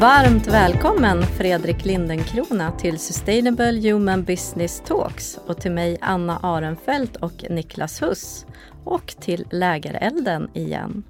Varmt 0.00 0.46
välkommen 0.46 1.22
Fredrik 1.22 1.84
Lindenkrona 1.84 2.72
till 2.72 2.98
Sustainable 2.98 3.90
Human 3.90 4.24
Business 4.24 4.82
Talks 4.86 5.38
och 5.46 5.60
till 5.60 5.72
mig 5.72 5.98
Anna 6.00 6.38
Arenfelt 6.42 7.16
och 7.16 7.44
Niklas 7.50 8.02
Huss 8.02 8.46
och 8.84 9.06
till 9.06 9.44
Lägerelden 9.50 10.50
igen. 10.54 11.02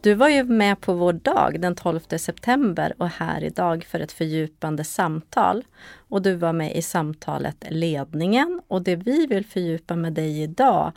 Du 0.00 0.14
var 0.14 0.28
ju 0.28 0.44
med 0.44 0.80
på 0.80 0.92
vår 0.92 1.12
dag 1.12 1.60
den 1.60 1.74
12 1.74 2.00
september 2.00 2.94
och 2.98 3.08
här 3.08 3.44
idag 3.44 3.84
för 3.84 4.00
ett 4.00 4.12
fördjupande 4.12 4.84
samtal. 4.84 5.64
Och 6.08 6.22
du 6.22 6.34
var 6.34 6.52
med 6.52 6.76
i 6.76 6.82
samtalet 6.82 7.64
Ledningen 7.70 8.60
och 8.68 8.82
det 8.82 8.96
vi 8.96 9.26
vill 9.26 9.46
fördjupa 9.46 9.96
med 9.96 10.12
dig 10.12 10.42
idag 10.42 10.92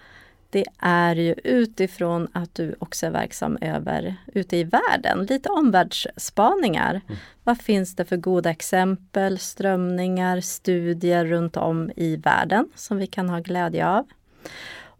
det 0.54 0.66
är 0.80 1.16
ju 1.16 1.36
utifrån 1.44 2.28
att 2.34 2.56
du 2.56 2.76
också 2.80 3.06
är 3.06 3.12
verksam 3.12 3.58
över 3.62 4.16
ute 4.34 4.58
i 4.58 4.64
världen, 4.64 5.26
lite 5.30 5.50
omvärldsspaningar. 5.50 7.02
Mm. 7.08 7.20
Vad 7.44 7.62
finns 7.62 7.96
det 7.96 8.06
för 8.06 8.18
goda 8.18 8.50
exempel, 8.50 9.40
strömningar, 9.40 10.42
studier 10.42 11.26
runt 11.26 11.58
om 11.58 11.92
i 11.96 12.16
världen 12.16 12.70
som 12.76 12.98
vi 12.98 13.08
kan 13.08 13.30
ha 13.30 13.40
glädje 13.40 13.88
av? 13.88 14.06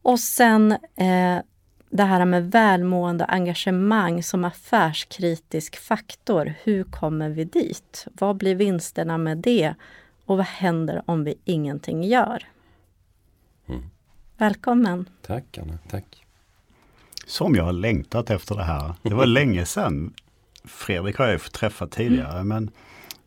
Och 0.02 0.20
sen 0.20 0.72
eh, 0.96 1.40
det 1.90 2.04
här 2.04 2.26
med 2.26 2.52
välmående 2.52 3.24
och 3.24 3.34
engagemang 3.34 4.24
som 4.24 4.46
affärskritisk 4.46 5.78
faktor. 5.78 6.54
Hur 6.64 6.84
kommer 6.84 7.30
vi 7.30 7.44
dit? 7.44 8.08
Vad 8.12 8.38
blir 8.38 8.56
vinsterna 8.56 9.18
med 9.18 9.38
det? 9.38 9.74
Och 10.26 10.38
vad 10.38 10.46
händer 10.46 11.02
om 11.06 11.24
vi 11.24 11.36
ingenting 11.46 12.04
gör? 12.04 12.48
Mm. 14.44 14.52
Välkommen! 14.52 15.10
Tack 15.22 15.58
Anna, 15.58 15.78
tack! 15.90 16.26
Som 17.26 17.56
jag 17.56 17.64
har 17.64 17.74
längtat 17.74 18.30
efter 18.30 18.56
det 18.56 18.64
här. 18.64 18.94
Det 19.02 19.14
var 19.14 19.26
länge 19.26 19.66
sedan. 19.66 20.14
Fredrik 20.64 21.18
har 21.18 21.28
jag 21.28 21.42
fått 21.42 21.54
träffa 21.54 21.88
tidigare 21.88 22.40
mm. 22.40 22.48
men 22.48 22.72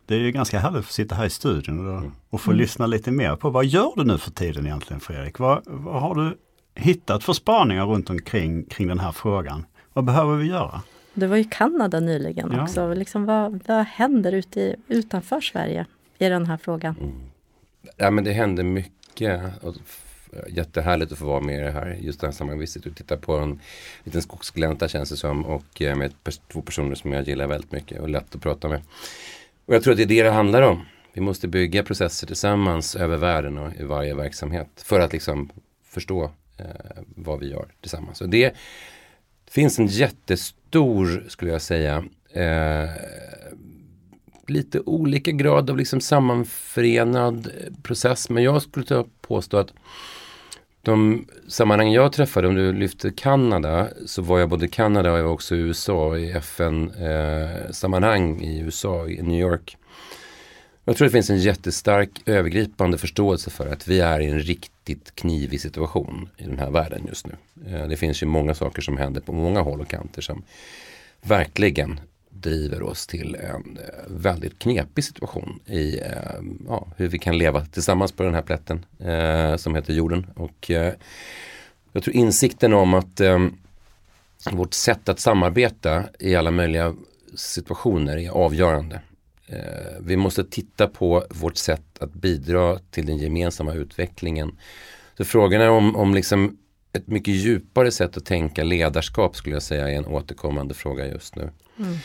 det 0.05 0.15
är 0.15 0.19
ju 0.19 0.31
ganska 0.31 0.59
härligt 0.59 0.79
att 0.79 0.91
sitta 0.91 1.15
här 1.15 1.25
i 1.25 1.29
studion 1.29 1.87
och, 1.87 1.97
mm. 1.97 2.11
och 2.29 2.41
få 2.41 2.51
mm. 2.51 2.61
lyssna 2.61 2.87
lite 2.87 3.11
mer 3.11 3.35
på 3.35 3.49
vad 3.49 3.65
gör 3.65 3.91
du 3.95 4.03
nu 4.03 4.17
för 4.17 4.31
tiden 4.31 4.65
egentligen 4.65 4.99
Fredrik? 4.99 5.39
Vad, 5.39 5.61
vad 5.65 6.01
har 6.01 6.15
du 6.15 6.37
hittat 6.75 7.23
för 7.23 7.33
spaningar 7.33 7.85
runt 7.85 8.09
omkring 8.09 8.65
kring 8.65 8.87
den 8.87 8.99
här 8.99 9.11
frågan? 9.11 9.65
Vad 9.93 10.05
behöver 10.05 10.35
vi 10.35 10.47
göra? 10.47 10.81
Du 11.13 11.27
var 11.27 11.37
i 11.37 11.43
Kanada 11.43 11.99
nyligen 11.99 12.51
ja. 12.51 12.63
också. 12.63 12.93
Liksom 12.93 13.25
vad, 13.25 13.63
vad 13.67 13.85
händer 13.85 14.31
ute 14.31 14.59
i, 14.59 14.75
utanför 14.87 15.41
Sverige 15.41 15.85
i 16.17 16.29
den 16.29 16.45
här 16.45 16.57
frågan? 16.57 16.95
Mm. 17.01 17.15
Ja 17.97 18.11
men 18.11 18.23
det 18.23 18.33
händer 18.33 18.63
mycket. 18.63 19.41
Jättehärligt 20.47 21.11
att 21.11 21.17
få 21.17 21.25
vara 21.25 21.41
med 21.41 21.59
i 21.59 21.63
det 21.63 21.71
här, 21.71 21.97
just 22.01 22.19
det 22.19 22.27
här 22.27 22.31
sammanvistet 22.31 22.85
och 22.85 22.95
titta 22.95 23.17
på 23.17 23.37
en 23.37 23.59
liten 24.03 24.21
skogsglänta 24.21 24.87
känns 24.87 25.09
det 25.09 25.17
som 25.17 25.45
och 25.45 25.81
eh, 25.81 25.95
med 25.95 26.13
två 26.51 26.61
personer 26.61 26.95
som 26.95 27.11
jag 27.11 27.27
gillar 27.27 27.47
väldigt 27.47 27.71
mycket 27.71 28.01
och 28.01 28.09
lätt 28.09 28.35
att 28.35 28.41
prata 28.41 28.67
med. 28.67 28.81
Och 29.65 29.75
jag 29.75 29.83
tror 29.83 29.91
att 29.91 29.97
det 29.97 30.03
är 30.03 30.07
det 30.07 30.23
det 30.23 30.31
handlar 30.31 30.61
om. 30.61 30.85
Vi 31.13 31.21
måste 31.21 31.47
bygga 31.47 31.83
processer 31.83 32.27
tillsammans 32.27 32.95
över 32.95 33.17
världen 33.17 33.57
och 33.57 33.75
i 33.79 33.83
varje 33.83 34.15
verksamhet 34.15 34.67
för 34.75 34.99
att 34.99 35.13
liksom 35.13 35.49
förstå 35.85 36.31
eh, 36.57 36.65
vad 37.15 37.39
vi 37.39 37.49
gör 37.49 37.67
tillsammans. 37.81 38.21
Och 38.21 38.29
det 38.29 38.55
finns 39.49 39.79
en 39.79 39.87
jättestor, 39.87 41.25
skulle 41.27 41.51
jag 41.51 41.61
säga, 41.61 42.05
eh, 42.33 42.89
lite 44.47 44.79
olika 44.79 45.31
grad 45.31 45.69
av 45.69 45.77
liksom 45.77 46.01
sammanförenad 46.01 47.47
eh, 47.47 47.73
process. 47.83 48.29
Men 48.29 48.43
jag 48.43 48.61
skulle 48.61 49.05
påstå 49.21 49.57
att 49.57 49.73
de 50.87 51.25
sammanhang 51.47 51.91
jag 51.91 52.13
träffade, 52.13 52.47
om 52.47 52.55
du 52.55 52.73
lyfter 52.73 53.09
Kanada, 53.09 53.87
så 54.05 54.21
var 54.21 54.39
jag 54.39 54.49
både 54.49 54.65
i 54.65 54.69
Kanada 54.69 55.11
och 55.11 55.17
jag 55.17 55.23
var 55.23 55.31
också 55.31 55.55
i 55.55 55.59
USA 55.59 56.17
i 56.17 56.31
FN-sammanhang 56.31 58.41
eh, 58.41 58.49
i 58.49 58.59
USA, 58.59 59.07
i 59.07 59.21
New 59.21 59.39
York. 59.39 59.77
Jag 60.85 60.97
tror 60.97 61.05
det 61.05 61.11
finns 61.11 61.29
en 61.29 61.37
jättestark 61.37 62.09
övergripande 62.25 62.97
förståelse 62.97 63.49
för 63.49 63.67
att 63.67 63.87
vi 63.87 63.99
är 63.99 64.19
i 64.19 64.25
en 64.25 64.39
riktigt 64.39 65.15
knivig 65.15 65.61
situation 65.61 66.29
i 66.37 66.43
den 66.43 66.59
här 66.59 66.69
världen 66.69 67.05
just 67.07 67.27
nu. 67.27 67.35
Eh, 67.67 67.87
det 67.87 67.97
finns 67.97 68.23
ju 68.23 68.25
många 68.25 68.55
saker 68.55 68.81
som 68.81 68.97
händer 68.97 69.21
på 69.21 69.31
många 69.31 69.61
håll 69.61 69.81
och 69.81 69.87
kanter 69.87 70.21
som 70.21 70.43
verkligen 71.21 71.99
driver 72.41 72.83
oss 72.83 73.07
till 73.07 73.35
en 73.35 73.77
eh, 73.77 74.03
väldigt 74.07 74.59
knepig 74.59 75.03
situation 75.03 75.59
i 75.65 75.99
eh, 75.99 76.41
ja, 76.67 76.87
hur 76.97 77.07
vi 77.07 77.19
kan 77.19 77.37
leva 77.37 77.65
tillsammans 77.65 78.11
på 78.11 78.23
den 78.23 78.33
här 78.33 78.41
plätten 78.41 78.85
eh, 78.99 79.55
som 79.55 79.75
heter 79.75 79.93
jorden. 79.93 80.27
Och 80.35 80.71
eh, 80.71 80.93
jag 81.91 82.03
tror 82.03 82.15
insikten 82.15 82.73
om 82.73 82.93
att 82.93 83.19
eh, 83.19 83.47
vårt 84.51 84.73
sätt 84.73 85.09
att 85.09 85.19
samarbeta 85.19 86.03
i 86.19 86.35
alla 86.35 86.51
möjliga 86.51 86.95
situationer 87.35 88.17
är 88.17 88.29
avgörande. 88.29 89.01
Eh, 89.47 89.97
vi 90.01 90.17
måste 90.17 90.43
titta 90.43 90.87
på 90.87 91.25
vårt 91.29 91.57
sätt 91.57 91.99
att 91.99 92.13
bidra 92.13 92.79
till 92.91 93.05
den 93.05 93.17
gemensamma 93.17 93.73
utvecklingen. 93.73 94.57
Så 95.17 95.25
frågan 95.25 95.61
är 95.61 95.69
om, 95.69 95.95
om 95.95 96.13
liksom 96.13 96.57
ett 96.93 97.07
mycket 97.07 97.33
djupare 97.33 97.91
sätt 97.91 98.17
att 98.17 98.25
tänka 98.25 98.63
ledarskap 98.63 99.35
skulle 99.35 99.55
jag 99.55 99.63
säga 99.63 99.89
är 99.89 99.95
en 99.95 100.05
återkommande 100.05 100.73
fråga 100.73 101.07
just 101.07 101.35
nu. 101.35 101.49
Mm. 101.79 101.97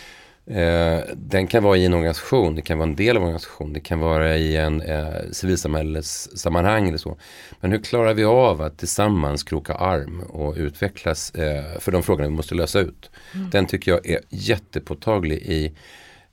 Eh, 0.47 1.01
den 1.15 1.47
kan 1.47 1.63
vara 1.63 1.77
i 1.77 1.85
en 1.85 1.95
organisation, 1.95 2.55
det 2.55 2.63
kan 2.63 2.79
vara 2.79 2.89
en 2.89 2.97
del 2.97 3.17
av 3.17 3.23
en 3.23 3.27
organisation, 3.27 3.73
det 3.73 3.81
kan 3.81 4.01
vara 4.01 4.37
i 4.37 4.57
en 4.57 4.81
eh, 4.81 5.31
civilsamhällessammanhang 5.33 6.89
eller 6.89 6.99
så. 6.99 7.17
Men 7.61 7.73
hur 7.73 7.79
klarar 7.79 8.15
vi 8.15 8.25
av 8.25 8.63
att 8.63 8.79
tillsammans 8.79 9.43
kroka 9.43 9.75
arm 9.75 10.21
och 10.21 10.55
utvecklas 10.57 11.31
eh, 11.31 11.79
för 11.79 11.93
de 11.93 12.03
frågorna 12.03 12.29
vi 12.29 12.35
måste 12.35 12.55
lösa 12.55 12.81
ut. 12.81 13.11
Mm. 13.35 13.51
Den 13.51 13.67
tycker 13.67 13.91
jag 13.91 14.07
är 14.07 14.21
jättepåtaglig 14.29 15.39
i 15.39 15.73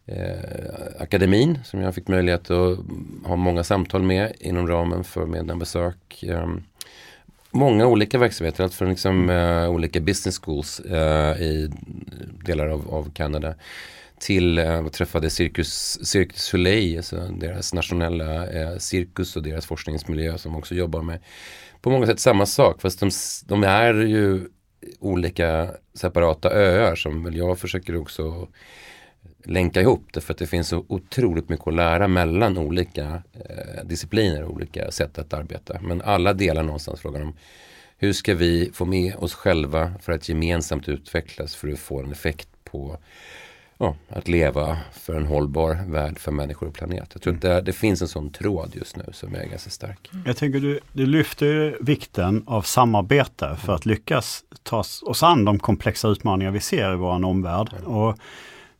eh, 0.05 0.99
akademin 0.99 1.59
som 1.63 1.81
jag 1.81 1.95
fick 1.95 2.07
möjlighet 2.07 2.51
att 2.51 2.77
ha 3.23 3.35
många 3.35 3.63
samtal 3.63 4.03
med 4.03 4.33
inom 4.39 4.67
ramen 4.67 5.03
för 5.03 5.25
medlembesök. 5.25 6.23
Eh, 6.23 6.47
många 7.51 7.87
olika 7.87 8.17
verksamheter, 8.17 8.63
allt 8.63 8.73
från 8.73 8.89
liksom, 8.89 9.29
uh, 9.29 9.69
olika 9.69 9.99
business 9.99 10.39
schools 10.39 10.81
uh, 10.91 11.41
i 11.41 11.71
delar 12.45 12.67
av, 12.67 12.93
av 12.93 13.11
Kanada 13.13 13.55
till 14.19 14.59
uh, 14.59 14.87
träffade 14.87 15.29
Circus, 15.29 15.99
Circus 16.07 16.43
Soleil, 16.43 16.97
alltså 16.97 17.27
deras 17.27 17.73
nationella 17.73 18.47
eh, 18.47 18.77
cirkus 18.77 19.35
och 19.35 19.43
deras 19.43 19.65
forskningsmiljö 19.65 20.37
som 20.37 20.55
också 20.55 20.75
jobbar 20.75 21.01
med 21.01 21.19
på 21.81 21.89
många 21.89 22.05
sätt 22.05 22.19
samma 22.19 22.45
sak 22.45 22.81
fast 22.81 22.99
de, 22.99 23.09
de 23.45 23.63
är 23.63 23.93
ju 23.93 24.47
olika 24.99 25.71
separata 25.93 26.49
öar 26.49 26.95
som 26.95 27.23
väl 27.23 27.37
jag 27.37 27.59
försöker 27.59 27.95
också 27.95 28.47
länka 29.45 29.81
ihop 29.81 30.07
det 30.13 30.21
för 30.21 30.33
att 30.33 30.37
det 30.37 30.47
finns 30.47 30.67
så 30.67 30.85
otroligt 30.87 31.49
mycket 31.49 31.67
att 31.67 31.75
lära 31.75 32.07
mellan 32.07 32.57
olika 32.57 33.23
eh, 33.33 33.85
discipliner 33.85 34.43
och 34.43 34.53
olika 34.53 34.91
sätt 34.91 35.17
att 35.17 35.33
arbeta. 35.33 35.79
Men 35.81 36.01
alla 36.01 36.33
delar 36.33 36.63
någonstans 36.63 36.99
frågan 36.99 37.21
om 37.21 37.33
hur 37.97 38.13
ska 38.13 38.35
vi 38.35 38.71
få 38.73 38.85
med 38.85 39.15
oss 39.15 39.33
själva 39.33 39.93
för 40.01 40.11
att 40.11 40.29
gemensamt 40.29 40.89
utvecklas 40.89 41.55
för 41.55 41.67
att 41.67 41.79
få 41.79 41.99
en 41.99 42.11
effekt 42.11 42.49
på 42.63 42.97
ja, 43.79 43.95
att 44.09 44.27
leva 44.27 44.77
för 44.91 45.13
en 45.13 45.25
hållbar 45.25 45.77
värld 45.87 46.19
för 46.19 46.31
människor 46.31 46.67
och 46.67 46.73
planet. 46.73 47.09
Jag 47.13 47.21
tror 47.21 47.33
att 47.33 47.41
det, 47.41 47.61
det 47.61 47.73
finns 47.73 48.01
en 48.01 48.07
sån 48.07 48.31
tråd 48.31 48.71
just 48.75 48.95
nu 48.95 49.03
som 49.11 49.35
är 49.35 49.45
ganska 49.45 49.69
stark. 49.69 50.09
Jag 50.25 50.37
tänker 50.37 50.59
du, 50.59 50.79
du 50.93 51.05
lyfter 51.05 51.77
vikten 51.81 52.43
av 52.47 52.61
samarbete 52.61 53.57
för 53.63 53.75
att 53.75 53.85
lyckas 53.85 54.43
ta 54.63 54.79
oss 54.79 55.23
an 55.23 55.45
de 55.45 55.59
komplexa 55.59 56.07
utmaningar 56.07 56.51
vi 56.51 56.59
ser 56.59 56.93
i 56.93 56.95
vår 56.95 57.25
omvärld. 57.25 57.69
Och 57.85 58.17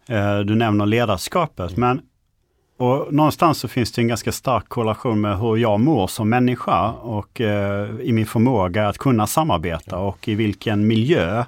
Eh, 0.10 0.40
du 0.40 0.56
nämner 0.56 0.86
ledarskapet, 0.86 1.78
men 1.78 2.02
och 2.78 3.14
någonstans 3.14 3.60
så 3.60 3.68
finns 3.68 3.92
det 3.92 4.02
en 4.02 4.08
ganska 4.08 4.32
stark 4.32 4.70
korrelation 4.70 5.22
med 5.22 5.40
hur 5.40 5.58
jag 5.58 5.80
mår 5.80 6.08
som 6.08 6.30
människa 6.30 6.92
och 6.92 7.42
eh, 7.42 7.90
i 8.02 8.12
min 8.14 8.26
förmåga 8.26 8.88
att 8.88 8.98
kunna 8.98 9.28
samarbeta 9.28 9.98
och 9.98 10.28
i 10.28 10.36
vilken 10.36 10.88
miljö 10.88 11.44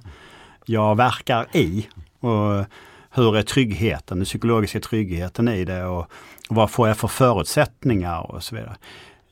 jag 0.66 0.96
verkar 0.96 1.48
i. 1.54 1.88
Och 2.20 2.66
hur 3.12 3.38
är 3.38 3.42
tryggheten, 3.42 4.18
den 4.18 4.26
psykologiska 4.26 4.80
tryggheten 4.80 5.48
i 5.48 5.66
det 5.66 5.86
och, 5.86 6.12
vad 6.50 6.72
får 6.72 6.88
jag 6.88 6.98
för 6.98 7.08
förutsättningar 7.08 8.32
och 8.32 8.44
så 8.44 8.56
vidare. 8.56 8.76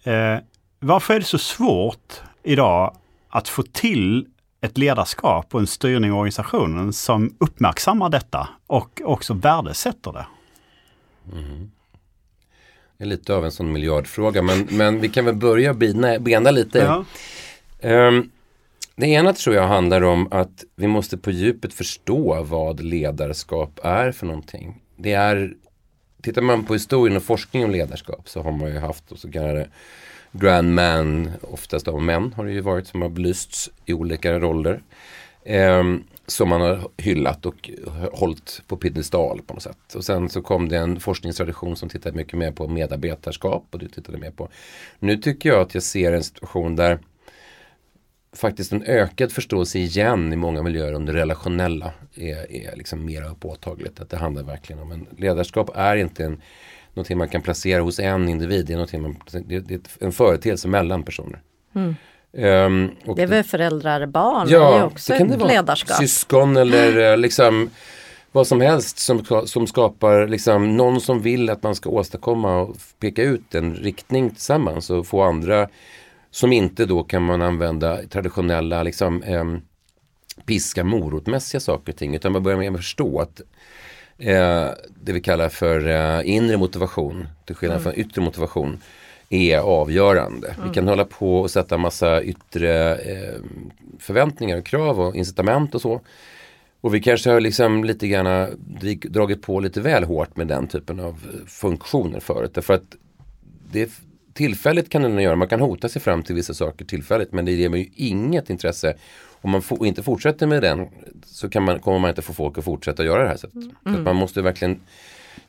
Eh, 0.03 0.41
varför 0.79 1.13
är 1.13 1.19
det 1.19 1.25
så 1.25 1.37
svårt 1.37 2.21
idag 2.43 2.95
att 3.29 3.47
få 3.47 3.63
till 3.63 4.25
ett 4.61 4.77
ledarskap 4.77 5.55
och 5.55 5.59
en 5.59 5.67
styrning 5.67 6.09
i 6.09 6.13
organisationen 6.13 6.93
som 6.93 7.35
uppmärksammar 7.39 8.09
detta 8.09 8.49
och 8.67 9.01
också 9.05 9.33
värdesätter 9.33 10.11
det. 10.11 10.25
Mm. 11.33 11.71
Det 12.97 13.03
är 13.03 13.07
lite 13.07 13.35
av 13.35 13.45
en 13.45 13.51
sån 13.51 13.71
miljardfråga 13.71 14.41
men, 14.41 14.67
men 14.71 14.99
vi 14.99 15.09
kan 15.09 15.25
väl 15.25 15.35
börja 15.35 15.73
bena, 15.73 16.19
bena 16.19 16.51
lite. 16.51 16.79
Ja. 16.79 17.05
Um, 18.07 18.31
det 18.99 19.07
ena 19.07 19.33
tror 19.33 19.55
jag 19.55 19.67
handlar 19.67 20.01
om 20.01 20.27
att 20.31 20.63
vi 20.75 20.87
måste 20.87 21.17
på 21.17 21.31
djupet 21.31 21.73
förstå 21.73 22.43
vad 22.43 22.79
ledarskap 22.79 23.79
är 23.83 24.11
för 24.11 24.25
någonting. 24.25 24.81
Det 24.95 25.13
är, 25.13 25.53
tittar 26.21 26.41
man 26.41 26.65
på 26.65 26.73
historien 26.73 27.17
och 27.17 27.23
forskning 27.23 27.65
om 27.65 27.71
ledarskap 27.71 28.29
så 28.29 28.41
har 28.41 28.51
man 28.51 28.69
ju 28.69 28.79
haft 28.79 29.03
så 29.15 29.31
kallade 29.31 29.67
grand 30.31 30.73
man, 30.73 31.31
oftast 31.41 31.87
av 31.87 32.01
män 32.01 32.33
har 32.33 32.45
det 32.45 32.51
ju 32.51 32.61
varit 32.61 32.87
som 32.87 33.01
har 33.01 33.09
belysts 33.09 33.69
i 33.85 33.93
olika 33.93 34.39
roller. 34.39 34.81
Eh, 35.43 35.83
som 36.27 36.49
man 36.49 36.61
har 36.61 36.89
hyllat 36.97 37.45
och 37.45 37.69
hållit 38.11 38.61
på 38.67 38.77
piedestal 38.77 39.41
på 39.47 39.53
något 39.53 39.63
sätt. 39.63 39.95
Och 39.95 40.05
sen 40.05 40.29
så 40.29 40.41
kom 40.41 40.69
det 40.69 40.77
en 40.77 40.99
forskningstradition 40.99 41.75
som 41.75 41.89
tittade 41.89 42.17
mycket 42.17 42.33
mer 42.33 42.51
på 42.51 42.67
medarbetarskap 42.67 43.67
och 43.71 43.79
du 43.79 43.87
tittade 43.87 44.17
mer 44.17 44.31
på. 44.31 44.49
Nu 44.99 45.17
tycker 45.17 45.49
jag 45.49 45.61
att 45.61 45.73
jag 45.73 45.83
ser 45.83 46.13
en 46.13 46.23
situation 46.23 46.75
där 46.75 46.99
faktiskt 48.35 48.71
en 48.71 48.83
ökad 48.83 49.31
förståelse 49.31 49.79
igen 49.79 50.33
i 50.33 50.35
många 50.35 50.63
miljöer 50.63 50.95
om 50.95 51.05
det 51.05 51.13
relationella 51.13 51.91
är, 52.15 52.51
är 52.51 52.75
liksom 52.75 53.05
mer 53.05 53.33
påtagligt. 53.39 53.99
Att 53.99 54.09
det 54.09 54.17
handlar 54.17 54.43
verkligen 54.43 54.81
om 54.81 54.91
en 54.91 55.07
ledarskap 55.17 55.71
är 55.75 55.95
inte 55.95 56.25
en, 56.25 56.41
någonting 56.93 57.17
man 57.17 57.29
kan 57.29 57.41
placera 57.41 57.81
hos 57.81 57.99
en 57.99 58.29
individ. 58.29 58.65
Det 58.65 58.73
är, 58.73 58.97
man, 58.97 59.15
det 59.45 59.55
är 59.55 59.79
en 59.99 60.11
företeelse 60.11 60.67
mellan 60.67 61.03
personer. 61.03 61.41
Mm. 61.75 61.95
Um, 62.31 62.91
det 63.15 63.23
är 63.23 63.27
väl 63.27 63.43
föräldrar, 63.43 64.05
barn, 64.05 64.47
ja, 64.49 64.71
det 64.71 64.77
är 64.77 64.85
också 64.85 65.13
det 65.13 65.19
kan 65.19 65.31
ett 65.31 65.39
det 65.39 65.47
ledarskap. 65.47 65.97
Syskon 65.97 66.57
eller 66.57 67.11
eh, 67.11 67.17
liksom 67.17 67.69
vad 68.31 68.47
som 68.47 68.61
helst 68.61 68.99
som, 68.99 69.25
som 69.45 69.67
skapar 69.67 70.27
liksom 70.27 70.77
någon 70.77 71.01
som 71.01 71.21
vill 71.21 71.49
att 71.49 71.63
man 71.63 71.75
ska 71.75 71.89
åstadkomma 71.89 72.57
och 72.57 72.75
peka 72.99 73.23
ut 73.23 73.55
en 73.55 73.75
riktning 73.75 74.29
tillsammans 74.29 74.89
och 74.89 75.07
få 75.07 75.21
andra 75.21 75.69
som 76.31 76.53
inte 76.53 76.85
då 76.85 77.03
kan 77.03 77.23
man 77.23 77.41
använda 77.41 77.97
traditionella 77.97 78.83
liksom 78.83 79.23
eh, 79.23 79.45
piska 80.45 80.83
morotmässiga 80.83 81.59
saker 81.61 81.91
och 81.93 81.97
ting 81.97 82.15
utan 82.15 82.31
man 82.31 82.43
börjar 82.43 82.57
med 82.57 82.71
att 82.71 82.77
förstå 82.77 83.19
att 83.19 83.41
eh, 84.17 84.67
det 85.01 85.13
vi 85.13 85.21
kallar 85.21 85.49
för 85.49 85.87
eh, 85.87 86.29
inre 86.29 86.57
motivation 86.57 87.27
till 87.45 87.55
skillnad 87.55 87.81
mm. 87.81 87.83
från 87.83 88.05
yttre 88.05 88.21
motivation 88.21 88.77
är 89.29 89.57
avgörande. 89.57 90.47
Mm. 90.47 90.67
Vi 90.67 90.73
kan 90.73 90.87
hålla 90.87 91.05
på 91.05 91.39
och 91.39 91.51
sätta 91.51 91.77
massa 91.77 92.23
yttre 92.23 92.95
eh, 92.95 93.35
förväntningar 93.99 94.57
och 94.57 94.65
krav 94.65 95.01
och 95.01 95.15
incitament 95.15 95.75
och 95.75 95.81
så. 95.81 96.01
Och 96.81 96.95
vi 96.95 97.01
kanske 97.01 97.29
har 97.29 97.39
liksom 97.39 97.83
lite 97.83 98.07
grann 98.07 98.47
dragit 99.03 99.41
på 99.41 99.59
lite 99.59 99.81
väl 99.81 100.03
hårt 100.03 100.37
med 100.37 100.47
den 100.47 100.67
typen 100.67 100.99
av 100.99 101.19
funktioner 101.47 102.19
förut. 102.19 102.51
Därför 102.53 102.73
att 102.73 102.95
det, 103.71 103.91
tillfälligt 104.39 104.89
kan 104.89 105.01
den 105.01 105.19
göra, 105.19 105.35
man 105.35 105.47
kan 105.47 105.59
hota 105.59 105.89
sig 105.89 106.01
fram 106.01 106.23
till 106.23 106.35
vissa 106.35 106.53
saker 106.53 106.85
tillfälligt 106.85 107.31
men 107.31 107.45
det 107.45 107.51
ger 107.51 107.69
mig 107.69 107.79
ju 107.79 108.07
inget 108.07 108.49
intresse. 108.49 108.93
Om 109.41 109.51
man 109.51 109.85
inte 109.85 110.03
fortsätter 110.03 110.47
med 110.47 110.61
den 110.61 110.87
så 111.25 111.49
kan 111.49 111.63
man, 111.63 111.79
kommer 111.79 111.99
man 111.99 112.09
inte 112.09 112.21
få 112.21 112.33
folk 112.33 112.57
att 112.57 112.63
fortsätta 112.63 113.03
göra 113.03 113.23
det 113.23 113.29
här 113.29 113.37
sättet. 113.37 113.55
Mm. 113.55 113.95
Så 113.95 114.01
man 114.01 114.15
måste 114.15 114.41
verkligen 114.41 114.79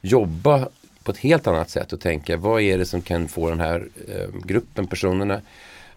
jobba 0.00 0.69
på 1.04 1.10
ett 1.12 1.19
helt 1.19 1.46
annat 1.46 1.70
sätt 1.70 1.92
och 1.92 2.00
tänka 2.00 2.37
vad 2.37 2.60
är 2.60 2.78
det 2.78 2.87
som 2.87 3.02
kan 3.02 3.28
få 3.28 3.50
den 3.50 3.60
här 3.60 3.88
eh, 4.08 4.28
gruppen 4.44 4.87
personerna 4.87 5.40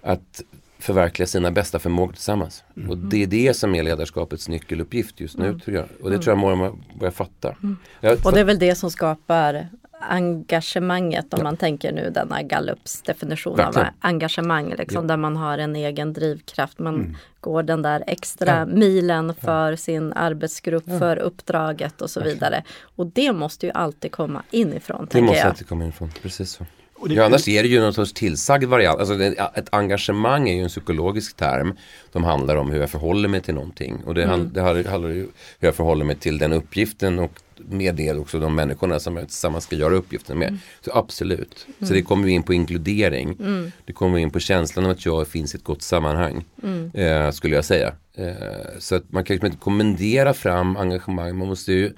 att 0.02 0.42
förverkliga 0.80 1.28
sina 1.28 1.52
bästa 1.52 1.80
förmågor 1.80 2.14
tillsammans. 2.14 2.64
Mm. 2.78 2.90
Och 2.90 2.98
det 2.98 3.24
är 3.24 3.28
det 3.28 3.54
som 3.54 3.76
är 3.76 3.84
ledarskapets 3.84 4.50
nyckeluppgift 4.50 5.20
just 5.20 5.38
nu 5.38 5.48
mm. 5.48 5.60
tror 5.60 5.78
jag. 5.78 5.86
Och 6.02 6.10
det 6.10 6.20
tror 6.20 6.32
jag 6.32 6.38
många 6.38 6.74
börjar 7.00 7.12
fatta. 7.12 7.56
Mm. 7.64 7.78
och 8.24 8.34
det 8.34 8.40
är 8.40 8.44
väl 8.44 8.60
det 8.60 8.76
som 8.76 8.92
skapar 8.92 9.68
engagemanget 10.10 11.34
om 11.34 11.38
ja. 11.38 11.44
man 11.44 11.58
tänker 11.58 11.92
nu 11.92 12.10
denna 12.10 12.42
Gallups 12.42 13.02
definition 13.02 13.56
Verkligen. 13.58 13.88
av 13.88 13.94
engagemang. 14.00 14.74
Liksom, 14.78 15.04
ja. 15.04 15.08
Där 15.08 15.18
man 15.18 15.38
har 15.38 15.58
en 15.58 15.76
egen 15.76 16.14
drivkraft. 16.14 16.80
Man 16.80 16.96
mm. 16.96 17.16
går 17.40 17.64
den 17.64 17.82
där 17.82 18.04
extra 18.08 18.58
ja. 18.58 18.66
milen 18.66 19.34
för 19.36 19.76
sin 19.76 20.14
arbetsgrupp, 20.14 20.86
för 20.86 21.18
uppdraget 21.18 22.02
och 22.02 22.10
så 22.10 22.22
vidare. 22.22 22.64
Och 22.96 23.08
det 23.08 23.34
måste 23.34 23.66
ju 23.66 23.72
alltid 23.72 24.12
komma 24.12 24.44
inifrån. 24.52 25.08
Det 25.12 25.22
måste 25.22 25.38
jag. 25.38 25.48
alltid 25.48 25.68
komma 25.68 25.84
inifrån, 25.84 26.12
precis 26.22 26.52
så. 26.52 26.66
Det, 27.08 27.14
ja, 27.14 27.26
annars 27.26 27.48
är 27.48 27.64
det 27.64 27.70
ju 27.70 27.80
någon 27.80 27.94
sorts 27.94 28.14
tillsagd 28.14 28.64
variant. 28.64 29.00
Alltså, 29.00 29.24
ett 29.56 29.68
engagemang 29.70 30.50
är 30.50 30.56
ju 30.56 30.64
en 30.64 30.70
psykologisk 30.70 31.38
term. 31.38 31.74
som 32.12 32.24
handlar 32.24 32.56
om 32.56 32.72
hur 32.72 32.80
jag 32.80 32.90
förhåller 32.90 33.30
mig 33.30 33.42
till 33.42 33.54
någonting. 33.54 34.04
Och 34.06 34.14
det, 34.14 34.24
mm. 34.24 34.50
det 34.54 34.62
handlar 34.62 35.10
ju 35.10 35.24
om 35.24 35.30
hur 35.60 35.68
jag 35.68 35.76
förhåller 35.76 36.06
mig 36.06 36.16
till 36.16 36.38
den 36.38 36.54
uppgiften 36.54 37.20
och 37.20 37.42
med 37.70 37.96
det 37.96 38.14
också 38.14 38.40
de 38.40 38.56
människorna 38.56 39.00
som 39.00 39.18
jag 39.18 39.28
tillsammans 39.28 39.64
ska 39.64 39.76
göra 39.76 39.94
uppgiften 39.94 40.38
med. 40.38 40.48
Mm. 40.48 40.60
Så 40.86 40.92
absolut. 40.94 41.68
Mm. 41.68 41.88
Så 41.88 41.94
det 41.94 42.02
kommer 42.02 42.26
vi 42.26 42.32
in 42.32 42.44
på 42.44 42.54
inkludering. 42.54 43.38
Mm. 43.40 43.72
Det 43.86 43.94
kommer 43.94 44.18
in 44.18 44.32
på 44.32 44.40
känslan 44.40 44.86
av 44.86 44.92
att 44.92 45.06
jag 45.06 45.28
finns 45.28 45.56
i 45.56 45.58
ett 45.58 45.64
gott 45.64 45.82
sammanhang. 45.82 46.46
Mm. 46.64 46.92
Eh, 46.94 47.32
skulle 47.32 47.56
jag 47.56 47.66
säga. 47.66 47.94
Eh, 48.16 48.34
så 48.80 48.96
att 48.96 49.12
man 49.12 49.24
kan 49.24 49.34
liksom 49.34 49.46
inte 49.46 49.60
kommendera 49.60 50.34
fram 50.34 50.78
engagemang. 50.78 51.38
Man 51.38 51.48
måste 51.48 51.74
ju 51.74 51.94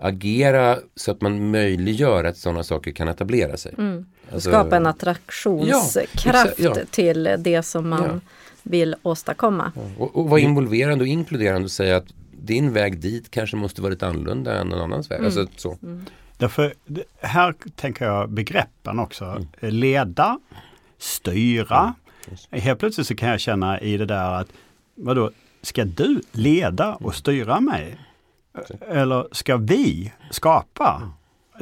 agera 0.00 0.78
så 0.96 1.10
att 1.10 1.20
man 1.20 1.50
möjliggör 1.50 2.24
att 2.24 2.36
sådana 2.36 2.62
saker 2.62 2.92
kan 2.92 3.08
etablera 3.08 3.56
sig. 3.56 3.74
Mm. 3.78 4.06
Alltså, 4.32 4.50
Skapa 4.50 4.76
en 4.76 4.86
attraktionskraft 4.86 6.54
ja, 6.58 6.74
ja. 6.76 6.84
till 6.90 7.36
det 7.38 7.62
som 7.62 7.88
man 7.88 8.04
ja. 8.04 8.20
vill 8.62 8.96
åstadkomma. 9.02 9.72
Och, 9.98 10.16
och 10.16 10.30
vara 10.30 10.40
involverande 10.40 11.04
och 11.04 11.08
inkluderande 11.08 11.64
och 11.64 11.70
säga 11.70 11.96
att 11.96 12.06
din 12.32 12.72
väg 12.72 13.00
dit 13.00 13.30
kanske 13.30 13.56
måste 13.56 13.82
vara 13.82 13.90
lite 13.90 14.06
annorlunda 14.06 14.60
än 14.60 14.66
någon 14.66 14.80
annans 14.80 15.10
väg. 15.10 15.18
Mm. 15.18 15.26
Alltså, 15.26 15.46
så. 15.56 15.78
Mm. 15.82 16.04
Därför, 16.36 16.74
här 17.20 17.54
tänker 17.76 18.04
jag 18.04 18.30
begreppen 18.30 18.98
också. 18.98 19.24
Mm. 19.24 19.46
Leda, 19.60 20.40
styra. 20.98 21.94
Mm. 22.50 22.62
Helt 22.62 22.80
plötsligt 22.80 23.06
så 23.06 23.14
kan 23.14 23.28
jag 23.28 23.40
känna 23.40 23.80
i 23.80 23.96
det 23.96 24.06
där 24.06 24.32
att 24.32 24.48
vadå, 24.94 25.30
ska 25.62 25.84
du 25.84 26.22
leda 26.32 26.94
och 26.94 27.14
styra 27.14 27.60
mig? 27.60 27.98
Eller 28.88 29.28
ska 29.32 29.56
vi 29.56 30.12
skapa 30.30 31.02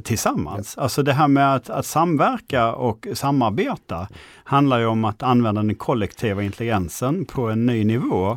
tillsammans? 0.02 0.78
Alltså 0.78 1.02
det 1.02 1.12
här 1.12 1.28
med 1.28 1.54
att, 1.54 1.70
att 1.70 1.86
samverka 1.86 2.72
och 2.72 3.06
samarbeta 3.14 4.08
handlar 4.44 4.78
ju 4.78 4.86
om 4.86 5.04
att 5.04 5.22
använda 5.22 5.62
den 5.62 5.74
kollektiva 5.74 6.42
intelligensen 6.42 7.24
på 7.24 7.48
en 7.48 7.66
ny 7.66 7.84
nivå. 7.84 8.36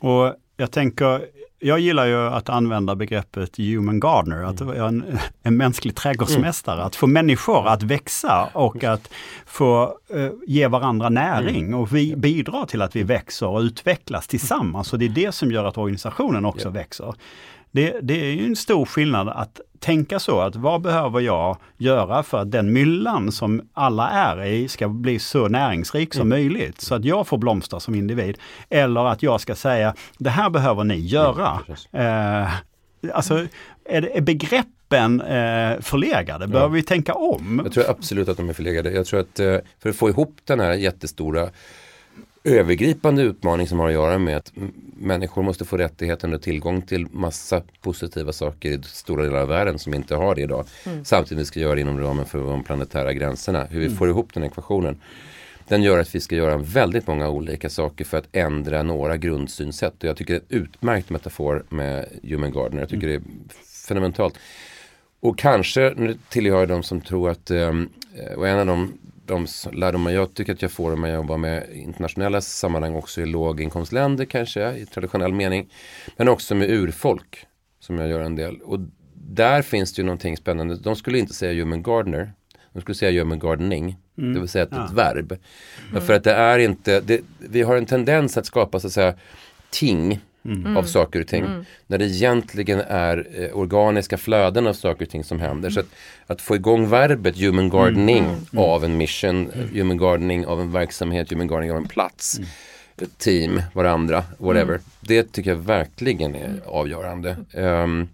Och 0.00 0.34
jag 0.56 0.70
tänker, 0.70 1.20
jag 1.58 1.80
gillar 1.80 2.06
ju 2.06 2.16
att 2.16 2.48
använda 2.48 2.94
begreppet 2.94 3.56
human 3.56 4.00
gardener, 4.00 4.42
att 4.42 4.60
vara 4.60 4.88
en, 4.88 5.18
en 5.42 5.56
mänsklig 5.56 5.94
trädgårdsmästare, 5.94 6.74
mm. 6.74 6.86
att 6.86 6.96
få 6.96 7.06
människor 7.06 7.68
att 7.68 7.82
växa 7.82 8.48
och 8.52 8.84
att 8.84 9.10
få 9.46 9.98
uh, 10.14 10.30
ge 10.46 10.66
varandra 10.66 11.08
näring 11.08 11.66
mm. 11.66 11.80
och 11.80 11.94
vi 11.94 12.16
bidrar 12.16 12.66
till 12.66 12.82
att 12.82 12.96
vi 12.96 13.02
växer 13.02 13.46
och 13.46 13.60
utvecklas 13.60 14.26
tillsammans. 14.26 14.92
Och 14.92 14.98
det 14.98 15.04
är 15.04 15.08
det 15.08 15.32
som 15.32 15.52
gör 15.52 15.64
att 15.64 15.78
organisationen 15.78 16.44
också 16.44 16.70
växer. 16.70 17.14
Det, 17.76 18.00
det 18.02 18.20
är 18.20 18.32
ju 18.32 18.46
en 18.46 18.56
stor 18.56 18.84
skillnad 18.84 19.28
att 19.28 19.60
tänka 19.78 20.18
så 20.18 20.40
att 20.40 20.56
vad 20.56 20.80
behöver 20.80 21.20
jag 21.20 21.56
göra 21.76 22.22
för 22.22 22.38
att 22.38 22.50
den 22.50 22.72
myllan 22.72 23.32
som 23.32 23.68
alla 23.72 24.10
är 24.10 24.44
i 24.44 24.68
ska 24.68 24.88
bli 24.88 25.18
så 25.18 25.48
näringsrik 25.48 26.14
som 26.14 26.22
mm. 26.22 26.38
möjligt 26.38 26.80
så 26.80 26.94
att 26.94 27.04
jag 27.04 27.26
får 27.26 27.38
blomstra 27.38 27.80
som 27.80 27.94
individ. 27.94 28.38
Eller 28.70 29.04
att 29.04 29.22
jag 29.22 29.40
ska 29.40 29.54
säga 29.54 29.94
det 30.18 30.30
här 30.30 30.50
behöver 30.50 30.84
ni 30.84 30.96
göra. 30.96 31.60
Mm, 31.92 32.42
eh, 32.42 32.52
alltså 33.12 33.46
är, 33.84 34.16
är 34.16 34.20
begreppen 34.20 35.20
eh, 35.20 35.80
förlegade? 35.80 36.46
Behöver 36.46 36.74
vi 36.74 36.82
tänka 36.82 37.14
om? 37.14 37.60
Jag 37.64 37.72
tror 37.72 37.90
absolut 37.90 38.28
att 38.28 38.36
de 38.36 38.48
är 38.48 38.52
förlegade. 38.52 38.90
Jag 38.90 39.06
tror 39.06 39.20
att 39.20 39.40
eh, 39.40 39.56
för 39.82 39.90
att 39.90 39.96
få 39.96 40.08
ihop 40.08 40.36
den 40.44 40.60
här 40.60 40.72
jättestora 40.72 41.48
övergripande 42.46 43.22
utmaning 43.22 43.66
som 43.66 43.78
har 43.78 43.86
att 43.86 43.92
göra 43.92 44.18
med 44.18 44.36
att 44.36 44.52
människor 44.96 45.42
måste 45.42 45.64
få 45.64 45.76
rättigheten 45.76 46.34
och 46.34 46.42
tillgång 46.42 46.82
till 46.82 47.06
massa 47.10 47.62
positiva 47.80 48.32
saker 48.32 48.70
i 48.70 48.82
stora 48.82 49.24
delar 49.24 49.40
av 49.40 49.48
världen 49.48 49.78
som 49.78 49.94
inte 49.94 50.14
har 50.14 50.34
det 50.34 50.40
idag. 50.42 50.66
Mm. 50.86 51.04
Samtidigt 51.04 51.40
vi 51.40 51.44
ska 51.44 51.60
göra 51.60 51.74
det 51.74 51.80
inom 51.80 52.00
ramen 52.00 52.24
för 52.24 52.38
de 52.38 52.64
planetära 52.64 53.12
gränserna. 53.12 53.64
Hur 53.64 53.80
vi 53.80 53.86
mm. 53.86 53.98
får 53.98 54.08
ihop 54.08 54.34
den 54.34 54.44
ekvationen. 54.44 55.00
Den 55.68 55.82
gör 55.82 55.98
att 55.98 56.14
vi 56.14 56.20
ska 56.20 56.36
göra 56.36 56.56
väldigt 56.56 57.06
många 57.06 57.28
olika 57.28 57.70
saker 57.70 58.04
för 58.04 58.18
att 58.18 58.28
ändra 58.32 58.82
några 58.82 59.16
grundsynsätt. 59.16 60.02
Och 60.02 60.08
jag 60.08 60.16
tycker 60.16 60.34
det 60.34 60.54
är 60.54 60.58
en 60.58 60.62
utmärkt 60.62 61.10
metafor 61.10 61.64
med 61.68 62.06
Human 62.22 62.52
Gardener. 62.52 62.82
Jag 62.82 62.88
tycker 62.88 63.08
mm. 63.08 63.22
det 63.22 63.54
är 63.54 63.86
fundamentalt. 63.88 64.38
Och 65.20 65.38
kanske, 65.38 65.94
nu 65.96 66.16
tillhör 66.28 66.58
jag 66.58 66.68
de 66.68 66.82
som 66.82 67.00
tror 67.00 67.30
att, 67.30 67.50
um, 67.50 67.88
och 68.36 68.48
en 68.48 68.58
av 68.58 68.66
de 68.66 68.92
de 69.26 69.46
lärdomar 69.72 70.10
jag 70.10 70.34
tycker 70.34 70.52
att 70.52 70.62
jag 70.62 70.70
får 70.70 70.96
när 70.96 71.08
jag 71.08 71.16
jobbar 71.16 71.36
med 71.36 71.66
internationella 71.72 72.40
sammanhang 72.40 72.94
också 72.94 73.20
i 73.20 73.26
låginkomstländer 73.26 74.24
kanske 74.24 74.76
i 74.76 74.86
traditionell 74.86 75.32
mening. 75.32 75.68
Men 76.16 76.28
också 76.28 76.54
med 76.54 76.70
urfolk 76.70 77.46
som 77.80 77.98
jag 77.98 78.08
gör 78.08 78.20
en 78.20 78.36
del. 78.36 78.60
Och 78.60 78.78
där 79.14 79.62
finns 79.62 79.92
det 79.92 80.02
ju 80.02 80.06
någonting 80.06 80.36
spännande. 80.36 80.76
De 80.76 80.96
skulle 80.96 81.18
inte 81.18 81.34
säga 81.34 81.64
human 81.64 81.82
gardener. 81.82 82.32
De 82.72 82.80
skulle 82.80 82.94
säga 82.94 83.20
human 83.20 83.38
gardening. 83.38 83.96
Mm. 84.18 84.34
Det 84.34 84.40
vill 84.40 84.48
säga 84.48 84.64
ett, 84.64 84.70
ja. 84.72 84.84
ett 84.84 84.92
verb. 84.92 85.38
Mm. 85.90 86.02
För 86.02 86.12
att 86.12 86.24
det 86.24 86.32
är 86.32 86.58
inte, 86.58 87.00
det, 87.00 87.20
vi 87.38 87.62
har 87.62 87.76
en 87.76 87.86
tendens 87.86 88.36
att 88.36 88.46
skapa 88.46 88.80
så 88.80 88.86
att 88.86 88.92
säga 88.92 89.14
ting 89.70 90.20
mm. 90.54 90.76
av 90.76 90.82
saker 90.82 91.20
och 91.20 91.26
ting. 91.26 91.44
Mm. 91.44 91.64
När 91.86 91.98
det 91.98 92.04
egentligen 92.04 92.80
är 92.80 93.26
eh, 93.34 93.58
organiska 93.58 94.16
flöden 94.18 94.66
av 94.66 94.72
saker 94.72 95.04
och 95.04 95.10
ting 95.10 95.24
som 95.24 95.40
händer. 95.40 95.70
Så 95.70 95.80
att, 95.80 95.86
att 96.26 96.42
få 96.42 96.56
igång 96.56 96.88
verbet 96.88 97.38
human 97.38 97.70
gardening 97.70 98.24
mm. 98.24 98.30
Mm. 98.52 98.64
av 98.64 98.84
en 98.84 98.96
mission, 98.96 99.50
human 99.72 99.98
gardening 99.98 100.46
av 100.46 100.60
en 100.60 100.72
verksamhet, 100.72 101.30
human 101.30 101.48
gardening 101.48 101.70
av 101.70 101.76
en 101.76 101.88
plats 101.88 102.40
team, 103.18 103.62
varandra, 103.72 104.24
whatever. 104.38 104.74
Mm. 104.74 104.84
Det 105.00 105.32
tycker 105.32 105.50
jag 105.50 105.56
verkligen 105.56 106.34
är 106.34 106.60
avgörande. 106.66 107.36
Um, 107.54 108.08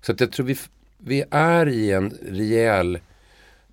så 0.00 0.12
att 0.12 0.20
jag 0.20 0.32
tror 0.32 0.46
vi, 0.46 0.56
vi 0.98 1.24
är 1.30 1.68
i 1.68 1.92
en 1.92 2.18
rejäl 2.30 2.98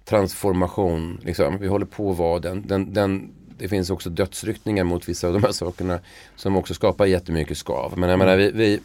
transformation. 0.05 1.19
Liksom. 1.24 1.58
Vi 1.58 1.67
håller 1.67 1.86
på 1.86 2.12
att 2.12 2.17
vara 2.17 2.39
den, 2.39 2.67
den, 2.67 2.93
den 2.93 3.31
det 3.60 3.68
finns 3.68 3.89
också 3.89 4.10
dödsryckningar 4.10 4.84
mot 4.84 5.10
vissa 5.10 5.28
av 5.28 5.34
de 5.34 5.44
här 5.44 5.51
sakerna 5.51 6.00
som 6.36 6.56
också 6.56 6.74
skapar 6.74 7.06
jättemycket 7.06 7.58
skav. 7.58 7.94
Men 7.98 8.10
jag 8.10 8.20
menar, 8.20 8.38
vi, 8.38 8.51
vi, 8.51 8.80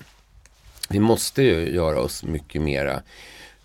vi 0.88 1.00
måste 1.00 1.42
ju 1.42 1.74
göra 1.74 2.00
oss 2.00 2.24
mycket 2.24 2.62
mera 2.62 3.02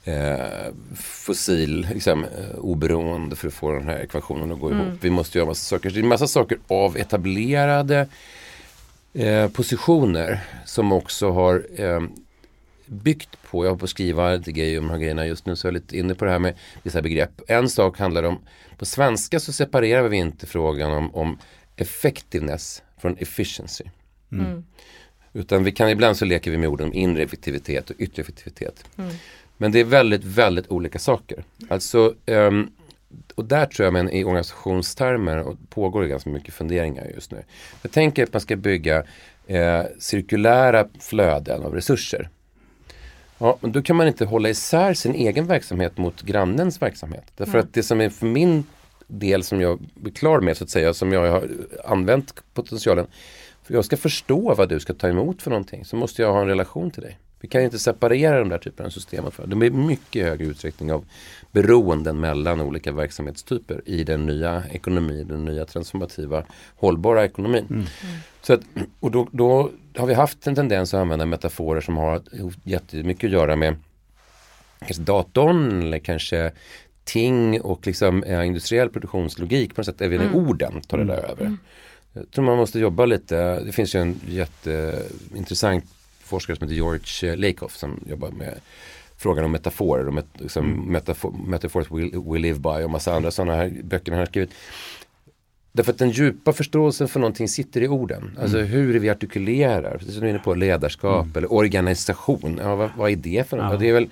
eh, 0.03 0.73
fossil, 0.95 1.87
liksom, 1.93 2.23
eh, 2.23 2.55
oberoende 2.57 3.35
för 3.35 3.47
att 3.47 3.53
få 3.53 3.71
den 3.71 3.87
här 3.87 3.99
ekvationen 3.99 4.51
att 4.51 4.59
gå 4.59 4.71
ihop. 4.71 4.93
Vi 5.01 5.09
måste 5.09 5.37
göra 5.37 5.47
massa 5.47 5.75
saker. 5.75 5.89
Det 5.89 5.99
är 5.99 6.03
massa 6.03 6.27
saker 6.27 6.57
av 6.67 6.97
etablerade 6.97 8.07
eh, 9.13 9.47
positioner 9.47 10.39
som 10.65 10.91
också 10.91 11.31
har 11.31 11.65
eh, 11.75 12.01
byggt 12.85 13.29
på, 13.49 13.65
jag 13.65 13.71
har 13.71 13.77
på 13.77 13.83
att 13.83 13.89
skriva 13.89 14.35
lite 14.35 14.51
grejer 14.51 14.79
om 14.79 14.87
de 14.87 14.91
här 14.91 14.99
grejerna 14.99 15.27
just 15.27 15.45
nu 15.45 15.55
så 15.55 15.67
jag 15.67 15.71
är 15.71 15.73
lite 15.73 15.97
inne 15.97 16.15
på 16.15 16.25
det 16.25 16.31
här 16.31 16.39
med 16.39 16.53
vissa 16.83 17.01
begrepp. 17.01 17.41
En 17.47 17.69
sak 17.69 17.99
handlar 17.99 18.23
om, 18.23 18.39
på 18.79 18.85
svenska 18.85 19.39
så 19.39 19.53
separerar 19.53 20.07
vi 20.07 20.17
inte 20.17 20.45
frågan 20.45 20.93
om, 20.93 21.15
om 21.15 21.37
effectiveness 21.75 22.83
från 22.97 23.17
efficiency. 23.17 23.83
Mm. 24.31 24.65
Utan 25.33 25.63
vi 25.63 25.71
kan 25.71 25.89
ibland 25.89 26.17
så 26.17 26.25
leker 26.25 26.51
vi 26.51 26.57
med 26.57 26.69
orden 26.69 26.87
om 26.87 26.93
inre 26.93 27.23
effektivitet 27.23 27.89
och 27.89 27.95
yttre 27.99 28.21
effektivitet. 28.21 28.85
Men 29.57 29.71
det 29.71 29.79
är 29.79 29.83
väldigt, 29.83 30.23
väldigt 30.23 30.67
olika 30.67 30.99
saker. 30.99 31.43
Alltså, 31.69 32.15
ehm, 32.25 32.71
och 33.35 33.45
där 33.45 33.65
tror 33.65 33.85
jag, 33.85 33.93
men 33.93 34.09
i 34.09 34.23
organisationstermer 34.23 35.37
och 35.37 35.55
pågår 35.69 36.01
det 36.01 36.07
ganska 36.07 36.29
mycket 36.29 36.53
funderingar 36.53 37.05
just 37.15 37.31
nu. 37.31 37.43
Jag 37.81 37.91
tänker 37.91 38.23
att 38.23 38.33
man 38.33 38.41
ska 38.41 38.55
bygga 38.55 39.03
eh, 39.47 39.83
cirkulära 39.99 40.87
flöden 40.99 41.63
av 41.63 41.73
resurser. 41.73 42.29
Ja, 43.39 43.57
men 43.61 43.71
då 43.71 43.81
kan 43.81 43.95
man 43.95 44.07
inte 44.07 44.25
hålla 44.25 44.49
isär 44.49 44.93
sin 44.93 45.15
egen 45.15 45.45
verksamhet 45.45 45.97
mot 45.97 46.21
grannens 46.21 46.81
verksamhet. 46.81 47.23
Därför 47.37 47.57
att 47.57 47.73
det 47.73 47.83
som 47.83 48.01
är 48.01 48.09
för 48.09 48.25
min 48.25 48.63
del 49.07 49.43
som 49.43 49.61
jag 49.61 49.79
blir 49.95 50.13
klar 50.13 50.39
med 50.39 50.57
så 50.57 50.63
att 50.63 50.69
säga, 50.69 50.93
som 50.93 51.13
jag 51.13 51.31
har 51.31 51.49
använt 51.85 52.33
potentialen. 52.53 53.07
För 53.63 53.73
jag 53.73 53.85
ska 53.85 53.97
förstå 53.97 54.55
vad 54.55 54.69
du 54.69 54.79
ska 54.79 54.93
ta 54.93 55.07
emot 55.07 55.41
för 55.41 55.49
någonting 55.49 55.85
så 55.85 55.95
måste 55.95 56.21
jag 56.21 56.33
ha 56.33 56.41
en 56.41 56.47
relation 56.47 56.91
till 56.91 57.03
dig. 57.03 57.17
Vi 57.41 57.47
kan 57.47 57.61
ju 57.61 57.65
inte 57.65 57.79
separera 57.79 58.39
de 58.39 58.49
där 58.49 58.57
typerna 58.57 58.87
av 58.87 58.91
systemen. 58.91 59.31
För. 59.31 59.47
De 59.47 59.61
är 59.61 59.69
mycket 59.69 60.25
högre 60.25 60.45
utsträckning 60.45 60.93
av 60.93 61.05
beroenden 61.51 62.19
mellan 62.19 62.61
olika 62.61 62.91
verksamhetstyper 62.91 63.81
i 63.85 64.03
den 64.03 64.25
nya 64.25 64.63
ekonomin, 64.71 65.27
den 65.27 65.45
nya 65.45 65.65
transformativa 65.65 66.43
hållbara 66.75 67.25
ekonomin. 67.25 67.87
Så 68.41 68.53
att, 68.53 68.61
och 68.99 69.11
då, 69.11 69.27
då 69.31 69.71
har 69.97 70.07
vi 70.07 70.13
haft 70.13 70.47
en 70.47 70.55
tendens 70.55 70.93
att 70.93 70.99
använda 70.99 71.25
metaforer 71.25 71.81
som 71.81 71.97
har 71.97 72.21
jättemycket 72.63 73.27
att 73.27 73.31
göra 73.31 73.55
med 73.55 73.75
kanske 74.79 75.03
datorn 75.03 75.81
eller 75.81 75.99
kanske 75.99 76.51
ting 77.03 77.61
och 77.61 77.87
liksom 77.87 78.23
eh, 78.23 78.47
industriell 78.47 78.89
produktionslogik 78.89 79.75
på 79.75 79.81
något 79.81 79.85
sätt, 79.85 80.01
även 80.01 80.21
i 80.21 80.35
orden 80.35 80.81
tar 80.81 80.97
det 80.97 81.03
där 81.03 81.29
över. 81.31 81.57
Jag 82.13 82.31
tror 82.31 82.45
man 82.45 82.57
måste 82.57 82.79
jobba 82.79 83.05
lite, 83.05 83.59
det 83.59 83.71
finns 83.71 83.95
ju 83.95 83.99
en 83.99 84.19
jätteintressant 84.27 85.85
forskare 86.29 86.57
som 86.57 86.67
heter 86.67 86.75
George 86.75 87.35
Lakoff 87.35 87.77
som 87.77 88.03
jobbar 88.09 88.31
med 88.31 88.53
frågan 89.17 89.45
om 89.45 89.51
metaforer 89.51 90.07
och 90.07 90.13
met, 90.13 90.27
liksom 90.37 90.91
metafor, 90.91 91.35
metaphors 91.47 91.91
we, 91.91 92.09
we 92.31 92.39
live 92.39 92.59
by 92.59 92.83
och 92.83 92.89
massa 92.89 93.13
andra 93.13 93.31
sådana 93.31 93.55
här 93.55 93.71
böcker 93.83 94.11
han 94.11 94.19
har 94.19 94.25
skrivit. 94.25 94.53
Därför 95.71 95.91
att 95.91 95.97
den 95.97 96.09
djupa 96.09 96.53
förståelsen 96.53 97.07
för 97.07 97.19
någonting 97.19 97.47
sitter 97.47 97.81
i 97.81 97.87
orden. 97.87 98.37
Alltså 98.41 98.57
hur 98.57 98.99
vi 98.99 99.09
artikulerar, 99.09 99.97
precis 99.97 100.13
som 100.13 100.21
du 100.21 100.27
är 100.27 100.29
inne 100.29 100.39
på, 100.39 100.53
ledarskap 100.53 101.37
eller 101.37 101.53
organisation. 101.53 102.59
Ja, 102.63 102.75
vad, 102.75 102.89
vad 102.97 103.11
är 103.11 103.15
det 103.15 103.49
för 103.49 103.57
något? 103.57 103.71
Ja. 103.71 103.77
Det 103.77 103.89
är 103.89 103.93
väl 103.93 104.09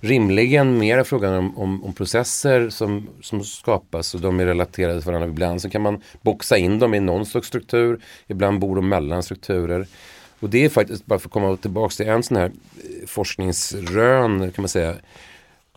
rimligen 0.00 0.78
mera 0.78 1.04
frågan 1.04 1.34
om, 1.34 1.58
om, 1.58 1.84
om 1.84 1.92
processer 1.92 2.70
som, 2.70 3.08
som 3.22 3.44
skapas 3.44 4.14
och 4.14 4.20
de 4.20 4.40
är 4.40 4.46
relaterade 4.46 5.00
till 5.00 5.06
varandra. 5.06 5.28
Ibland 5.28 5.62
så 5.62 5.70
kan 5.70 5.82
man 5.82 6.02
boxa 6.22 6.56
in 6.56 6.78
dem 6.78 6.94
i 6.94 7.00
någon 7.00 7.26
slags 7.26 7.48
struktur, 7.48 8.00
ibland 8.26 8.58
bor 8.58 8.76
de 8.76 8.88
mellan 8.88 9.22
strukturer. 9.22 9.86
Och 10.40 10.50
det 10.50 10.64
är 10.64 10.68
faktiskt, 10.68 11.06
bara 11.06 11.18
för 11.18 11.28
att 11.28 11.32
komma 11.32 11.56
tillbaka 11.56 11.92
till 11.92 12.08
en 12.08 12.22
sån 12.22 12.36
här 12.36 12.46
eh, 12.46 13.06
forskningsrön 13.06 14.52
kan 14.52 14.62
man 14.62 14.68
säga. 14.68 14.94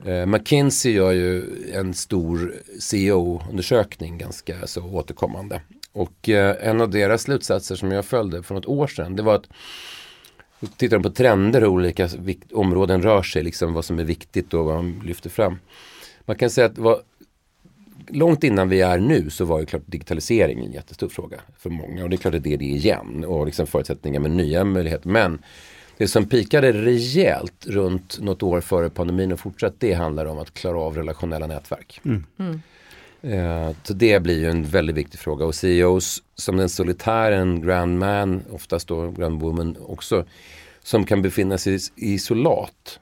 Eh, 0.05 0.25
McKinsey 0.25 0.91
gör 0.91 1.11
ju 1.11 1.43
en 1.73 1.93
stor 1.93 2.53
CEO-undersökning 2.79 4.17
ganska 4.17 4.67
så 4.67 4.83
återkommande. 4.83 5.61
Och 5.91 6.29
eh, 6.29 6.55
en 6.61 6.81
av 6.81 6.89
deras 6.89 7.21
slutsatser 7.21 7.75
som 7.75 7.91
jag 7.91 8.05
följde 8.05 8.43
för 8.43 8.55
något 8.55 8.65
år 8.65 8.87
sedan 8.87 9.15
det 9.15 9.23
var 9.23 9.35
att 9.35 9.47
tittar 10.77 10.97
de 10.97 11.03
på 11.03 11.09
trender 11.09 11.63
och 11.63 11.71
olika 11.71 12.09
områden 12.53 13.01
rör 13.01 13.23
sig, 13.23 13.43
liksom 13.43 13.73
vad 13.73 13.85
som 13.85 13.99
är 13.99 14.03
viktigt 14.03 14.53
och 14.53 14.65
vad 14.65 14.75
de 14.75 15.01
lyfter 15.05 15.29
fram. 15.29 15.59
Man 16.25 16.35
kan 16.35 16.49
säga 16.49 16.67
att 16.67 16.77
vad, 16.77 17.01
långt 18.09 18.43
innan 18.43 18.69
vi 18.69 18.81
är 18.81 18.97
nu 18.97 19.29
så 19.29 19.45
var 19.45 19.59
ju 19.59 19.65
klart 19.65 19.81
digitalisering 19.85 20.65
en 20.65 20.71
jättestor 20.71 21.09
fråga 21.09 21.37
för 21.57 21.69
många 21.69 22.03
och 22.03 22.09
det 22.09 22.15
är 22.15 22.17
klart 22.17 22.35
att 22.35 22.43
det 22.43 22.53
är 22.53 22.57
det 22.57 22.65
igen 22.65 23.25
och 23.25 23.45
liksom 23.45 23.67
förutsättningar 23.67 24.19
med 24.19 24.31
nya 24.31 24.63
möjligheter. 24.63 25.09
Men 25.09 25.41
det 25.97 26.07
som 26.07 26.25
pikade 26.25 26.71
rejält 26.71 27.65
runt 27.65 28.19
något 28.19 28.43
år 28.43 28.61
före 28.61 28.89
pandemin 28.89 29.31
och 29.31 29.39
fortsatt 29.39 29.73
det 29.79 29.93
handlar 29.93 30.25
om 30.25 30.39
att 30.39 30.53
klara 30.53 30.79
av 30.79 30.95
relationella 30.95 31.47
nätverk. 31.47 32.01
Eh, 33.21 33.71
så 33.83 33.93
det 33.93 34.19
blir 34.23 34.39
ju 34.39 34.49
en 34.49 34.63
väldigt 34.63 34.95
viktig 34.95 35.19
fråga 35.19 35.45
och 35.45 35.55
CEOs 35.55 36.23
som 36.35 36.57
den 36.57 36.69
solitären 36.69 37.61
grand 37.61 37.99
man, 37.99 38.43
oftast 38.51 38.87
då 38.87 39.11
grand 39.11 39.41
woman 39.41 39.77
också, 39.79 40.25
som 40.83 41.05
kan 41.05 41.21
befinna 41.21 41.57
sig 41.57 41.75
i 41.75 42.13
isolat. 42.13 42.99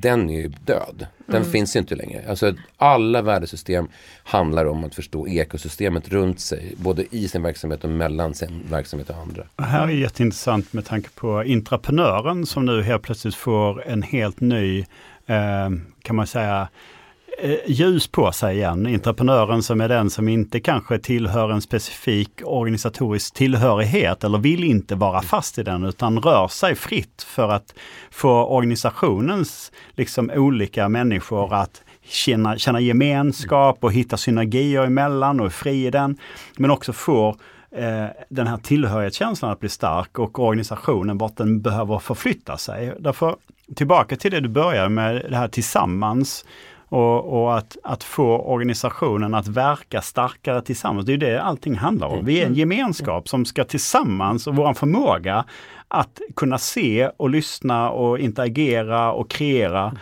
Den 0.00 0.30
är 0.30 0.40
ju 0.40 0.48
död. 0.48 1.06
Den 1.26 1.44
finns 1.44 1.76
ju 1.76 1.80
inte 1.80 1.94
längre. 1.94 2.24
Alltså 2.28 2.54
alla 2.76 3.22
värdesystem 3.22 3.88
handlar 4.24 4.64
om 4.64 4.84
att 4.84 4.94
förstå 4.94 5.28
ekosystemet 5.28 6.08
runt 6.08 6.40
sig. 6.40 6.74
Både 6.76 7.04
i 7.10 7.28
sin 7.28 7.42
verksamhet 7.42 7.84
och 7.84 7.90
mellan 7.90 8.34
sin 8.34 8.62
verksamhet 8.70 9.10
och 9.10 9.16
andra. 9.16 9.44
Det 9.56 9.62
här 9.62 9.82
är 9.82 9.92
jätteintressant 9.92 10.72
med 10.72 10.84
tanke 10.84 11.08
på 11.14 11.44
intraprenören 11.44 12.46
som 12.46 12.66
nu 12.66 12.82
helt 12.82 13.02
plötsligt 13.02 13.34
får 13.34 13.86
en 13.86 14.02
helt 14.02 14.40
ny, 14.40 14.78
eh, 15.26 15.70
kan 16.02 16.16
man 16.16 16.26
säga, 16.26 16.68
Eh, 17.40 17.56
ljus 17.66 18.08
på 18.08 18.32
sig 18.32 18.56
igen. 18.56 18.86
Entreprenören 18.86 19.62
som 19.62 19.80
är 19.80 19.88
den 19.88 20.10
som 20.10 20.28
inte 20.28 20.60
kanske 20.60 20.98
tillhör 20.98 21.50
en 21.50 21.60
specifik 21.60 22.30
organisatorisk 22.44 23.34
tillhörighet 23.34 24.24
eller 24.24 24.38
vill 24.38 24.64
inte 24.64 24.94
vara 24.94 25.22
fast 25.22 25.58
i 25.58 25.62
den 25.62 25.84
utan 25.84 26.18
rör 26.22 26.48
sig 26.48 26.74
fritt 26.74 27.22
för 27.22 27.48
att 27.48 27.74
få 28.10 28.44
organisationens 28.44 29.72
liksom 29.90 30.30
olika 30.34 30.88
människor 30.88 31.54
att 31.54 31.82
känna, 32.04 32.58
känna 32.58 32.80
gemenskap 32.80 33.78
och 33.80 33.92
hitta 33.92 34.16
synergier 34.16 34.82
emellan 34.82 35.40
och 35.40 35.46
är 35.46 35.50
fri 35.50 35.86
i 35.86 35.90
den. 35.90 36.18
Men 36.56 36.70
också 36.70 36.92
få 36.92 37.28
eh, 37.70 38.06
den 38.28 38.46
här 38.46 38.56
tillhörighetskänslan 38.56 39.50
att 39.50 39.60
bli 39.60 39.68
stark 39.68 40.18
och 40.18 40.38
organisationen 40.38 41.18
vart 41.18 41.36
den 41.36 41.60
behöver 41.60 41.98
förflytta 41.98 42.56
sig. 42.56 42.94
Därför 42.98 43.36
tillbaka 43.74 44.16
till 44.16 44.30
det 44.30 44.40
du 44.40 44.48
började 44.48 44.88
med, 44.88 45.26
det 45.30 45.36
här 45.36 45.48
tillsammans 45.48 46.44
och, 46.88 47.42
och 47.42 47.56
att, 47.58 47.76
att 47.82 48.04
få 48.04 48.38
organisationen 48.38 49.34
att 49.34 49.48
verka 49.48 50.02
starkare 50.02 50.62
tillsammans. 50.62 51.06
Det 51.06 51.12
är 51.12 51.18
det 51.18 51.42
allting 51.42 51.76
handlar 51.76 52.06
om. 52.06 52.24
Vi 52.24 52.42
är 52.42 52.46
en 52.46 52.54
gemenskap 52.54 53.28
som 53.28 53.44
ska 53.44 53.64
tillsammans 53.64 54.46
och 54.46 54.56
vår 54.56 54.74
förmåga 54.74 55.44
att 55.88 56.20
kunna 56.36 56.58
se 56.58 57.10
och 57.16 57.30
lyssna 57.30 57.90
och 57.90 58.18
interagera 58.18 59.12
och 59.12 59.30
kreera. 59.30 59.94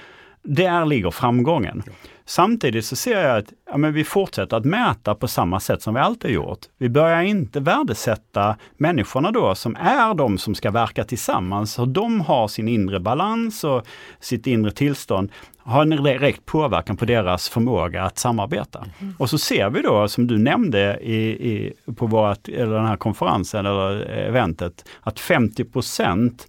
Där 0.42 0.86
ligger 0.86 1.10
framgången. 1.10 1.82
Samtidigt 2.28 2.84
så 2.84 2.96
ser 2.96 3.20
jag 3.20 3.38
att 3.38 3.52
ja, 3.70 3.76
men 3.76 3.92
vi 3.92 4.04
fortsätter 4.04 4.56
att 4.56 4.64
mäta 4.64 5.14
på 5.14 5.28
samma 5.28 5.60
sätt 5.60 5.82
som 5.82 5.94
vi 5.94 6.00
alltid 6.00 6.30
gjort. 6.30 6.58
Vi 6.78 6.88
börjar 6.88 7.22
inte 7.22 7.60
värdesätta 7.60 8.56
människorna 8.76 9.30
då 9.30 9.54
som 9.54 9.76
är 9.76 10.14
de 10.14 10.38
som 10.38 10.54
ska 10.54 10.70
verka 10.70 11.04
tillsammans. 11.04 11.78
Hur 11.78 11.86
de 11.86 12.20
har 12.20 12.48
sin 12.48 12.68
inre 12.68 13.00
balans 13.00 13.64
och 13.64 13.86
sitt 14.20 14.46
inre 14.46 14.70
tillstånd 14.70 15.32
har 15.66 15.82
en 15.82 15.90
direkt 15.90 16.46
påverkan 16.46 16.96
på 16.96 17.04
deras 17.04 17.48
förmåga 17.48 18.02
att 18.02 18.18
samarbeta. 18.18 18.86
Och 19.18 19.30
så 19.30 19.38
ser 19.38 19.70
vi 19.70 19.82
då, 19.82 20.08
som 20.08 20.26
du 20.26 20.38
nämnde 20.38 20.98
i, 21.02 21.16
i, 21.52 21.72
på 21.96 22.06
vårt, 22.06 22.48
eller 22.48 22.76
den 22.76 22.86
här 22.86 22.96
konferensen 22.96 23.66
eller 23.66 24.10
eventet, 24.10 24.88
att 25.00 25.20
50% 25.20 26.46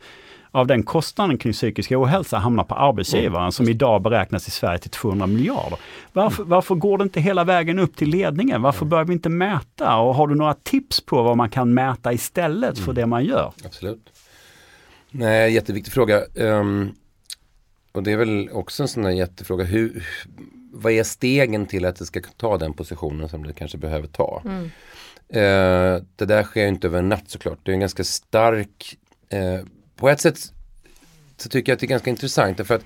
av 0.51 0.67
den 0.67 0.83
kostnaden 0.83 1.37
kring 1.37 1.53
psykisk 1.53 1.91
ohälsa 1.91 2.37
hamnar 2.37 2.63
på 2.63 2.75
arbetsgivaren 2.75 3.51
som 3.51 3.69
idag 3.69 4.01
beräknas 4.01 4.47
i 4.47 4.51
Sverige 4.51 4.77
till 4.77 4.89
200 4.89 5.27
miljarder. 5.27 5.79
Varför, 6.13 6.43
varför 6.43 6.75
går 6.75 6.97
det 6.97 7.03
inte 7.03 7.19
hela 7.19 7.43
vägen 7.43 7.79
upp 7.79 7.95
till 7.95 8.09
ledningen? 8.09 8.61
Varför 8.61 8.85
börjar 8.85 9.05
vi 9.05 9.13
inte 9.13 9.29
mäta? 9.29 9.97
Och 9.97 10.15
har 10.15 10.27
du 10.27 10.35
några 10.35 10.53
tips 10.53 11.01
på 11.01 11.23
vad 11.23 11.37
man 11.37 11.49
kan 11.49 11.73
mäta 11.73 12.13
istället 12.13 12.79
för 12.79 12.93
det 12.93 13.05
man 13.05 13.25
gör? 13.25 13.51
Absolut. 13.65 14.09
Nej, 15.11 15.53
jätteviktig 15.53 15.93
fråga. 15.93 16.21
Ehm, 16.35 16.91
och 17.97 18.03
det 18.03 18.11
är 18.11 18.17
väl 18.17 18.49
också 18.49 18.83
en 18.83 18.87
sån 18.87 19.03
där 19.03 19.11
jättefråga. 19.11 19.63
Hur, 19.63 20.07
vad 20.71 20.93
är 20.93 21.03
stegen 21.03 21.65
till 21.65 21.85
att 21.85 21.95
det 21.95 22.05
ska 22.05 22.21
ta 22.37 22.57
den 22.57 22.73
positionen 22.73 23.29
som 23.29 23.43
det 23.43 23.53
kanske 23.53 23.77
behöver 23.77 24.07
ta? 24.07 24.41
Eh, 25.29 26.03
det 26.15 26.25
där 26.25 26.43
sker 26.43 26.67
inte 26.67 26.87
över 26.87 26.99
en 26.99 27.09
natt 27.09 27.29
såklart. 27.29 27.59
Det 27.63 27.71
är 27.71 27.73
en 27.73 27.79
ganska 27.79 28.03
stark 28.03 28.97
eh, 29.29 29.59
på 29.95 30.09
ett 30.09 30.21
sätt 30.21 30.37
så 31.37 31.49
tycker 31.49 31.71
jag 31.71 31.75
att 31.75 31.79
det 31.79 31.85
är 31.85 31.87
ganska 31.87 32.09
intressant 32.09 32.57
därför 32.57 32.75
att 32.75 32.85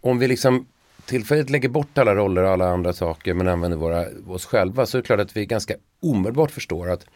om 0.00 0.18
vi 0.18 0.28
liksom 0.28 0.66
tillfälligt 1.06 1.50
lägger 1.50 1.68
bort 1.68 1.98
alla 1.98 2.14
roller 2.14 2.42
och 2.42 2.50
alla 2.50 2.68
andra 2.68 2.92
saker 2.92 3.34
men 3.34 3.48
använder 3.48 3.78
våra, 3.78 4.06
oss 4.26 4.46
själva 4.46 4.86
så 4.86 4.98
är 4.98 5.02
det 5.02 5.06
klart 5.06 5.20
att 5.20 5.36
vi 5.36 5.46
ganska 5.46 5.74
omedelbart 6.00 6.50
förstår 6.50 6.90
att 6.90 7.06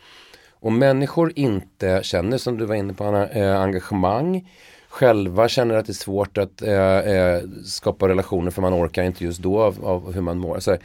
om 0.51 0.79
människor 0.79 1.33
inte 1.37 2.01
känner, 2.03 2.39
som 2.39 2.59
du 2.59 2.65
var 2.65 2.75
inne 2.75 2.95
på, 2.95 3.05
Anna, 3.05 3.29
eh, 3.29 3.61
engagemang, 3.61 4.49
själva 4.97 5.49
känner 5.49 5.75
att 5.75 5.87
det 5.87 5.93
är 5.93 5.95
svårt 5.95 6.39
att 6.39 6.63
eh, 6.63 6.99
eh, 6.99 7.43
skapa 7.65 8.09
relationer 8.09 8.51
för 8.51 8.63
man 8.63 8.75
orkar 8.75 9.03
inte 9.03 9.25
just 9.25 9.39
då 9.39 9.63
av, 9.63 9.87
av 9.87 10.13
hur 10.15 10.21
man 10.21 10.39
mår. 10.39 10.61
Så 10.61 10.77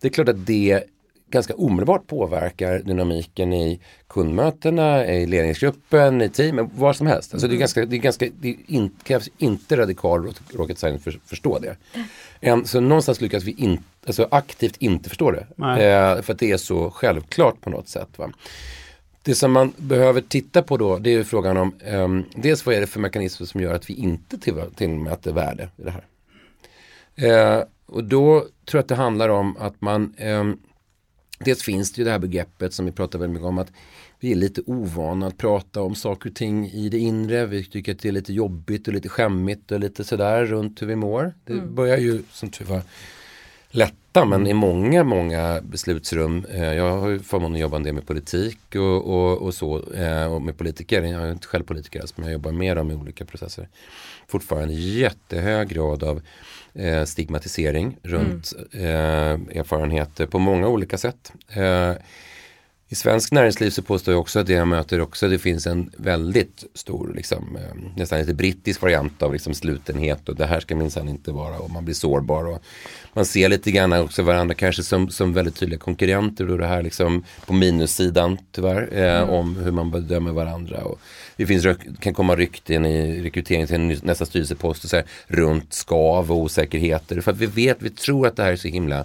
det 0.00 0.08
är 0.08 0.12
klart 0.12 0.28
att 0.28 0.46
det 0.46 0.82
ganska 1.30 1.54
omedelbart 1.54 2.06
påverkar 2.06 2.78
dynamiken 2.78 3.52
i 3.52 3.80
kundmötena, 4.08 5.06
i 5.06 5.26
ledningsgruppen, 5.26 6.22
i 6.22 6.28
teamen, 6.28 6.70
vad 6.74 6.96
som 6.96 7.06
helst. 7.06 7.34
Alltså 7.34 7.48
det 7.48 7.54
är 7.54 7.58
ganska, 7.58 7.86
det 7.86 7.96
är 7.96 8.00
ganska, 8.00 8.26
det 8.40 8.56
in, 8.66 8.90
krävs 9.02 9.28
inte 9.38 9.76
radikal 9.76 10.32
rocket 10.54 10.78
science 10.78 11.04
för 11.04 11.10
att 11.10 11.28
förstå 11.28 11.58
det. 11.58 11.76
En, 12.40 12.66
så 12.66 12.80
någonstans 12.80 13.20
lyckas 13.20 13.44
vi 13.44 13.52
in, 13.52 13.78
alltså 14.06 14.28
aktivt 14.30 14.76
inte 14.76 15.08
förstå 15.08 15.30
det. 15.30 15.46
Eh, 15.58 16.22
för 16.22 16.32
att 16.32 16.38
det 16.38 16.50
är 16.50 16.56
så 16.56 16.90
självklart 16.90 17.60
på 17.60 17.70
något 17.70 17.88
sätt. 17.88 18.08
Va? 18.16 18.30
Det 19.26 19.34
som 19.34 19.52
man 19.52 19.72
behöver 19.76 20.20
titta 20.20 20.62
på 20.62 20.76
då 20.76 20.98
det 20.98 21.14
är 21.14 21.24
frågan 21.24 21.56
om 21.56 21.74
um, 21.86 22.24
dels 22.34 22.66
vad 22.66 22.74
är 22.74 22.80
det 22.80 22.86
för 22.86 23.00
mekanismer 23.00 23.46
som 23.46 23.60
gör 23.60 23.74
att 23.74 23.90
vi 23.90 23.94
inte 23.94 24.38
tillmäter 24.76 25.32
värde 25.32 25.68
i 25.76 25.82
det 25.82 25.90
här. 25.90 26.04
Uh, 27.58 27.64
och 27.86 28.04
då 28.04 28.40
tror 28.40 28.78
jag 28.78 28.80
att 28.80 28.88
det 28.88 28.94
handlar 28.94 29.28
om 29.28 29.56
att 29.56 29.80
man 29.80 30.14
um, 30.20 30.58
Dels 31.38 31.62
finns 31.62 31.92
det 31.92 31.98
ju 31.98 32.04
det 32.04 32.10
här 32.10 32.18
begreppet 32.18 32.74
som 32.74 32.86
vi 32.86 32.92
pratar 32.92 33.18
väldigt 33.18 33.34
mycket 33.34 33.48
om 33.48 33.58
att 33.58 33.72
vi 34.20 34.32
är 34.32 34.36
lite 34.36 34.62
ovana 34.66 35.26
att 35.26 35.38
prata 35.38 35.82
om 35.82 35.94
saker 35.94 36.30
och 36.30 36.36
ting 36.36 36.66
i 36.66 36.88
det 36.88 36.98
inre. 36.98 37.46
Vi 37.46 37.64
tycker 37.64 37.92
att 37.92 37.98
det 37.98 38.08
är 38.08 38.12
lite 38.12 38.32
jobbigt 38.32 38.88
och 38.88 38.94
lite 38.94 39.08
skämmigt 39.08 39.72
och 39.72 39.80
lite 39.80 40.04
sådär 40.04 40.44
runt 40.44 40.82
hur 40.82 40.86
vi 40.86 40.96
mår. 40.96 41.34
Det 41.44 41.52
mm. 41.52 41.74
börjar 41.74 41.98
ju 41.98 42.22
som 42.32 42.50
tur 42.50 42.64
var 42.64 42.82
lätta 43.76 44.24
men 44.24 44.46
i 44.46 44.54
många, 44.54 45.04
många 45.04 45.60
beslutsrum. 45.62 46.46
Eh, 46.50 46.74
jag 46.74 46.98
har 46.98 47.08
ju 47.08 47.18
förmånen 47.18 47.54
att 47.54 47.60
jobba 47.60 47.76
en 47.76 47.82
del 47.82 47.94
med 47.94 48.06
politik 48.06 48.58
och, 48.74 49.06
och, 49.06 49.42
och 49.42 49.54
så 49.54 49.92
eh, 49.92 50.34
och 50.34 50.42
med 50.42 50.58
politiker. 50.58 51.02
Jag 51.02 51.22
är 51.22 51.32
inte 51.32 51.46
själv 51.46 51.64
politiker 51.64 52.00
alls 52.00 52.16
men 52.16 52.26
jag 52.26 52.32
jobbar 52.32 52.52
med 52.52 52.76
dem 52.76 52.90
i 52.90 52.94
olika 52.94 53.24
processer. 53.24 53.68
Fortfarande 54.28 54.74
jättehög 54.74 55.68
grad 55.68 56.02
av 56.02 56.22
eh, 56.74 57.04
stigmatisering 57.04 57.96
runt 58.02 58.52
mm. 58.72 59.48
erfarenheter 59.54 60.26
på 60.26 60.38
många 60.38 60.68
olika 60.68 60.98
sätt. 60.98 61.32
I 62.88 62.94
svensk 62.94 63.32
näringsliv 63.32 63.70
så 63.70 63.82
påstår 63.82 64.14
jag 64.14 64.20
också 64.20 64.38
att 64.38 64.46
det 64.46 64.52
jag 64.52 64.68
möter 64.68 65.00
också 65.00 65.28
det 65.28 65.38
finns 65.38 65.66
en 65.66 65.90
väldigt 65.96 66.64
stor, 66.74 67.12
liksom, 67.16 67.56
eh, 67.56 67.90
nästan 67.96 68.18
lite 68.18 68.34
brittisk 68.34 68.82
variant 68.82 69.22
av 69.22 69.32
liksom, 69.32 69.54
slutenhet 69.54 70.28
och 70.28 70.36
det 70.36 70.46
här 70.46 70.60
ska 70.60 70.76
minsann 70.76 71.08
inte 71.08 71.32
vara 71.32 71.58
och 71.58 71.70
man 71.70 71.84
blir 71.84 71.94
sårbar. 71.94 72.44
Och 72.44 72.62
man 73.12 73.26
ser 73.26 73.48
lite 73.48 73.70
grann 73.70 73.92
också 73.92 74.22
varandra 74.22 74.54
kanske 74.54 74.82
som, 74.82 75.08
som 75.10 75.32
väldigt 75.32 75.56
tydliga 75.56 75.78
konkurrenter 75.78 76.50
och 76.50 76.58
det 76.58 76.66
här 76.66 76.82
liksom 76.82 77.24
på 77.46 77.52
minussidan 77.52 78.38
tyvärr 78.52 78.88
eh, 78.92 79.16
mm. 79.16 79.28
om 79.30 79.56
hur 79.56 79.72
man 79.72 79.90
bedömer 79.90 80.32
varandra. 80.32 80.84
Och 80.84 81.00
det 81.36 81.46
finns, 81.46 81.66
kan 82.00 82.14
komma 82.14 82.36
rykten 82.36 82.86
i 82.86 83.22
rekrytering 83.22 83.66
till 83.66 84.04
nästa 84.04 84.26
styrelsepost 84.26 84.84
och 84.84 84.90
så 84.90 84.96
här, 84.96 85.04
runt 85.26 85.72
skav 85.72 86.32
och 86.32 86.38
osäkerheter. 86.38 87.20
För 87.20 87.32
att 87.32 87.38
vi 87.38 87.46
vet, 87.46 87.76
vi 87.82 87.90
tror 87.90 88.26
att 88.26 88.36
det 88.36 88.42
här 88.42 88.52
är 88.52 88.56
så 88.56 88.68
himla 88.68 88.98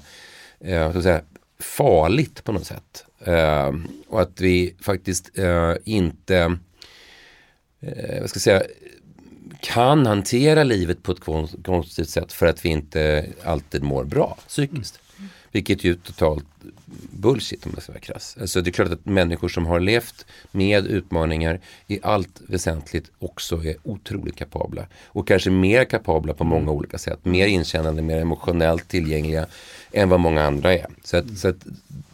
eh, 0.59 0.91
så 0.91 0.97
att 0.97 1.03
säga, 1.03 1.21
farligt 1.59 2.43
på 2.43 2.51
något 2.51 2.65
sätt. 2.65 3.05
Eh, 3.25 3.71
och 4.07 4.21
att 4.21 4.41
vi 4.41 4.75
faktiskt 4.81 5.37
eh, 5.37 5.73
inte 5.83 6.57
eh, 7.79 8.19
vad 8.21 8.29
ska 8.29 8.37
jag 8.37 8.41
säga, 8.41 8.63
kan 9.61 10.05
hantera 10.05 10.63
livet 10.63 11.03
på 11.03 11.11
ett 11.11 11.19
konstigt 11.63 12.09
sätt 12.09 12.33
för 12.33 12.45
att 12.45 12.65
vi 12.65 12.69
inte 12.69 13.25
alltid 13.43 13.83
mår 13.83 14.03
bra 14.03 14.37
psykiskt. 14.47 14.95
Mm. 14.95 15.10
Vilket 15.51 15.83
ju 15.83 15.95
totalt 15.95 16.45
bullshit 17.11 17.65
om 17.65 17.71
jag 17.73 17.83
ska 17.83 17.91
vara 17.91 17.99
krass. 18.01 18.37
Alltså 18.41 18.61
det 18.61 18.69
är 18.69 18.71
klart 18.71 18.89
att 18.89 19.05
människor 19.05 19.49
som 19.49 19.65
har 19.65 19.79
levt 19.79 20.25
med 20.51 20.87
utmaningar 20.87 21.59
i 21.87 21.99
allt 22.03 22.41
väsentligt 22.47 23.11
också 23.19 23.63
är 23.63 23.75
otroligt 23.83 24.35
kapabla. 24.35 24.85
Och 25.07 25.27
kanske 25.27 25.49
mer 25.49 25.85
kapabla 25.85 26.33
på 26.33 26.43
många 26.43 26.71
olika 26.71 26.97
sätt. 26.97 27.19
Mer 27.25 27.47
inkännande, 27.47 28.01
mer 28.01 28.17
emotionellt 28.17 28.87
tillgängliga 28.87 29.45
än 29.91 30.09
vad 30.09 30.19
många 30.19 30.43
andra 30.43 30.73
är. 30.73 30.87
Så 31.03 31.17
att, 31.17 31.37
så 31.37 31.47
att 31.47 31.65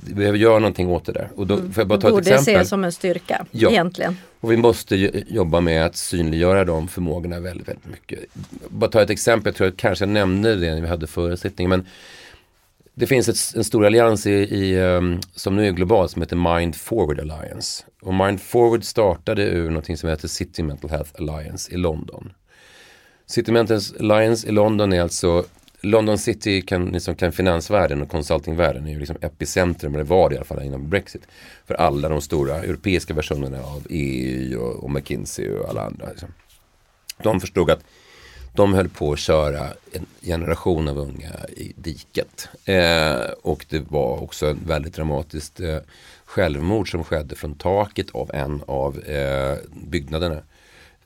vi 0.07 0.13
behöver 0.13 0.37
göra 0.37 0.59
någonting 0.59 0.89
åt 0.89 1.05
det 1.05 1.11
där. 1.11 1.29
Och 1.35 1.47
då 1.47 1.55
mm. 1.55 1.73
får 1.73 1.81
jag 1.81 1.87
bara 1.87 1.99
ta 1.99 2.09
Borde 2.09 2.21
ett 2.21 2.27
exempel. 2.27 2.55
ses 2.55 2.69
som 2.69 2.83
en 2.83 2.91
styrka 2.91 3.45
ja. 3.51 3.69
egentligen. 3.69 4.17
Och 4.39 4.51
vi 4.51 4.57
måste 4.57 4.95
jobba 5.27 5.61
med 5.61 5.85
att 5.85 5.95
synliggöra 5.95 6.65
de 6.65 6.87
förmågorna 6.87 7.39
väldigt, 7.39 7.67
väldigt 7.67 7.87
mycket. 7.87 8.19
Bara 8.69 8.91
ta 8.91 9.01
ett 9.01 9.09
exempel, 9.09 9.49
jag 9.49 9.55
tror 9.55 9.67
att 9.67 9.77
kanske 9.77 10.05
jag 10.05 10.09
nämnde 10.09 10.55
det 10.55 10.73
när 10.73 10.81
vi 10.81 10.87
hade 10.87 11.07
förutsättningen. 11.07 11.69
Men 11.69 11.85
det 12.99 13.07
finns 13.07 13.29
ett, 13.29 13.55
en 13.55 13.63
stor 13.63 13.85
allians 13.85 14.27
i, 14.27 14.31
i 14.31 14.79
ehm, 14.79 15.19
som 15.35 15.55
nu 15.55 15.67
är 15.67 15.71
global 15.71 16.09
som 16.09 16.21
heter 16.21 16.55
Mind 16.55 16.75
Forward 16.75 17.19
Alliance. 17.19 17.85
Och 18.01 18.13
Mind 18.13 18.41
Forward 18.41 18.83
startade 18.83 19.43
ur 19.43 19.69
någonting 19.69 19.97
som 19.97 20.09
heter 20.09 20.27
City 20.27 20.63
Mental 20.63 20.89
Health 20.89 21.11
Alliance 21.17 21.73
i 21.73 21.77
London. 21.77 22.33
City 23.25 23.51
Mental 23.51 23.75
Health 23.75 23.93
Alliance 23.99 24.47
i 24.47 24.51
London 24.51 24.93
är 24.93 25.01
alltså 25.01 25.45
London 25.81 26.17
City 26.17 26.61
kan, 26.61 26.85
liksom, 26.85 27.15
kan 27.15 27.31
finansvärlden 27.31 28.01
och 28.01 28.09
consultingvärlden 28.09 28.87
är 28.87 28.91
ju 28.91 28.99
liksom 28.99 29.17
epicentrum, 29.21 29.93
eller 29.93 30.03
var 30.03 30.29
det 30.29 30.35
i 30.35 30.37
alla 30.37 30.45
fall 30.45 30.63
inom 30.63 30.89
Brexit. 30.89 31.27
För 31.65 31.73
alla 31.73 32.09
de 32.09 32.21
stora 32.21 32.55
europeiska 32.55 33.13
versionerna 33.13 33.63
av 33.63 33.87
EU 33.89 34.61
och, 34.61 34.83
och 34.83 34.91
McKinsey 34.91 35.49
och 35.49 35.69
alla 35.69 35.81
andra. 35.81 36.09
Liksom. 36.09 36.29
De 37.23 37.39
förstod 37.39 37.71
att 37.71 37.83
de 38.57 38.73
höll 38.73 38.89
på 38.89 39.13
att 39.13 39.19
köra 39.19 39.67
en 39.91 40.05
generation 40.21 40.87
av 40.87 40.97
unga 40.97 41.31
i 41.57 41.73
diket. 41.75 42.49
Eh, 42.65 43.29
och 43.41 43.65
det 43.69 43.91
var 43.91 44.23
också 44.23 44.49
ett 44.51 44.57
väldigt 44.65 44.93
dramatiskt 44.93 45.59
eh, 45.59 45.77
självmord 46.25 46.91
som 46.91 47.03
skedde 47.03 47.35
från 47.35 47.55
taket 47.55 48.09
av 48.11 48.31
en 48.33 48.63
av 48.67 48.99
eh, 48.99 49.57
byggnaderna 49.71 50.41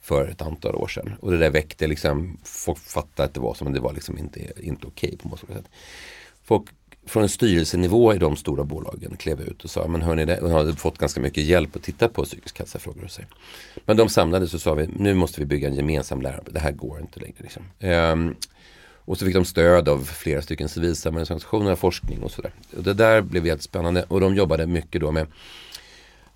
för 0.02 0.28
ett 0.28 0.42
antal 0.42 0.76
år 0.76 0.88
sedan. 0.88 1.14
Och 1.20 1.32
det 1.32 1.38
där 1.38 1.50
väckte 1.50 1.88
liksom, 1.88 2.38
folk 2.44 2.80
fattade 2.80 3.28
att 3.28 3.34
det 3.34 3.40
var 3.40 3.54
så 3.54 3.64
men 3.64 3.74
det 3.74 3.80
var 3.80 3.94
liksom 3.94 4.18
inte, 4.18 4.40
inte 4.40 4.88
okej 4.88 5.10
okay 5.10 5.18
på 5.18 5.30
något 5.30 5.40
sätt. 5.40 5.70
Folk 6.44 6.70
från 7.06 7.24
en 7.24 7.30
styrelsenivå 7.30 8.14
i 8.14 8.18
de 8.18 8.36
stora 8.36 8.64
bolagen 8.64 9.18
klev 9.18 9.42
ut 9.42 9.64
och 9.64 9.70
sa, 9.70 9.88
men 9.88 10.02
hörni, 10.02 10.26
det, 10.26 10.40
har 10.42 10.50
hade 10.50 10.74
fått 10.74 10.98
ganska 10.98 11.22
mycket 11.22 11.44
hjälp 11.44 11.76
att 11.76 11.84
titta 11.84 12.10
på 12.10 12.24
psykisk 12.24 12.60
hälsa-frågor. 12.60 13.04
Och 13.04 13.12
sig. 13.12 13.26
Men 13.86 13.98
de 13.98 14.10
samlades 14.10 14.54
och 14.54 14.62
sa, 14.62 14.74
vi, 14.74 14.90
nu 14.96 15.14
måste 15.14 15.40
vi 15.40 15.46
bygga 15.46 15.68
en 15.68 15.76
gemensam 15.76 16.22
lärare, 16.22 16.44
det 16.52 16.60
här 16.60 16.72
går 16.72 17.00
inte 17.00 17.20
längre. 17.20 17.36
Liksom. 17.38 17.64
Ehm, 17.80 18.36
och 19.06 19.18
så 19.18 19.26
fick 19.26 19.36
de 19.36 19.46
stöd 19.46 19.90
av 19.90 20.04
flera 20.04 20.42
stycken 20.42 20.70
civilsamhällesorganisationer, 20.70 21.76
forskning 21.76 22.24
och 22.24 22.32
sådär. 22.32 22.52
Och 22.78 22.84
det 22.84 22.94
där 22.94 23.22
blev 23.22 23.46
helt 23.46 23.62
spännande 23.62 24.06
och 24.08 24.20
de 24.20 24.36
jobbade 24.36 24.68
mycket 24.68 25.02
då 25.02 25.12
med 25.12 25.28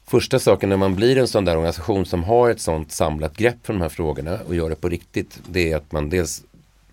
Första 0.08 0.40
saken 0.40 0.70
när 0.70 0.78
man 0.78 0.96
blir 0.96 1.18
en 1.18 1.28
sån 1.28 1.46
där 1.46 1.58
organisation 1.58 2.06
som 2.06 2.24
har 2.24 2.50
ett 2.50 2.62
sånt 2.62 2.92
samlat 2.92 3.38
grepp 3.38 3.56
för 3.64 3.74
de 3.74 3.82
här 3.82 3.90
frågorna 3.90 4.40
och 4.48 4.56
gör 4.56 4.70
det 4.70 4.76
på 4.76 4.90
riktigt. 4.90 5.40
Det 5.50 5.72
är 5.72 5.78
att 5.78 5.92
man 5.92 6.10
dels 6.10 6.44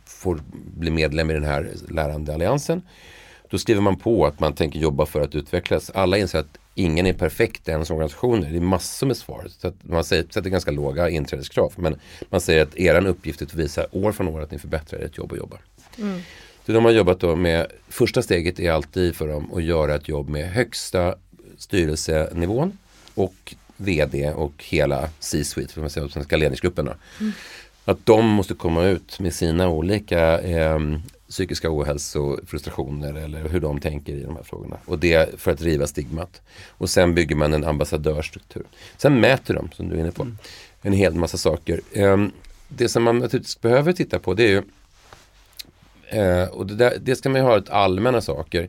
får 0.04 0.40
bli 0.76 0.90
medlem 0.90 1.30
i 1.30 1.34
den 1.34 1.44
här 1.44 1.70
lärande 1.88 2.34
alliansen. 2.34 2.82
Då 3.52 3.58
skriver 3.58 3.80
man 3.80 3.96
på 3.96 4.26
att 4.26 4.40
man 4.40 4.52
tänker 4.52 4.78
jobba 4.78 5.06
för 5.06 5.20
att 5.20 5.34
utvecklas. 5.34 5.90
Alla 5.90 6.18
inser 6.18 6.38
att 6.38 6.58
ingen 6.74 7.06
är 7.06 7.12
perfekt 7.12 7.68
i 7.68 7.70
ens 7.70 7.90
organisationer. 7.90 8.50
Det 8.50 8.56
är 8.56 8.60
massor 8.60 9.06
med 9.06 9.16
svar. 9.16 9.46
Så 9.48 9.68
att 9.68 9.74
man 9.82 10.04
säger, 10.04 10.26
sätter 10.30 10.50
ganska 10.50 10.70
låga 10.70 11.08
inträdeskrav. 11.08 11.72
Men 11.76 12.00
man 12.30 12.40
säger 12.40 12.62
att 12.62 12.76
er 12.76 13.06
uppgift 13.06 13.40
är 13.40 13.46
att 13.46 13.54
visa 13.54 13.86
år 13.90 14.12
från 14.12 14.28
år 14.28 14.40
att 14.40 14.50
ni 14.50 14.58
förbättrar 14.58 15.00
ert 15.00 15.18
jobb 15.18 15.32
och 15.32 15.38
jobbar. 15.38 15.60
Mm. 15.98 16.20
Så 16.66 16.72
de 16.72 16.84
har 16.84 16.92
jobbat 16.92 17.20
då 17.20 17.36
med, 17.36 17.66
första 17.88 18.22
steget 18.22 18.60
är 18.60 18.72
alltid 18.72 19.16
för 19.16 19.28
dem 19.28 19.52
att 19.54 19.62
göra 19.62 19.94
ett 19.94 20.08
jobb 20.08 20.28
med 20.28 20.50
högsta 20.50 21.14
styrelsenivån 21.58 22.78
och 23.14 23.54
VD 23.76 24.30
och 24.30 24.64
hela 24.64 25.08
C-suite, 25.20 25.72
för 25.72 25.80
man 25.80 25.90
säga, 25.90 26.08
svenska 26.08 26.36
ledningsgruppen. 26.36 26.88
Mm. 27.20 27.32
Att 27.84 28.06
de 28.06 28.26
måste 28.26 28.54
komma 28.54 28.84
ut 28.84 29.20
med 29.20 29.34
sina 29.34 29.68
olika 29.68 30.40
eh, 30.40 30.78
psykiska 31.32 31.70
ohälsofrustrationer 31.70 33.14
eller 33.14 33.48
hur 33.48 33.60
de 33.60 33.80
tänker 33.80 34.12
i 34.12 34.22
de 34.22 34.36
här 34.36 34.42
frågorna. 34.42 34.76
Och 34.84 34.98
det 34.98 35.40
för 35.40 35.50
att 35.50 35.62
riva 35.62 35.86
stigmat. 35.86 36.42
Och 36.68 36.90
sen 36.90 37.14
bygger 37.14 37.36
man 37.36 37.52
en 37.52 37.64
ambassadörstruktur. 37.64 38.64
Sen 38.96 39.20
mäter 39.20 39.54
de, 39.54 39.70
som 39.72 39.88
du 39.88 39.96
är 39.96 40.00
inne 40.00 40.12
på, 40.12 40.22
mm. 40.22 40.38
en 40.82 40.92
hel 40.92 41.14
massa 41.14 41.36
saker. 41.36 41.80
Eh, 41.92 42.26
det 42.68 42.88
som 42.88 43.02
man 43.02 43.18
naturligtvis 43.18 43.60
behöver 43.60 43.92
titta 43.92 44.18
på 44.18 44.34
det 44.34 44.42
är 44.44 44.48
ju 44.48 44.62
eh, 46.20 46.48
och 46.48 46.66
det, 46.66 46.74
där, 46.74 46.96
det 47.00 47.16
ska 47.16 47.28
man 47.28 47.40
ju 47.40 47.46
ha 47.46 47.58
ett 47.58 47.70
allmänna 47.70 48.20
saker. 48.20 48.68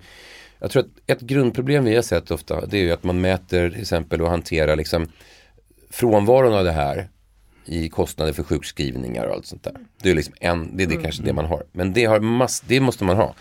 Jag 0.59 0.71
tror 0.71 0.83
att 0.83 0.89
ett 1.07 1.21
grundproblem 1.21 1.83
vi 1.83 1.95
har 1.95 2.01
sett 2.01 2.31
ofta 2.31 2.65
det 2.65 2.77
är 2.77 2.81
ju 2.81 2.91
att 2.91 3.03
man 3.03 3.21
mäter 3.21 3.69
till 3.69 3.81
exempel 3.81 4.21
och 4.21 4.29
hanterar 4.29 4.75
liksom 4.75 5.07
frånvaron 5.89 6.53
av 6.53 6.63
det 6.63 6.71
här 6.71 7.09
i 7.65 7.89
kostnader 7.89 8.33
för 8.33 8.43
sjukskrivningar 8.43 9.25
och 9.25 9.33
allt 9.33 9.45
sånt 9.45 9.63
där. 9.63 9.75
Det 10.01 10.11
är 10.11 10.15
liksom 10.15 10.35
en, 10.39 10.77
det 10.77 10.83
är 10.83 10.87
det 10.87 10.93
mm. 10.93 11.03
kanske 11.03 11.23
det 11.23 11.33
man 11.33 11.45
har. 11.45 11.63
Men 11.71 11.93
det, 11.93 12.05
har 12.05 12.19
mass, 12.19 12.63
det 12.67 12.79
måste 12.79 13.03
man 13.03 13.15
ha. 13.15 13.35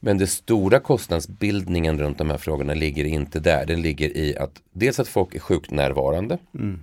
Men 0.00 0.18
den 0.18 0.28
stora 0.28 0.80
kostnadsbildningen 0.80 1.98
runt 1.98 2.18
de 2.18 2.30
här 2.30 2.38
frågorna 2.38 2.74
ligger 2.74 3.04
inte 3.04 3.40
där. 3.40 3.66
Den 3.66 3.82
ligger 3.82 4.16
i 4.16 4.36
att 4.36 4.62
dels 4.72 5.00
att 5.00 5.08
folk 5.08 5.34
är 5.34 5.38
sjukt 5.38 5.70
närvarande. 5.70 6.38
Mm. 6.54 6.80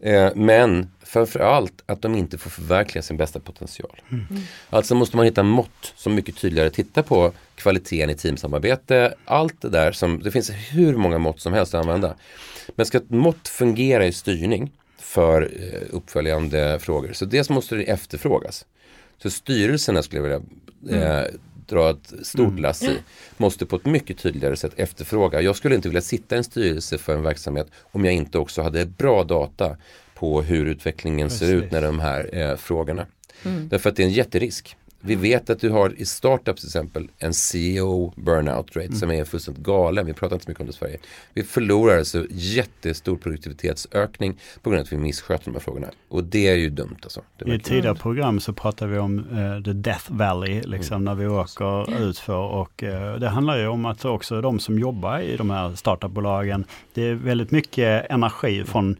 Eh, 0.00 0.30
men 0.34 0.90
framförallt 1.02 1.82
att 1.86 2.02
de 2.02 2.14
inte 2.14 2.38
får 2.38 2.50
förverkliga 2.50 3.02
sin 3.02 3.16
bästa 3.16 3.40
potential. 3.40 4.00
Mm. 4.10 4.26
Alltså 4.70 4.94
måste 4.94 5.16
man 5.16 5.26
hitta 5.26 5.42
mått 5.42 5.92
som 5.96 6.14
mycket 6.14 6.36
tydligare 6.36 6.70
tittar 6.70 7.02
på 7.02 7.32
kvaliteten 7.54 8.10
i 8.10 8.14
teamsamarbete. 8.14 9.14
Allt 9.24 9.60
det 9.60 9.68
där 9.68 9.92
som, 9.92 10.20
det 10.22 10.30
finns 10.30 10.50
hur 10.50 10.96
många 10.96 11.18
mått 11.18 11.40
som 11.40 11.52
helst 11.52 11.74
att 11.74 11.80
använda. 11.80 12.14
Men 12.76 12.86
ska 12.86 12.98
ett 12.98 13.10
mått 13.10 13.48
fungera 13.48 14.06
i 14.06 14.12
styrning 14.12 14.72
för 15.10 15.42
eh, 15.42 15.96
uppföljande 15.96 16.78
frågor 16.78 17.12
så 17.12 17.24
dels 17.24 17.50
måste 17.50 17.76
det 17.76 17.82
efterfrågas. 17.82 18.66
Så 19.22 19.30
styrelserna 19.30 20.02
skulle 20.02 20.22
jag 20.22 20.22
vilja 20.22 20.40
eh, 20.98 21.18
mm 21.18 21.40
dra 21.70 21.90
ett 21.90 22.26
stort 22.26 22.48
mm. 22.48 22.62
lass 22.62 22.82
i, 22.82 22.96
måste 23.36 23.66
på 23.66 23.76
ett 23.76 23.84
mycket 23.84 24.18
tydligare 24.18 24.56
sätt 24.56 24.72
efterfråga. 24.76 25.40
Jag 25.40 25.56
skulle 25.56 25.74
inte 25.74 25.88
vilja 25.88 26.00
sitta 26.00 26.34
i 26.34 26.38
en 26.38 26.44
styrelse 26.44 26.98
för 26.98 27.14
en 27.14 27.22
verksamhet 27.22 27.66
om 27.82 28.04
jag 28.04 28.14
inte 28.14 28.38
också 28.38 28.62
hade 28.62 28.86
bra 28.86 29.24
data 29.24 29.76
på 30.14 30.42
hur 30.42 30.66
utvecklingen 30.66 31.28
Precis. 31.28 31.48
ser 31.48 31.54
ut 31.54 31.70
när 31.70 31.82
de 31.82 32.00
här 32.00 32.30
eh, 32.32 32.56
frågorna. 32.56 33.06
Mm. 33.44 33.68
Därför 33.68 33.90
att 33.90 33.96
det 33.96 34.02
är 34.02 34.06
en 34.06 34.12
jätterisk. 34.12 34.76
Vi 35.02 35.14
vet 35.14 35.50
att 35.50 35.60
du 35.60 35.70
har 35.70 36.00
i 36.00 36.04
startups 36.04 36.60
till 36.60 36.68
exempel 36.68 37.08
en 37.18 37.34
CEO 37.34 38.12
burnout 38.16 38.76
rate 38.76 38.86
mm. 38.86 38.98
som 38.98 39.10
är 39.10 39.24
fullständigt 39.24 39.64
galen. 39.64 40.06
Vi 40.06 40.12
pratar 40.12 40.36
inte 40.36 40.44
så 40.44 40.50
mycket 40.50 40.60
om 40.60 40.66
det 40.66 40.70
i 40.70 40.74
Sverige. 40.74 40.98
Vi 41.34 41.42
förlorar 41.42 41.98
alltså 41.98 42.26
jättestor 42.30 43.16
produktivitetsökning 43.16 44.38
på 44.62 44.70
grund 44.70 44.80
av 44.80 44.84
att 44.84 44.92
vi 44.92 44.96
missköter 44.96 45.44
de 45.44 45.52
här 45.52 45.60
frågorna. 45.60 45.86
Och 46.08 46.24
det 46.24 46.48
är 46.48 46.54
ju 46.54 46.70
dumt 46.70 46.96
alltså. 47.02 47.20
I 47.46 47.54
ett 47.54 47.64
tidigare 47.64 47.94
program 47.94 48.40
så 48.40 48.52
pratar 48.52 48.86
vi 48.86 48.98
om 48.98 49.18
uh, 49.18 49.62
the 49.62 49.72
death 49.72 50.12
valley, 50.12 50.62
liksom 50.62 50.94
mm. 50.94 51.04
när 51.04 51.14
vi 51.14 51.26
åker 51.26 52.02
ut 52.08 52.18
för 52.18 52.46
och 52.46 52.82
uh, 52.82 53.14
det 53.14 53.28
handlar 53.28 53.58
ju 53.58 53.66
om 53.66 53.84
att 53.84 54.04
också 54.04 54.40
de 54.40 54.60
som 54.60 54.78
jobbar 54.78 55.20
i 55.20 55.36
de 55.36 55.50
här 55.50 55.74
startupbolagen, 55.74 56.64
det 56.94 57.02
är 57.02 57.14
väldigt 57.14 57.50
mycket 57.50 58.10
energi 58.10 58.64
från 58.64 58.96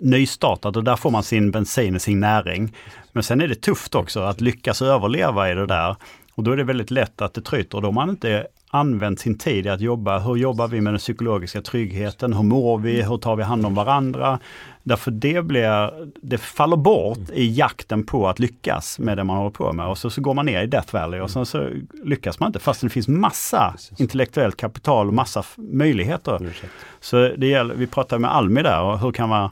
nystartat 0.00 0.76
och 0.76 0.84
där 0.84 0.96
får 0.96 1.10
man 1.10 1.22
sin 1.22 1.50
bensin 1.50 1.94
och 1.94 2.02
sin 2.02 2.20
näring. 2.20 2.76
Men 3.12 3.22
sen 3.22 3.40
är 3.40 3.48
det 3.48 3.54
tufft 3.54 3.94
också 3.94 4.20
att 4.20 4.40
lyckas 4.40 4.82
överleva 4.82 5.50
i 5.50 5.54
det 5.54 5.66
där. 5.66 5.96
Och 6.34 6.44
då 6.44 6.52
är 6.52 6.56
det 6.56 6.64
väldigt 6.64 6.90
lätt 6.90 7.22
att 7.22 7.34
det 7.34 7.40
tryter. 7.40 7.80
Då 7.80 7.86
har 7.86 7.92
man 7.92 8.10
inte 8.10 8.46
använt 8.70 9.20
sin 9.20 9.38
tid 9.38 9.66
i 9.66 9.68
att 9.68 9.80
jobba. 9.80 10.18
Hur 10.18 10.36
jobbar 10.36 10.68
vi 10.68 10.80
med 10.80 10.92
den 10.92 10.98
psykologiska 10.98 11.62
tryggheten? 11.62 12.32
Hur 12.32 12.42
mår 12.42 12.78
vi? 12.78 13.02
Hur 13.02 13.18
tar 13.18 13.36
vi 13.36 13.42
hand 13.42 13.66
om 13.66 13.74
varandra? 13.74 14.38
Därför 14.82 15.10
det 15.10 15.42
blir, 15.42 15.90
det 16.22 16.38
faller 16.38 16.76
bort 16.76 17.18
i 17.32 17.50
jakten 17.50 18.04
på 18.04 18.28
att 18.28 18.38
lyckas 18.38 18.98
med 18.98 19.16
det 19.16 19.24
man 19.24 19.36
håller 19.36 19.50
på 19.50 19.72
med. 19.72 19.86
Och 19.86 19.98
så, 19.98 20.10
så 20.10 20.20
går 20.20 20.34
man 20.34 20.46
ner 20.46 20.62
i 20.62 20.66
Death 20.66 20.94
Valley 20.94 21.20
och 21.20 21.30
sen 21.30 21.46
så 21.46 21.68
lyckas 22.04 22.40
man 22.40 22.46
inte 22.46 22.58
fast 22.58 22.80
det 22.80 22.88
finns 22.88 23.08
massa 23.08 23.74
intellektuellt 23.98 24.56
kapital 24.56 25.08
och 25.08 25.14
massa 25.14 25.44
möjligheter. 25.56 26.52
Så 27.00 27.16
det 27.36 27.46
gäller, 27.46 27.74
vi 27.74 27.86
pratade 27.86 28.20
med 28.20 28.34
Almi 28.34 28.62
där 28.62 28.82
och 28.82 28.98
hur 28.98 29.12
kan 29.12 29.28
man 29.28 29.50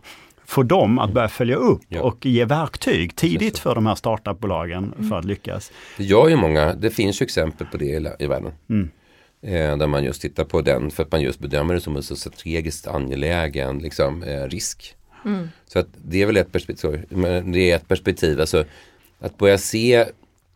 få 0.49 0.63
dem 0.63 0.99
att 0.99 1.13
börja 1.13 1.29
följa 1.29 1.57
upp 1.57 1.83
ja. 1.89 2.03
och 2.03 2.27
ge 2.27 2.45
verktyg 2.45 3.17
tidigt 3.17 3.59
för 3.59 3.75
de 3.75 3.87
här 3.87 3.95
startupbolagen 3.95 4.95
mm. 4.97 5.09
för 5.09 5.19
att 5.19 5.25
lyckas. 5.25 5.73
Det 5.97 6.05
gör 6.05 6.29
ju 6.29 6.37
många, 6.37 6.75
det 6.75 6.91
finns 6.91 7.23
ju 7.23 7.25
exempel 7.25 7.67
på 7.67 7.77
det 7.77 7.85
i, 7.85 8.09
i 8.19 8.27
världen. 8.27 8.53
Mm. 8.71 8.91
Eh, 9.43 9.79
där 9.79 9.87
man 9.87 10.05
just 10.05 10.23
tittar 10.23 10.45
på 10.45 10.61
den 10.61 10.91
för 10.91 11.03
att 11.03 11.13
man 11.13 11.21
just 11.21 11.39
bedömer 11.39 11.75
det 11.75 11.81
som 11.81 11.97
en 11.97 12.03
så 12.03 12.17
strategiskt 12.17 12.87
angelägen 12.87 13.79
liksom, 13.79 14.23
eh, 14.23 14.43
risk. 14.43 14.95
Mm. 15.25 15.49
Så 15.67 15.79
att 15.79 15.89
det 16.05 16.23
är 16.23 16.27
väl 16.27 16.37
ett 16.37 16.53
perspektiv, 16.53 17.05
men 17.09 17.53
det 17.53 17.71
är 17.71 17.77
ett 17.77 17.89
perspektiv, 17.89 18.41
alltså 18.41 18.65
att 19.21 19.39
börja 19.39 19.59
se 19.59 20.07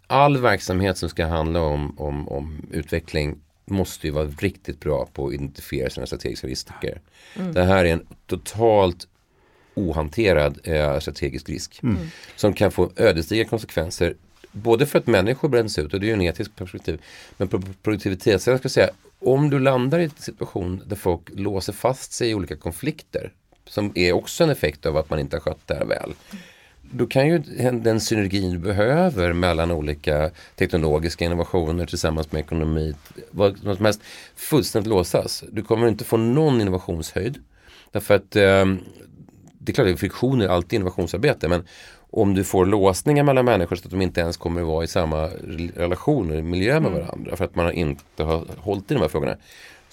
all 0.07 0.39
verksamhet 0.39 0.99
som 0.99 1.09
ska 1.09 1.27
handla 1.27 1.61
om, 1.61 1.99
om, 1.99 2.29
om 2.29 2.67
utveckling 2.71 3.39
måste 3.65 4.07
ju 4.07 4.13
vara 4.13 4.27
riktigt 4.27 4.81
bra 4.81 5.09
på 5.13 5.27
att 5.27 5.35
identifiera 5.35 5.91
sina 5.91 6.07
strategiska 6.07 6.47
risker. 6.47 7.01
Mm. 7.37 7.53
Det 7.53 7.65
här 7.65 7.85
är 7.85 7.93
en 7.93 8.07
totalt 8.27 9.09
ohanterad 9.75 10.59
eh, 10.65 10.99
strategisk 10.99 11.49
risk. 11.49 11.81
Mm. 11.83 11.97
Som 12.37 12.53
kan 12.53 12.71
få 12.71 12.91
ödesdigra 12.97 13.45
konsekvenser. 13.45 14.15
Både 14.53 14.87
för 14.87 14.99
att 14.99 15.07
människor 15.07 15.49
bränns 15.49 15.79
ut 15.79 15.95
och 15.95 16.01
det 16.01 16.07
är 16.07 16.09
ju 16.09 16.15
en 16.15 16.23
etisk 16.23 16.57
perspektiv. 16.57 17.01
Men 17.37 17.49
på 17.49 17.63
produktivitetssidan 17.83 18.59
ska 18.59 18.65
jag 18.65 18.71
säga, 18.71 18.91
om 19.19 19.51
du 19.51 19.59
landar 19.59 19.99
i 19.99 20.05
en 20.05 20.11
situation 20.11 20.83
där 20.87 20.97
folk 20.97 21.21
låser 21.35 21.73
fast 21.73 22.13
sig 22.13 22.31
i 22.31 22.35
olika 22.35 22.57
konflikter. 22.57 23.33
Som 23.67 23.93
är 23.95 24.13
också 24.13 24.45
en 24.45 24.51
effekt 24.51 24.87
av 24.87 24.97
att 24.97 25.11
man 25.11 25.19
inte 25.19 25.37
har 25.37 25.41
skött 25.41 25.67
det 25.67 25.75
här 25.75 25.85
väl. 25.85 26.15
Då 26.95 27.07
kan 27.07 27.29
ju 27.29 27.39
den 27.73 28.01
synergin 28.01 28.51
du 28.51 28.59
behöver 28.59 29.33
mellan 29.33 29.71
olika 29.71 30.31
teknologiska 30.57 31.25
innovationer 31.25 31.87
tillsammans 31.87 32.33
med 32.33 32.41
ekonomi, 32.41 32.95
vad 33.31 33.59
som 33.59 33.85
helst, 33.85 34.01
fullständigt 34.37 34.91
låsas. 34.91 35.45
Du 35.51 35.63
kommer 35.63 35.89
inte 35.89 36.05
få 36.05 36.17
någon 36.17 36.61
innovationshöjd. 36.61 37.39
Därför 37.91 38.15
att 38.15 38.37
eh, 38.37 38.65
det 39.65 39.73
är 39.73 39.75
klart 39.75 39.89
att 39.89 40.01
friktion 40.01 40.41
är 40.41 40.49
alltid 40.49 40.77
innovationsarbete 40.77 41.49
men 41.49 41.65
om 42.11 42.35
du 42.35 42.45
får 42.45 42.67
låsningar 42.67 43.25
mellan 43.25 43.45
människor 43.45 43.77
så 43.77 43.85
att 43.85 43.91
de 43.91 44.03
inte 44.03 44.21
ens 44.21 44.37
kommer 44.37 44.61
att 44.61 44.67
vara 44.67 44.85
i 44.85 44.89
samma 44.89 45.29
relation 45.77 46.39
och 46.39 46.45
miljö 46.45 46.81
med 46.81 46.93
mm. 46.93 47.05
varandra 47.05 47.37
för 47.37 47.45
att 47.45 47.55
man 47.55 47.73
inte 47.73 48.23
har 48.23 48.45
hållit 48.59 48.91
i 48.91 48.95
de 48.95 49.01
här 49.01 49.09
frågorna 49.09 49.37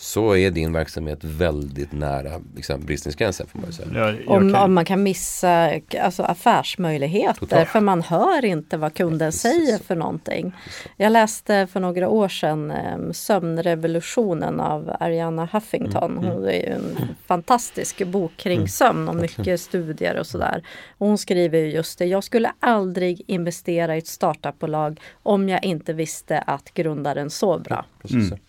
så 0.01 0.35
är 0.35 0.51
din 0.51 0.73
verksamhet 0.73 1.23
väldigt 1.23 1.91
nära 1.91 2.41
liksom, 2.55 2.85
bristningsgränsen. 2.85 3.47
Får 3.47 3.59
man 3.59 3.73
säga. 3.73 4.15
Om, 4.27 4.55
om, 4.55 4.73
man 4.73 4.85
kan 4.85 5.03
missa 5.03 5.71
alltså, 6.01 6.23
affärsmöjligheter 6.23 7.39
Total. 7.39 7.65
för 7.65 7.79
man 7.79 8.01
hör 8.01 8.45
inte 8.45 8.77
vad 8.77 8.93
kunden 8.93 9.31
säger 9.31 9.77
för 9.77 9.95
någonting. 9.95 10.55
Jag 10.97 11.11
läste 11.11 11.67
för 11.67 11.79
några 11.79 12.09
år 12.09 12.27
sedan 12.27 12.71
um, 12.71 13.13
Sömnrevolutionen 13.13 14.59
av 14.59 14.95
Ariana 14.99 15.49
Huffington. 15.51 16.11
Mm. 16.11 16.23
Hon 16.23 16.37
mm. 16.37 16.49
är 16.49 16.53
ju 16.53 16.73
en 16.73 17.15
fantastisk 17.25 18.07
bok 18.07 18.31
kring 18.37 18.57
mm. 18.57 18.67
sömn 18.67 19.09
och 19.09 19.15
mycket 19.15 19.61
studier 19.61 20.19
och 20.19 20.27
sådär. 20.27 20.63
hon 20.97 21.17
skriver 21.17 21.59
just 21.59 21.99
det, 21.99 22.05
jag 22.05 22.23
skulle 22.23 22.51
aldrig 22.59 23.21
investera 23.27 23.95
i 23.95 23.97
ett 23.97 24.07
startupbolag 24.07 24.99
om 25.23 25.49
jag 25.49 25.63
inte 25.63 25.93
visste 25.93 26.39
att 26.39 26.73
grundaren 26.73 27.29
sov 27.29 27.63
bra. 27.63 27.85
Mm. 28.11 28.39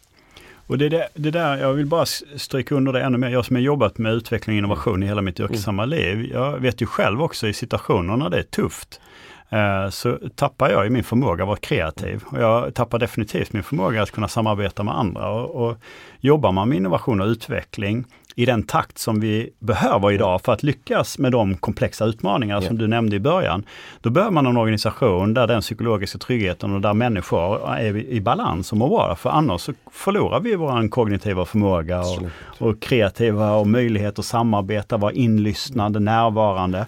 Och 0.70 0.78
det, 0.78 0.88
det, 0.88 1.08
det, 1.14 1.30
där, 1.30 1.56
jag 1.56 1.72
vill 1.72 1.86
bara 1.86 2.06
stryka 2.36 2.74
under 2.74 2.92
det 2.92 3.02
ännu 3.02 3.18
mer. 3.18 3.28
Jag 3.28 3.44
som 3.44 3.56
har 3.56 3.60
jobbat 3.60 3.98
med 3.98 4.12
utveckling 4.12 4.54
och 4.54 4.58
innovation 4.58 5.02
i 5.02 5.06
hela 5.06 5.22
mitt 5.22 5.40
yrkessamma 5.40 5.82
mm. 5.82 5.98
liv. 5.98 6.30
Jag 6.32 6.58
vet 6.58 6.82
ju 6.82 6.86
själv 6.86 7.22
också 7.22 7.48
i 7.48 7.52
situationer 7.52 8.16
när 8.16 8.30
det 8.30 8.38
är 8.38 8.42
tufft. 8.42 9.00
Eh, 9.48 9.90
så 9.90 10.18
tappar 10.34 10.70
jag 10.70 10.86
i 10.86 10.90
min 10.90 11.04
förmåga 11.04 11.44
att 11.44 11.48
vara 11.48 11.56
kreativ. 11.56 12.22
Och 12.26 12.40
jag 12.40 12.74
tappar 12.74 12.98
definitivt 12.98 13.52
min 13.52 13.62
förmåga 13.62 14.02
att 14.02 14.10
kunna 14.10 14.28
samarbeta 14.28 14.82
med 14.82 14.98
andra. 14.98 15.30
Och, 15.30 15.66
och 15.66 15.76
jobbar 16.20 16.52
man 16.52 16.68
med 16.68 16.76
innovation 16.76 17.20
och 17.20 17.26
utveckling 17.26 18.04
i 18.40 18.44
den 18.44 18.62
takt 18.62 18.98
som 18.98 19.20
vi 19.20 19.50
behöver 19.58 20.12
idag 20.12 20.40
för 20.42 20.52
att 20.52 20.62
lyckas 20.62 21.18
med 21.18 21.32
de 21.32 21.56
komplexa 21.56 22.04
utmaningar 22.04 22.56
yeah. 22.56 22.68
som 22.68 22.78
du 22.78 22.86
nämnde 22.86 23.16
i 23.16 23.20
början. 23.20 23.64
Då 24.00 24.10
behöver 24.10 24.32
man 24.32 24.46
en 24.46 24.56
organisation 24.56 25.34
där 25.34 25.46
den 25.46 25.60
psykologiska 25.60 26.18
tryggheten 26.18 26.74
och 26.74 26.80
där 26.80 26.94
människor 26.94 27.74
är 27.74 27.96
i 27.96 28.20
balans 28.20 28.72
och 28.72 28.78
mår 28.78 28.88
bra. 28.88 29.16
För 29.16 29.30
annars 29.30 29.60
så 29.60 29.72
förlorar 29.90 30.40
vi 30.40 30.56
vår 30.56 30.88
kognitiva 30.88 31.44
förmåga 31.44 32.00
och, 32.00 32.22
och 32.58 32.82
kreativa 32.82 33.52
och 33.52 33.66
möjlighet 33.66 34.18
att 34.18 34.24
samarbeta, 34.24 34.96
vara 34.96 35.12
inlyssnande, 35.12 36.00
närvarande. 36.00 36.86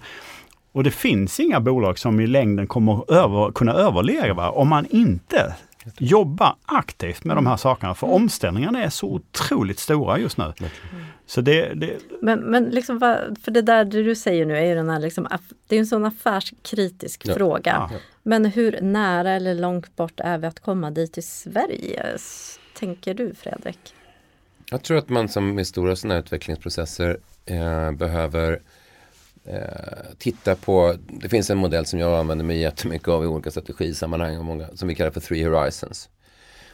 Och 0.73 0.85
det 0.85 0.91
finns 0.91 1.41
inga 1.41 1.61
bolag 1.61 1.99
som 1.99 2.21
i 2.21 2.27
längden 2.27 2.67
kommer 2.67 3.13
över, 3.13 3.53
kunna 3.53 3.73
överleva 3.73 4.51
om 4.51 4.69
man 4.69 4.87
inte 4.91 5.55
jobbar 5.99 6.57
aktivt 6.67 7.25
med 7.25 7.37
de 7.37 7.47
här 7.47 7.57
sakerna. 7.57 7.95
För 7.95 8.07
mm. 8.07 8.17
omställningarna 8.17 8.85
är 8.85 8.91
så 8.91 9.07
otroligt 9.07 9.79
stora 9.79 10.19
just 10.19 10.39
nu. 10.39 10.45
Mm. 10.45 11.05
Så 11.27 11.41
det, 11.41 11.75
det... 11.75 11.99
Men, 12.21 12.41
men 12.41 12.65
liksom, 12.65 13.01
för 13.45 13.51
det 13.51 13.63
där 13.63 13.85
du 13.85 14.15
säger 14.15 14.47
nu 14.47 14.57
är 14.57 14.65
ju 14.65 14.75
den 14.75 14.91
här 14.91 15.01
liksom, 15.01 15.29
det 15.69 15.77
är 15.77 15.81
en 15.81 15.87
sån 15.87 16.05
affärskritisk 16.05 17.23
ja. 17.27 17.35
fråga. 17.35 17.89
Ja. 17.91 17.99
Men 18.23 18.45
hur 18.45 18.81
nära 18.81 19.31
eller 19.31 19.55
långt 19.55 19.97
bort 19.97 20.21
är 20.21 20.39
vi 20.39 20.47
att 20.47 20.61
komma 20.61 20.91
dit 20.91 21.19
i 21.19 21.23
Sverige? 21.23 22.17
Tänker 22.79 23.15
du 23.15 23.35
Fredrik? 23.35 23.95
Jag 24.71 24.83
tror 24.83 24.99
att 24.99 25.09
man 25.09 25.29
som 25.29 25.55
med 25.55 25.67
stora 25.67 25.97
sådana 25.97 26.21
utvecklingsprocesser 26.21 27.19
eh, 27.47 27.93
behöver 27.93 28.63
eh, 29.45 30.17
titta 30.19 30.55
på, 30.55 30.95
det 31.09 31.29
finns 31.29 31.51
en 31.51 31.59
modell 31.59 31.87
som 31.87 31.99
jag 31.99 32.19
använder 32.19 32.45
mig 32.45 32.59
jättemycket 32.59 33.09
av 33.09 33.25
i 33.25 33.27
olika 33.27 33.51
strategisammanhang 33.51 34.39
och 34.39 34.45
många, 34.45 34.69
som 34.75 34.89
vi 34.89 34.95
kallar 34.95 35.11
för 35.11 35.21
Three 35.21 35.45
Horizons. 35.45 36.09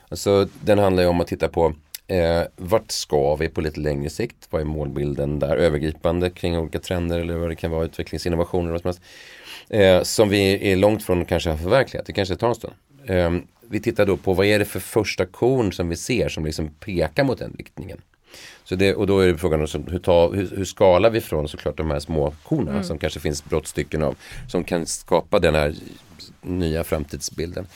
Alltså, 0.08 0.48
den 0.60 0.78
handlar 0.78 1.02
ju 1.02 1.08
om 1.08 1.20
att 1.20 1.26
titta 1.26 1.48
på 1.48 1.74
eh, 2.06 2.42
vart 2.56 2.90
ska 2.90 3.36
vi 3.36 3.48
på 3.48 3.60
lite 3.60 3.80
längre 3.80 4.10
sikt? 4.10 4.48
Vad 4.50 4.60
är 4.60 4.64
målbilden 4.64 5.38
där 5.38 5.56
övergripande 5.56 6.30
kring 6.30 6.58
olika 6.58 6.78
trender 6.78 7.18
eller 7.20 7.34
vad 7.34 7.50
det 7.50 7.56
kan 7.56 7.70
vara 7.70 7.84
utvecklingsinnovationer 7.84 8.72
och 8.72 8.80
som 8.80 8.92
Eh, 9.68 10.02
som 10.02 10.28
vi 10.28 10.72
är 10.72 10.76
långt 10.76 11.02
från 11.02 11.24
kanske 11.24 11.50
har 11.50 11.56
förverkligat, 11.56 12.06
det 12.06 12.12
kanske 12.12 12.36
tar 12.36 12.48
en 12.48 12.54
stund. 12.54 12.74
Eh, 13.06 13.30
vi 13.70 13.80
tittar 13.80 14.06
då 14.06 14.16
på 14.16 14.32
vad 14.32 14.46
är 14.46 14.58
det 14.58 14.64
för 14.64 14.80
första 14.80 15.26
korn 15.26 15.72
som 15.72 15.88
vi 15.88 15.96
ser 15.96 16.28
som 16.28 16.44
liksom 16.44 16.68
pekar 16.68 17.24
mot 17.24 17.38
den 17.38 17.54
riktningen. 17.58 18.00
Så 18.64 18.74
det, 18.74 18.94
och 18.94 19.06
då 19.06 19.20
är 19.20 19.28
det 19.28 19.38
frågan 19.38 19.60
om 19.60 19.86
hur, 19.88 19.98
ta, 19.98 20.32
hur, 20.32 20.50
hur 20.56 20.64
skalar 20.64 21.10
vi 21.10 21.20
från 21.20 21.48
såklart 21.48 21.76
de 21.76 21.90
här 21.90 22.00
små 22.00 22.34
korna 22.42 22.70
mm. 22.70 22.84
som 22.84 22.98
kanske 22.98 23.20
finns 23.20 23.44
brottstycken 23.44 24.02
av. 24.02 24.16
Som 24.48 24.64
kan 24.64 24.86
skapa 24.86 25.38
den 25.38 25.54
här 25.54 25.74
nya 26.42 26.84
framtidsbilden. 26.84 27.66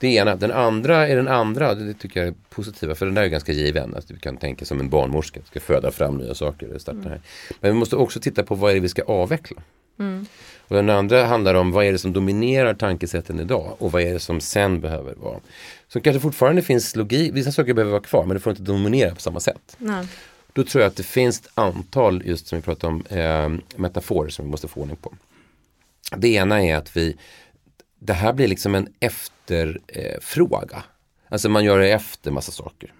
Det 0.00 0.08
ena. 0.08 0.36
Den 0.36 0.52
andra 0.52 1.08
är 1.08 1.16
den 1.16 1.28
andra, 1.28 1.74
det 1.74 1.94
tycker 1.94 2.20
jag 2.20 2.28
är 2.28 2.34
positiva 2.50 2.94
för 2.94 3.06
den 3.06 3.14
där 3.14 3.22
är 3.22 3.26
ganska 3.26 3.52
given. 3.52 3.94
Att 3.94 4.10
vi 4.10 4.18
kan 4.18 4.36
tänka 4.36 4.64
som 4.64 4.80
en 4.80 4.88
barnmorska, 4.88 5.40
ska 5.44 5.60
föda 5.60 5.90
fram 5.90 6.16
nya 6.16 6.34
saker. 6.34 6.78
Starta 6.78 6.98
mm. 6.98 7.10
här. 7.10 7.20
Men 7.60 7.72
vi 7.72 7.78
måste 7.78 7.96
också 7.96 8.20
titta 8.20 8.42
på 8.42 8.54
vad 8.54 8.70
är 8.70 8.74
det 8.74 8.80
vi 8.80 8.88
ska 8.88 9.02
avveckla. 9.02 9.62
Mm. 9.98 10.26
Och 10.68 10.76
den 10.76 10.90
andra 10.90 11.24
handlar 11.24 11.54
om 11.54 11.72
vad 11.72 11.84
är 11.84 11.92
det 11.92 11.98
som 11.98 12.12
dominerar 12.12 12.74
tankesätten 12.74 13.40
idag 13.40 13.76
och 13.78 13.92
vad 13.92 14.02
är 14.02 14.12
det 14.12 14.20
som 14.20 14.40
sen 14.40 14.80
behöver 14.80 15.14
vara. 15.14 15.40
Så 15.88 16.00
kanske 16.00 16.20
fortfarande 16.20 16.62
finns 16.62 16.96
logik, 16.96 17.34
vissa 17.34 17.52
saker 17.52 17.74
behöver 17.74 17.92
vara 17.92 18.02
kvar 18.02 18.24
men 18.24 18.34
det 18.34 18.40
får 18.40 18.50
inte 18.50 18.62
dominera 18.62 19.14
på 19.14 19.20
samma 19.20 19.40
sätt. 19.40 19.76
Nej. 19.78 20.06
Då 20.52 20.64
tror 20.64 20.82
jag 20.82 20.90
att 20.90 20.96
det 20.96 21.02
finns 21.02 21.40
ett 21.40 21.48
antal, 21.54 22.22
just 22.26 22.46
som 22.46 22.58
vi 22.58 22.62
pratade 22.62 22.94
om, 22.94 23.04
eh, 23.18 23.78
metaforer 23.78 24.30
som 24.30 24.44
vi 24.44 24.50
måste 24.50 24.68
få 24.68 24.80
ordning 24.80 24.96
på. 24.96 25.14
Det 26.16 26.28
ena 26.28 26.62
är 26.62 26.76
att 26.76 26.96
vi, 26.96 27.16
det 27.98 28.12
här 28.12 28.32
blir 28.32 28.48
liksom 28.48 28.74
en 28.74 28.88
efterfråga. 29.00 30.76
Eh, 30.76 30.82
alltså 31.28 31.48
man 31.48 31.64
gör 31.64 31.78
det 31.78 31.92
efter 31.92 32.30
massa 32.30 32.52
saker. 32.52 32.92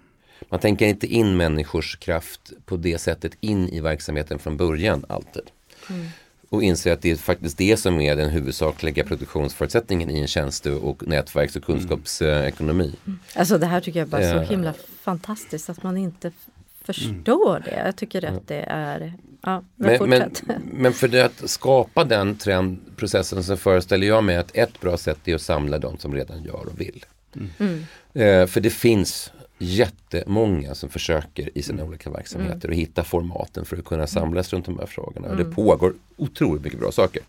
Man 0.49 0.59
tänker 0.59 0.85
inte 0.85 1.07
in 1.07 1.37
människors 1.37 1.95
kraft 1.95 2.51
på 2.65 2.77
det 2.77 2.97
sättet 2.97 3.31
in 3.39 3.69
i 3.69 3.79
verksamheten 3.79 4.39
från 4.39 4.57
början 4.57 5.05
alltid. 5.09 5.43
Mm. 5.89 6.07
Och 6.49 6.63
inser 6.63 6.93
att 6.93 7.01
det 7.01 7.11
är 7.11 7.15
faktiskt 7.15 7.57
det 7.57 7.77
som 7.77 8.01
är 8.01 8.15
den 8.15 8.29
huvudsakliga 8.29 9.03
produktionsförutsättningen 9.03 10.09
i 10.09 10.19
en 10.19 10.27
tjänste 10.27 10.71
och 10.71 11.07
nätverks 11.07 11.55
och 11.55 11.63
kunskapsekonomi. 11.63 12.95
Alltså 13.35 13.57
det 13.57 13.65
här 13.65 13.81
tycker 13.81 13.99
jag 13.99 14.07
bara 14.07 14.21
är 14.21 14.35
Eh. 14.35 14.43
så 14.45 14.51
himla 14.51 14.73
fantastiskt 15.01 15.69
att 15.69 15.83
man 15.83 15.97
inte 15.97 16.27
f- 16.27 16.53
förstår 16.83 17.59
det. 17.65 17.83
Jag 17.85 17.95
tycker 17.95 18.25
att 18.25 18.47
det 18.47 18.65
är, 18.67 19.13
ja, 19.41 19.63
men, 19.75 20.09
Men, 20.09 20.31
men, 20.73 20.93
för 20.93 21.19
att 21.25 21.49
skapa 21.49 22.03
den 22.03 22.35
trendprocessen 22.37 23.43
så 23.43 23.57
föreställer 23.57 24.07
jag 24.07 24.23
mig 24.23 24.37
att 24.37 24.51
ett 24.55 24.79
bra 24.81 24.97
sätt 24.97 25.27
är 25.27 25.35
att 25.35 25.41
samla 25.41 25.77
de 25.77 25.97
som 25.97 26.13
redan 26.15 26.43
gör 26.43 26.65
och 26.67 26.81
vill. 26.81 27.05
Mm. 27.59 27.85
Eh, 28.13 28.47
för 28.47 28.61
det 28.61 28.69
finns 28.69 29.31
jättemånga 29.59 30.75
som 30.75 30.89
försöker 30.89 31.57
i 31.57 31.61
sina 31.61 31.83
olika 31.83 32.09
verksamheter 32.09 32.67
och 32.67 32.75
hitta 32.75 33.03
formaten 33.03 33.65
för 33.65 33.77
att 33.77 33.85
kunna 33.85 34.07
samlas 34.07 34.53
runt 34.53 34.65
de 34.65 34.79
här 34.79 34.85
frågorna. 34.85 35.27
Och 35.27 35.37
det 35.37 35.45
pågår 35.45 35.93
otroligt 36.17 36.63
mycket 36.63 36.79
bra 36.79 36.91
saker. 36.91 37.21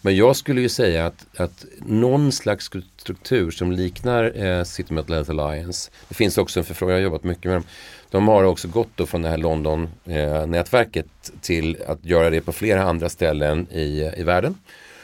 Men 0.00 0.16
jag 0.16 0.36
skulle 0.36 0.60
ju 0.60 0.68
säga 0.68 1.06
att, 1.06 1.26
att 1.36 1.64
någon 1.78 2.32
slags 2.32 2.70
struktur 2.96 3.50
som 3.50 3.72
liknar 3.72 4.44
eh, 4.44 4.64
City 4.64 4.94
Mental 4.94 5.14
Health 5.14 5.30
Alliance. 5.30 5.90
Det 6.08 6.14
finns 6.14 6.38
också 6.38 6.60
en 6.60 6.64
förfrågan, 6.64 6.94
jag 6.94 7.00
har 7.00 7.04
jobbat 7.04 7.24
mycket 7.24 7.44
med 7.44 7.54
dem. 7.54 7.64
De 8.10 8.28
har 8.28 8.44
också 8.44 8.68
gått 8.68 8.90
då 8.94 9.06
från 9.06 9.22
det 9.22 9.28
här 9.28 9.38
London-nätverket 9.38 11.32
till 11.40 11.76
att 11.86 12.04
göra 12.04 12.30
det 12.30 12.40
på 12.40 12.52
flera 12.52 12.82
andra 12.82 13.08
ställen 13.08 13.66
i, 13.70 14.12
i 14.16 14.22
världen. 14.22 14.54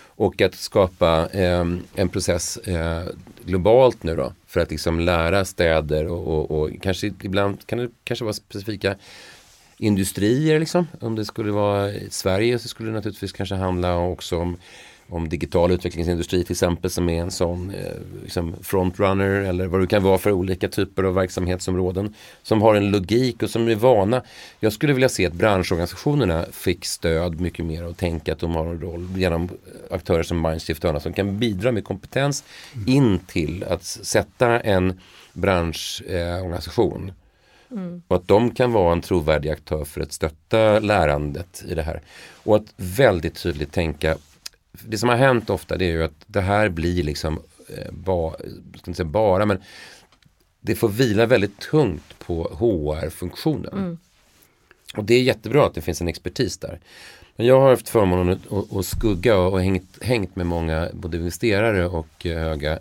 Och 0.06 0.40
att 0.40 0.54
skapa 0.54 1.28
eh, 1.32 1.66
en 1.94 2.08
process 2.08 2.56
eh, 2.56 3.02
globalt 3.44 4.02
nu 4.02 4.16
då 4.16 4.32
för 4.48 4.60
att 4.60 4.70
liksom 4.70 5.00
lära 5.00 5.44
städer 5.44 6.06
och, 6.06 6.26
och, 6.26 6.50
och 6.50 6.70
kanske 6.82 7.06
ibland 7.06 7.66
kan 7.66 7.78
det 7.78 7.88
kanske 8.04 8.24
vara 8.24 8.34
specifika 8.34 8.96
industrier 9.78 10.60
liksom. 10.60 10.86
Om 11.00 11.14
det 11.14 11.24
skulle 11.24 11.52
vara 11.52 11.90
i 11.90 12.10
Sverige 12.10 12.58
så 12.58 12.68
skulle 12.68 12.88
det 12.88 12.94
naturligtvis 12.94 13.32
kanske 13.32 13.54
handla 13.54 13.96
också 13.96 14.38
om, 14.38 14.56
om 15.08 15.28
digital 15.28 15.70
utvecklingsindustri 15.70 16.44
till 16.44 16.52
exempel 16.52 16.90
som 16.90 17.08
är 17.08 17.20
en 17.20 17.30
sån 17.30 17.70
eh, 17.70 17.92
liksom 18.22 18.54
frontrunner 18.62 19.30
eller 19.30 19.66
vad 19.66 19.80
det 19.80 19.86
kan 19.86 20.02
vara 20.02 20.18
för 20.18 20.32
olika 20.32 20.68
typer 20.68 21.02
av 21.02 21.14
verksamhetsområden 21.14 22.14
som 22.42 22.62
har 22.62 22.74
en 22.74 22.90
logik 22.90 23.42
och 23.42 23.50
som 23.50 23.68
är 23.68 23.74
vana. 23.74 24.22
Jag 24.60 24.72
skulle 24.72 24.92
vilja 24.92 25.08
se 25.08 25.26
att 25.26 25.32
branschorganisationerna 25.32 26.46
fick 26.52 26.84
stöd 26.84 27.40
mycket 27.40 27.64
mer 27.64 27.86
och 27.86 27.96
tänka 27.96 28.32
att 28.32 28.38
de 28.38 28.54
har 28.54 28.66
en 28.66 28.80
roll 28.80 29.08
genom 29.16 29.48
aktörer 29.90 30.22
som 30.22 30.42
Mindshift 30.42 30.84
och 30.84 30.88
andra 30.88 31.00
som 31.00 31.12
kan 31.12 31.38
bidra 31.38 31.72
med 31.72 31.84
kompetens 31.84 32.44
in 32.86 33.18
till 33.18 33.64
att 33.64 33.84
sätta 33.84 34.60
en 34.60 35.00
branschorganisation 35.32 37.12
och 38.08 38.16
att 38.16 38.28
de 38.28 38.50
kan 38.50 38.72
vara 38.72 38.92
en 38.92 39.00
trovärdig 39.00 39.50
aktör 39.50 39.84
för 39.84 40.00
att 40.00 40.12
stötta 40.12 40.78
lärandet 40.78 41.64
i 41.68 41.74
det 41.74 41.82
här. 41.82 42.00
Och 42.44 42.56
att 42.56 42.72
väldigt 42.76 43.42
tydligt 43.42 43.72
tänka, 43.72 44.16
det 44.86 44.98
som 44.98 45.08
har 45.08 45.16
hänt 45.16 45.50
ofta 45.50 45.76
det 45.76 45.84
är 45.84 45.90
ju 45.90 46.02
att 46.02 46.24
det 46.26 46.40
här 46.40 46.68
blir 46.68 47.02
liksom, 47.02 47.42
eh, 47.68 47.92
ba, 47.92 48.32
ska 48.32 48.90
inte 48.90 48.94
säga 48.94 49.08
bara, 49.08 49.46
men 49.46 49.58
det 50.60 50.74
får 50.74 50.88
vila 50.88 51.26
väldigt 51.26 51.60
tungt 51.60 52.18
på 52.18 52.42
HR-funktionen. 52.42 53.98
Och 54.96 55.04
det 55.04 55.14
är 55.14 55.22
jättebra 55.22 55.66
att 55.66 55.74
det 55.74 55.80
finns 55.80 56.00
en 56.00 56.08
expertis 56.08 56.58
där. 56.58 56.80
Men 57.36 57.46
jag 57.46 57.60
har 57.60 57.70
haft 57.70 57.88
förmånen 57.88 58.40
att, 58.78 58.86
skugga 58.86 59.36
och, 59.36 59.52
och 59.52 59.60
hängt, 59.60 60.02
hängt 60.02 60.36
med 60.36 60.46
många 60.46 60.88
både 60.92 61.16
investerare 61.16 61.86
och 61.86 62.26
eh, 62.26 62.38
höga 62.38 62.78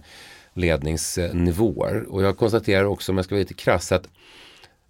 ledningsnivåer. 0.53 2.05
Och 2.09 2.23
jag 2.23 2.37
konstaterar 2.37 2.83
också, 2.83 3.11
om 3.11 3.17
jag 3.17 3.25
ska 3.25 3.35
vara 3.35 3.39
lite 3.39 3.53
krass, 3.53 3.91
att 3.91 4.07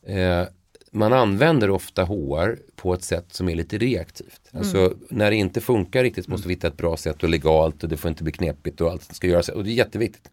eh, 0.05 0.43
man 0.91 1.13
använder 1.13 1.69
ofta 1.69 2.03
HR 2.03 2.59
på 2.75 2.93
ett 2.93 3.03
sätt 3.03 3.25
som 3.29 3.49
är 3.49 3.55
lite 3.55 3.77
reaktivt. 3.77 4.41
Alltså 4.51 4.93
när 5.09 5.31
det 5.31 5.35
inte 5.35 5.61
funkar 5.61 6.03
riktigt 6.03 6.27
måste 6.27 6.47
vi 6.47 6.53
hitta 6.53 6.67
ett 6.67 6.77
bra 6.77 6.97
sätt 6.97 7.23
och 7.23 7.29
legalt 7.29 7.83
och 7.83 7.89
det 7.89 7.97
får 7.97 8.09
inte 8.09 8.23
bli 8.23 8.31
knepigt 8.31 8.81
och 8.81 8.91
allt 8.91 9.15
ska 9.15 9.27
göras. 9.27 9.49
Och 9.49 9.63
det 9.63 9.69
är 9.69 9.73
jätteviktigt. 9.73 10.31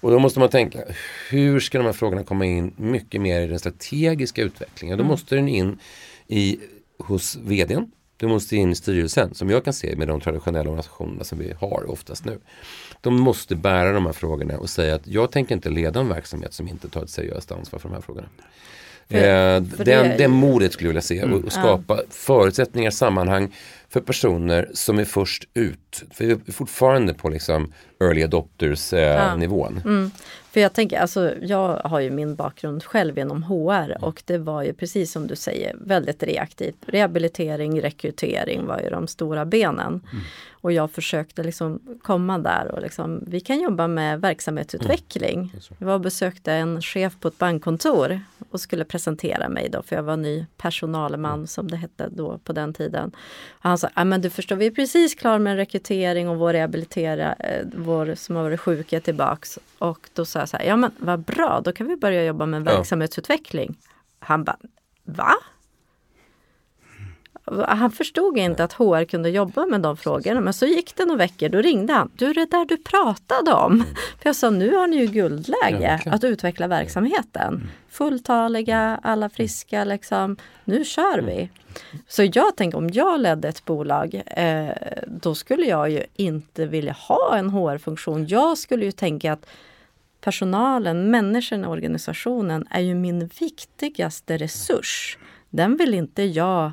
Och 0.00 0.10
då 0.10 0.18
måste 0.18 0.40
man 0.40 0.48
tänka, 0.48 0.84
hur 1.30 1.60
ska 1.60 1.78
de 1.78 1.84
här 1.84 1.92
frågorna 1.92 2.24
komma 2.24 2.46
in 2.46 2.72
mycket 2.76 3.20
mer 3.20 3.40
i 3.40 3.46
den 3.46 3.58
strategiska 3.58 4.42
utvecklingen? 4.42 4.98
Då 4.98 5.04
måste 5.04 5.34
den 5.34 5.48
in 5.48 5.78
i, 6.26 6.60
hos 6.98 7.36
vdn. 7.36 7.90
Det 8.16 8.26
måste 8.26 8.56
in 8.56 8.70
i 8.70 8.74
styrelsen, 8.74 9.34
som 9.34 9.50
jag 9.50 9.64
kan 9.64 9.72
se 9.72 9.96
med 9.96 10.08
de 10.08 10.20
traditionella 10.20 10.70
organisationerna 10.70 11.24
som 11.24 11.38
vi 11.38 11.52
har 11.52 11.90
oftast 11.90 12.24
nu. 12.24 12.38
De 13.00 13.20
måste 13.20 13.56
bära 13.56 13.92
de 13.92 14.06
här 14.06 14.12
frågorna 14.12 14.58
och 14.58 14.70
säga 14.70 14.94
att 14.94 15.06
jag 15.06 15.32
tänker 15.32 15.54
inte 15.54 15.70
leda 15.70 16.00
en 16.00 16.08
verksamhet 16.08 16.54
som 16.54 16.68
inte 16.68 16.88
tar 16.88 17.02
ett 17.02 17.10
seriöst 17.10 17.52
ansvar 17.52 17.78
för 17.78 17.88
de 17.88 17.94
här 17.94 18.00
frågorna. 18.02 18.28
För- 19.10 19.16
eh, 19.18 19.64
för 19.76 19.84
den, 19.84 20.08
det- 20.08 20.14
det 20.18 20.28
modet 20.28 20.72
skulle 20.72 20.86
jag 20.88 20.90
vilja 20.92 21.02
se 21.02 21.22
och, 21.22 21.44
och 21.44 21.52
skapa 21.52 22.00
förutsättningar, 22.10 22.90
sammanhang 22.90 23.54
för 23.88 24.00
personer 24.00 24.68
som 24.74 24.98
är 24.98 25.04
först 25.04 25.48
ut. 25.54 26.02
För 26.10 26.24
vi 26.24 26.32
är 26.32 26.52
fortfarande 26.52 27.14
på 27.14 27.28
liksom 27.28 27.72
early 28.00 28.22
adopters 28.22 28.92
eh, 28.92 29.00
Ja. 29.00 29.36
nivån. 29.36 29.80
Mm. 29.84 30.10
För 30.50 30.60
jag 30.60 30.72
tänker, 30.72 30.98
alltså 31.00 31.32
jag 31.42 31.76
har 31.84 32.00
ju 32.00 32.10
min 32.10 32.34
bakgrund 32.34 32.84
själv 32.84 33.18
inom 33.18 33.42
HR 33.42 34.04
och 34.04 34.22
det 34.26 34.38
var 34.38 34.62
ju 34.62 34.72
precis 34.72 35.12
som 35.12 35.26
du 35.26 35.36
säger 35.36 35.76
väldigt 35.80 36.22
reaktivt. 36.22 36.76
Rehabilitering, 36.86 37.80
rekrytering 37.82 38.66
var 38.66 38.80
ju 38.80 38.90
de 38.90 39.06
stora 39.08 39.44
benen. 39.44 40.00
Och 40.64 40.72
jag 40.72 40.90
försökte 40.90 41.42
liksom 41.42 41.80
komma 42.02 42.38
där 42.38 42.70
och 42.72 42.82
liksom, 42.82 43.24
vi 43.26 43.40
kan 43.40 43.60
jobba 43.60 43.86
med 43.88 44.20
verksamhetsutveckling. 44.20 45.54
Jag 45.78 45.86
var 45.86 45.94
och 45.94 46.00
besökte 46.00 46.52
en 46.52 46.82
chef 46.82 47.20
på 47.20 47.28
ett 47.28 47.38
bankkontor 47.38 48.20
och 48.50 48.60
skulle 48.60 48.84
presentera 48.84 49.48
mig 49.48 49.68
då, 49.68 49.82
för 49.82 49.96
jag 49.96 50.02
var 50.02 50.16
ny 50.16 50.46
personalman 50.56 51.46
som 51.46 51.68
det 51.68 51.76
hette 51.76 52.08
då 52.10 52.38
på 52.38 52.52
den 52.52 52.74
tiden. 52.74 53.08
Och 53.50 53.62
han 53.68 53.78
sa, 53.78 53.88
ah, 53.94 54.04
men 54.04 54.20
du 54.20 54.30
förstår, 54.30 54.56
vi 54.56 54.66
är 54.66 54.70
precis 54.70 55.14
klara 55.14 55.38
med 55.38 55.56
rekrytering 55.56 56.28
och 56.28 56.36
vår 56.36 56.52
rehabilitera, 56.52 57.32
eh, 57.32 57.66
vår 57.76 58.14
som 58.14 58.36
har 58.36 58.42
varit 58.42 58.60
sjuk 58.60 58.92
är 58.92 59.00
tillbaks. 59.00 59.58
Och 59.78 60.08
då 60.14 60.24
sa 60.24 60.38
jag 60.38 60.48
så 60.48 60.56
här, 60.56 60.64
ja 60.64 60.76
men 60.76 60.90
vad 60.98 61.20
bra, 61.20 61.60
då 61.64 61.72
kan 61.72 61.86
vi 61.88 61.96
börja 61.96 62.24
jobba 62.24 62.46
med 62.46 62.60
Ja. 62.66 62.76
verksamhetsutveckling. 62.76 63.76
Han 64.18 64.44
bara, 64.44 64.56
va? 65.04 65.32
Han 67.68 67.90
förstod 67.90 68.38
inte 68.38 68.64
att 68.64 68.72
HR 68.72 69.04
kunde 69.04 69.30
jobba 69.30 69.66
med 69.66 69.80
de 69.80 69.96
frågorna. 69.96 70.40
Men 70.40 70.52
så 70.52 70.66
gick 70.66 70.96
det 70.96 71.04
några 71.04 71.18
veckor, 71.18 71.48
då 71.48 71.58
ringde 71.58 71.92
han. 71.92 72.10
Du, 72.16 72.32
det 72.32 72.50
där 72.50 72.64
du 72.64 72.76
pratade 72.76 73.52
om. 73.52 73.84
För 74.22 74.28
jag 74.28 74.36
sa, 74.36 74.50
nu 74.50 74.76
har 74.76 74.86
ni 74.86 74.96
ju 74.96 75.06
guldläge 75.06 76.00
att 76.06 76.24
utveckla 76.24 76.66
verksamheten. 76.66 77.70
Fulltaliga, 77.88 79.00
alla 79.02 79.28
friska 79.28 79.84
liksom. 79.84 80.36
Nu 80.64 80.84
kör 80.84 81.22
vi. 81.22 81.48
Så 82.08 82.24
jag 82.32 82.56
tänker 82.56 82.78
om 82.78 82.90
jag 82.92 83.20
ledde 83.20 83.48
ett 83.48 83.64
bolag, 83.64 84.22
eh, 84.26 84.68
då 85.06 85.34
skulle 85.34 85.66
jag 85.66 85.90
ju 85.90 86.04
inte 86.14 86.66
vilja 86.66 86.92
ha 86.92 87.36
en 87.36 87.50
HR-funktion. 87.50 88.26
Jag 88.26 88.58
skulle 88.58 88.84
ju 88.84 88.92
tänka 88.92 89.32
att 89.32 89.46
personalen, 90.20 91.10
människorna 91.10 91.66
i 91.66 91.70
organisationen 91.70 92.66
är 92.70 92.80
ju 92.80 92.94
min 92.94 93.30
viktigaste 93.40 94.36
resurs. 94.36 95.18
Den 95.50 95.76
vill 95.76 95.94
inte 95.94 96.22
jag 96.22 96.72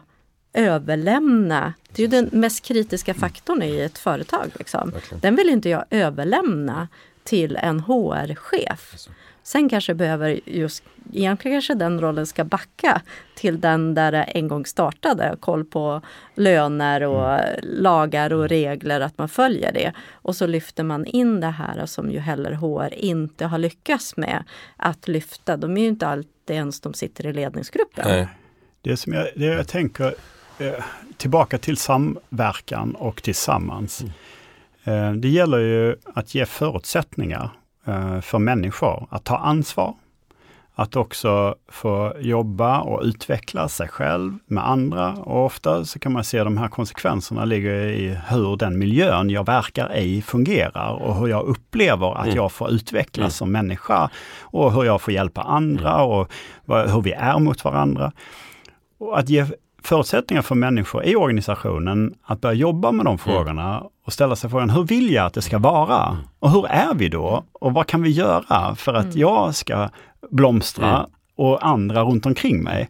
överlämna. 0.54 1.74
Det 1.92 2.04
är 2.04 2.08
ju 2.08 2.12
den 2.12 2.30
mest 2.32 2.66
kritiska 2.66 3.14
faktorn 3.14 3.64
i 3.64 3.80
ett 3.80 3.98
företag. 3.98 4.52
Liksom. 4.60 4.94
Den 5.22 5.36
vill 5.36 5.50
inte 5.50 5.70
jag 5.70 5.86
överlämna 5.90 6.88
till 7.24 7.56
en 7.56 7.80
HR-chef. 7.80 8.96
Sen 9.44 9.70
kanske 9.70 9.94
behöver 9.94 10.40
just, 10.46 10.84
egentligen 11.14 11.56
kanske 11.56 11.74
den 11.74 12.02
rollen 12.02 12.26
ska 12.26 12.44
backa 12.44 13.02
till 13.36 13.60
den 13.60 13.94
där 13.94 14.12
det 14.12 14.24
en 14.24 14.48
gång 14.48 14.66
startade. 14.66 15.36
Koll 15.40 15.66
på 15.66 16.02
löner 16.36 17.04
och 17.04 17.40
lagar 17.64 18.34
och 18.34 18.50
regler, 18.50 19.02
att 19.02 19.18
man 19.18 19.30
följer 19.30 19.72
det. 19.72 19.94
Och 20.12 20.36
så 20.36 20.48
lyfter 20.48 20.84
man 20.84 21.06
in 21.06 21.40
det 21.40 21.48
här 21.48 21.86
som 21.86 22.12
ju 22.12 22.20
heller 22.20 22.52
HR 22.52 22.94
inte 22.94 23.46
har 23.46 23.58
lyckats 23.58 24.18
med 24.18 24.44
att 24.78 25.08
lyfta. 25.08 25.58
De 25.58 25.78
är 25.78 25.82
ju 25.82 25.88
inte 25.88 26.08
alltid 26.08 26.56
ens 26.56 26.82
de 26.82 26.94
sitter 26.94 27.26
i 27.26 27.34
ledningsgruppen. 27.34 28.06
Nej. 28.08 28.28
Det 28.82 28.98
som 28.98 29.14
jag, 29.14 29.28
det 29.36 29.46
jag 29.46 29.68
tänker, 29.68 30.16
eh, 30.62 30.84
tillbaka 31.17 31.58
till 31.58 31.78
samverkan 31.78 32.95
och 32.95 33.24
tillsammans. 33.24 34.04
Eh, 34.84 35.12
det 35.12 35.30
gäller 35.30 35.60
ju 35.60 35.95
att 36.13 36.36
ge 36.36 36.45
förutsättningar 36.45 37.50
eh, 37.86 38.22
för 38.22 38.39
människor 38.39 39.08
att 39.10 39.24
ta 39.24 39.38
ansvar, 39.38 39.93
att 40.76 40.95
också 40.95 41.56
få 41.67 42.13
jobba 42.19 42.82
och 42.82 43.02
utveckla 43.04 43.69
sig 43.69 43.88
själv 43.88 44.38
med 44.45 44.69
andra. 44.69 45.13
Och 45.13 45.45
ofta 45.45 45.86
så 45.86 46.00
kan 46.00 46.12
man 46.12 46.24
se 46.24 46.43
de 46.43 46.58
här 46.58 46.67
konsekvenserna 46.67 47.45
ligger 47.45 47.88
i 47.88 48.17
hur 48.30 48.58
den 48.58 48.80
miljön 48.80 49.30
jag 49.30 49.45
verkar 49.45 49.98
i 49.98 50.22
fungerar 50.22 50.93
och 50.93 51.15
hur 51.15 51.28
jag 51.28 51.45
upplever 51.45 52.17
att 52.17 52.26
mm. 52.26 52.36
jag 52.36 52.52
får 52.52 52.72
utvecklas 52.72 53.24
mm. 53.24 53.32
som 53.32 53.52
människa 53.52 54.10
och 54.41 54.74
hur 54.74 54.84
jag 54.84 55.02
får 55.02 55.13
hjälpa 55.13 55.41
andra 55.41 55.93
mm. 55.93 56.08
och 56.08 56.32
hur 56.67 57.02
vi 57.02 57.12
är 57.12 57.39
mot 57.39 57.63
varandra. 57.63 58.12
Och 58.98 59.19
att 59.19 59.30
ge 59.30 59.45
förutsättningar 59.84 60.42
för 60.42 60.56
människor 60.56 61.06
i 61.06 61.15
organisationen 61.15 62.13
att 62.24 62.42
börja 62.42 62.54
jobba 62.54 62.92
med 62.92 63.06
de 63.06 63.10
mm. 63.10 63.18
frågorna 63.18 63.84
och 64.06 64.13
ställa 64.13 64.36
sig 64.36 64.50
frågan, 64.50 64.70
hur 64.70 64.84
vill 64.84 65.12
jag 65.13 65.26
att 65.26 65.34
det 65.34 65.42
ska 65.42 65.58
vara? 65.58 66.08
Mm. 66.08 66.24
Och 66.39 66.52
hur 66.52 66.68
är 66.68 66.94
vi 66.94 67.10
då? 67.10 67.44
Och 67.54 67.74
vad 67.74 67.88
kan 67.88 68.02
vi 68.02 68.10
göra 68.10 68.76
för 68.76 68.94
att 68.94 69.06
mm. 69.06 69.18
jag 69.18 69.56
ska 69.56 69.89
blomstra 70.30 71.08
och 71.36 71.68
andra 71.68 72.02
runt 72.02 72.26
omkring 72.26 72.63
mig? 72.63 72.89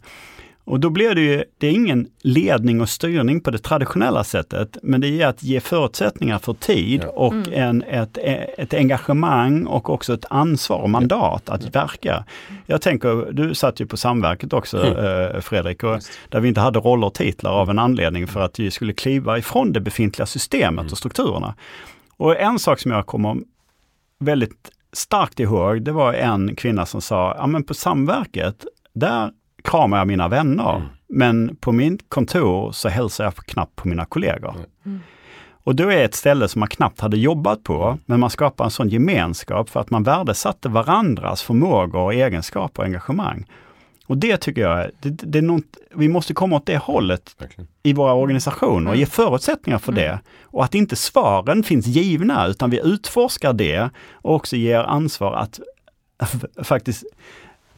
Och 0.70 0.80
då 0.80 0.90
blir 0.90 1.16
det 1.16 1.22
ju, 1.22 1.44
det 1.58 1.68
är 1.68 1.72
ingen 1.72 2.08
ledning 2.22 2.82
och 2.82 2.90
styrning 2.90 3.42
på 3.42 3.52
det 3.52 3.58
traditionella 3.58 4.24
sättet, 4.24 4.78
men 4.84 5.02
det 5.02 5.22
är 5.22 5.28
att 5.28 5.44
ge 5.44 5.60
förutsättningar 5.60 6.40
för 6.40 6.54
tid 6.54 7.02
ja. 7.04 7.10
och 7.10 7.34
mm. 7.34 7.54
en, 7.54 7.84
ett, 7.84 8.18
ett 8.58 8.74
engagemang 8.74 9.66
och 9.66 9.90
också 9.90 10.14
ett 10.14 10.26
ansvar 10.30 10.78
och 10.78 10.90
mandat 10.90 11.50
att 11.50 11.64
ja. 11.64 11.70
verka. 11.74 12.26
Jag 12.66 12.82
tänker, 12.82 13.32
du 13.32 13.56
satt 13.56 13.80
ju 13.80 13.86
på 13.86 13.98
Samverket 13.98 14.54
också 14.54 14.84
mm. 14.84 15.42
Fredrik, 15.42 15.84
och 15.84 16.00
där 16.30 16.40
vi 16.40 16.48
inte 16.48 16.62
hade 16.62 16.80
roller 16.80 17.08
och 17.08 17.14
titlar 17.14 17.52
av 17.52 17.70
en 17.70 17.80
anledning 17.80 18.28
för 18.28 18.40
att 18.40 18.60
vi 18.60 18.72
skulle 18.72 18.94
kliva 18.94 19.38
ifrån 19.38 19.74
det 19.74 19.80
befintliga 19.80 20.26
systemet 20.26 20.82
mm. 20.82 20.92
och 20.92 20.98
strukturerna. 20.98 21.56
Och 22.18 22.40
en 22.40 22.60
sak 22.60 22.80
som 22.80 22.92
jag 22.92 23.06
kommer 23.06 23.38
väldigt 24.20 24.72
starkt 24.94 25.40
ihåg, 25.40 25.82
det 25.82 25.92
var 25.92 26.14
en 26.14 26.56
kvinna 26.56 26.86
som 26.86 27.02
sa, 27.02 27.36
ja 27.38 27.48
men 27.48 27.64
på 27.64 27.74
Samverket, 27.74 28.66
där 28.94 29.32
kramar 29.64 29.98
jag 29.98 30.08
mina 30.08 30.28
vänner. 30.28 30.76
Mm. 30.76 30.88
Men 31.10 31.56
på 31.56 31.72
mitt 31.72 32.10
kontor 32.10 32.72
så 32.72 32.90
hälsar 32.90 33.24
jag 33.24 33.36
knappt 33.36 33.76
på 33.76 33.88
mina 33.88 34.06
kollegor. 34.06 34.56
Mm. 34.86 35.00
Och 35.64 35.76
då 35.76 35.92
är 35.92 36.06
ett 36.06 36.16
ställe 36.16 36.48
som 36.48 36.60
man 36.60 36.70
knappt 36.70 37.00
hade 37.00 37.18
jobbat 37.18 37.64
på, 37.64 37.98
men 38.06 38.20
man 38.20 38.30
skapar 38.30 38.66
en 38.66 38.72
sån 38.72 38.90
gemenskap 38.90 39.70
för 39.70 39.80
att 39.80 39.90
man 39.90 40.04
värdesatte 40.04 40.70
varandras 40.70 41.42
förmågor, 41.42 42.02
och 42.02 42.14
egenskaper 42.14 42.82
och 42.82 42.86
engagemang. 42.86 43.46
Och 44.08 44.18
det 44.18 44.38
tycker 44.38 44.62
jag, 44.62 44.90
det, 45.00 45.10
det 45.10 45.38
är 45.38 45.42
något, 45.42 45.78
vi 45.96 46.08
måste 46.08 46.34
komma 46.34 46.56
åt 46.56 46.66
det 46.66 46.78
hållet 46.78 47.36
Verkligen. 47.40 47.68
i 47.84 47.94
våra 47.94 48.14
organisationer 48.14 48.92
och 48.92 48.98
ge 48.98 49.04
mm. 49.04 49.10
förutsättningar 49.10 49.80
för 49.80 49.92
mm. 49.92 50.04
det. 50.04 50.20
Och 50.44 50.64
att 50.64 50.76
inte 50.76 50.96
svaren 50.96 51.64
finns 51.64 51.86
givna, 51.88 52.48
utan 52.48 52.70
vi 52.70 52.80
utforskar 52.84 53.54
det 53.54 53.90
och 54.14 54.36
också 54.36 54.56
ger 54.56 54.80
ansvar 54.80 55.36
att 55.36 55.60
faktiskt 56.64 57.04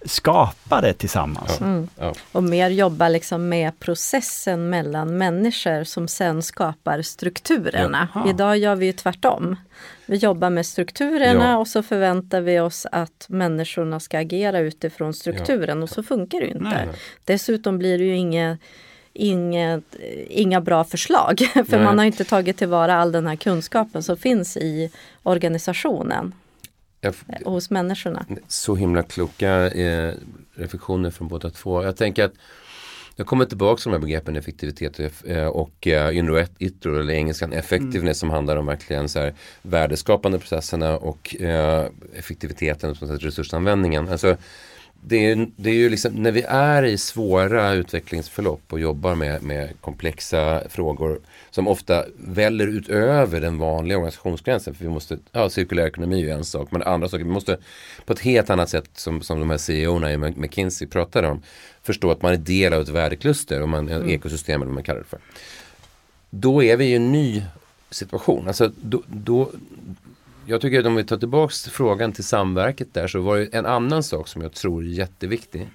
skapa 0.06 0.82
det 0.82 0.94
tillsammans. 0.94 1.62
Mm. 1.62 1.88
Ja. 2.00 2.14
Och 2.32 2.44
mer 2.44 2.70
jobba 2.70 3.10
liksom 3.10 3.50
med 3.50 3.80
processen 3.80 4.70
mellan 4.70 5.18
människor 5.18 5.84
som 5.84 6.08
sen 6.08 6.42
skapar 6.42 7.02
strukturerna. 7.02 8.08
Ja. 8.16 8.30
Idag 8.30 8.58
gör 8.58 8.76
vi 8.76 8.86
ju 8.86 8.94
tvärtom. 8.94 9.56
Vi 10.06 10.18
jobbar 10.18 10.50
med 10.50 10.66
strukturerna 10.66 11.50
ja. 11.50 11.58
och 11.58 11.68
så 11.68 11.84
förväntar 11.84 12.42
vi 12.42 12.60
oss 12.60 12.88
att 12.92 13.26
människorna 13.30 14.00
ska 14.00 14.20
agera 14.20 14.60
utifrån 14.60 15.14
strukturen 15.14 15.84
och 15.84 15.90
så 15.90 16.04
funkar 16.04 16.40
det 16.40 16.46
ju 16.46 16.52
inte. 16.52 16.64
Nej. 16.64 16.88
Dessutom 17.26 17.78
blir 17.78 17.98
det 17.98 18.06
ju 18.06 18.16
inget 18.16 18.60
Inget, 19.14 19.96
inga 20.28 20.62
bra 20.62 20.84
förslag. 20.84 21.40
För 21.54 21.78
Nej. 21.78 21.86
man 21.86 21.98
har 21.98 22.06
inte 22.06 22.24
tagit 22.24 22.58
tillvara 22.58 22.96
all 22.96 23.12
den 23.12 23.28
här 23.28 23.36
kunskapen 23.36 24.04
som 24.04 24.18
finns 24.18 24.58
i 24.58 24.92
organisationen 25.24 26.34
jag, 27.02 27.14
hos 27.46 27.70
människorna. 27.70 28.26
Så 28.48 28.76
himla 28.76 29.04
kloka 29.04 29.70
eh, 29.70 30.14
reflektioner 30.54 31.12
från 31.12 31.28
båda 31.28 31.50
två. 31.50 31.84
Jag 31.84 31.98
tänker 31.98 32.24
att 32.24 32.34
jag 33.16 33.28
kommer 33.28 33.46
tillbaka 33.46 33.82
till 33.82 33.92
de 33.92 33.96
här 33.96 34.02
begreppen 34.02 34.36
effektivitet 34.36 35.00
och, 35.52 35.88
eh, 35.88 36.08
uh, 36.08 36.18
inre 36.18 36.48
yttre 36.60 37.00
eller 37.00 37.14
engelskan 37.14 37.54
effectiveness 37.54 38.02
mm. 38.04 38.14
som 38.14 38.30
handlar 38.30 38.56
om 38.56 38.66
verkligen 38.66 39.10
så 39.10 39.20
här 39.20 39.34
värdeskapande 39.62 40.40
processerna 40.40 40.98
och 40.98 41.36
effektiviteten 42.14 42.90
och 42.90 43.22
resursanvändningen. 43.22 44.10
Alltså, 44.10 44.38
det 45.04 45.26
är, 45.26 45.48
det 45.56 45.70
är 45.70 45.74
ju 45.74 45.90
liksom 45.90 46.14
när 46.14 46.32
vi 46.32 46.42
är 46.48 46.84
i 46.84 46.98
svåra 46.98 47.74
utvecklingsförlopp 47.74 48.62
och 48.74 48.80
jobbar 48.80 49.16
med, 49.16 49.44
med 49.44 49.82
komplexa 49.82 50.64
frågor 50.70 51.20
som 51.50 51.68
ofta 51.68 52.06
väller 52.18 52.68
utöver 52.68 53.42
den 53.42 53.58
vanliga 53.58 53.98
organisationsgränsen. 53.98 54.74
För 54.74 54.84
vi 54.84 54.90
måste, 54.90 55.18
ja, 55.32 55.50
cirkulär 55.50 55.88
ekonomi 55.88 56.30
är 56.30 56.34
en 56.34 56.46
sak, 56.46 56.72
men 56.72 56.84
andra 56.84 57.10
saker, 57.10 57.24
vi 57.24 57.32
måste 57.32 57.58
på 58.06 58.14
ett 58.14 58.20
helt 58.20 58.50
annat 58.50 58.70
sätt 58.70 58.90
som, 58.94 59.22
som 59.22 59.40
de 59.40 59.50
här 59.50 59.58
CEO-erna 59.58 60.12
i 60.12 60.18
McKinsey 60.18 60.88
pratade 60.88 61.28
om, 61.28 61.42
förstå 61.84 62.12
att 62.12 62.22
man 62.22 62.34
är 62.34 62.38
del 62.38 62.74
av 62.74 62.82
ett 62.82 62.90
värdekluster, 62.90 63.62
och 63.62 63.70
man, 63.70 63.90
mm. 63.90 64.10
ekosystem 64.10 64.62
eller 64.62 64.66
vad 64.66 64.74
man 64.74 64.84
kallar 64.84 65.00
det 65.00 65.06
för. 65.06 65.20
Då 66.30 66.64
är 66.64 66.78
vi 66.78 66.86
i 66.86 66.96
en 66.96 67.12
ny 67.12 67.44
situation. 67.90 68.48
Alltså, 68.48 68.72
då, 68.82 69.04
då, 69.08 69.52
jag 70.52 70.62
tycker 70.62 70.80
att 70.80 70.86
om 70.86 70.96
vi 70.96 71.04
tar 71.04 71.18
tillbaks 71.18 71.70
frågan 71.70 72.12
till 72.12 72.24
samverket 72.24 72.94
där 72.94 73.08
så 73.08 73.22
var 73.22 73.38
det 73.38 73.46
en 73.46 73.66
annan 73.66 74.04
sak 74.04 74.28
som 74.28 74.42
jag 74.42 74.54
tror 74.54 74.84
är 74.84 74.88
jätteviktig. 74.88 75.70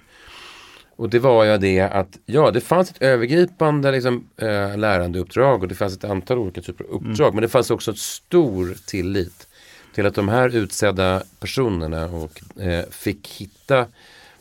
Och 0.95 1.09
det 1.09 1.19
var 1.19 1.43
ju 1.43 1.57
det 1.57 1.79
att 1.79 2.19
ja, 2.25 2.51
det 2.51 2.61
fanns 2.61 2.91
ett 2.91 3.01
övergripande 3.01 3.91
liksom, 3.91 4.29
äh, 4.37 4.77
lärandeuppdrag 4.77 5.61
och 5.61 5.67
det 5.67 5.75
fanns 5.75 5.97
ett 5.97 6.03
antal 6.03 6.37
olika 6.37 6.61
typer 6.61 6.83
av 6.83 6.89
uppdrag. 6.89 7.27
Mm. 7.27 7.35
Men 7.35 7.41
det 7.41 7.49
fanns 7.49 7.71
också 7.71 7.91
ett 7.91 7.97
stor 7.97 8.77
tillit 8.87 9.47
till 9.93 10.05
att 10.05 10.15
de 10.15 10.29
här 10.29 10.55
utsedda 10.55 11.23
personerna 11.39 12.05
och, 12.05 12.61
äh, 12.61 12.85
fick 12.89 13.27
hitta 13.27 13.85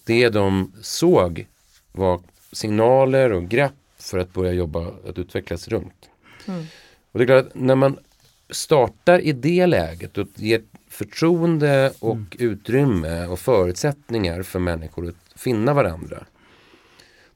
det 0.04 0.28
de 0.28 0.72
såg 0.82 1.46
var 1.92 2.20
signaler 2.52 3.32
och 3.32 3.48
grepp 3.48 3.72
för 3.98 4.18
att 4.18 4.32
börja 4.32 4.52
jobba, 4.52 4.86
att 5.08 5.18
utvecklas 5.18 5.68
runt. 5.68 6.10
Mm. 6.46 6.66
Och 7.12 7.18
det 7.18 7.24
är 7.24 7.26
klart 7.26 7.46
att 7.46 7.54
när 7.54 7.74
man 7.74 7.98
startar 8.50 9.18
i 9.18 9.32
det 9.32 9.66
läget 9.66 10.18
och 10.18 10.28
ger 10.34 10.62
förtroende 10.88 11.92
och 11.98 12.14
mm. 12.14 12.26
utrymme 12.38 13.26
och 13.26 13.38
förutsättningar 13.38 14.42
för 14.42 14.58
människor 14.58 15.08
att 15.08 15.40
finna 15.40 15.74
varandra. 15.74 16.24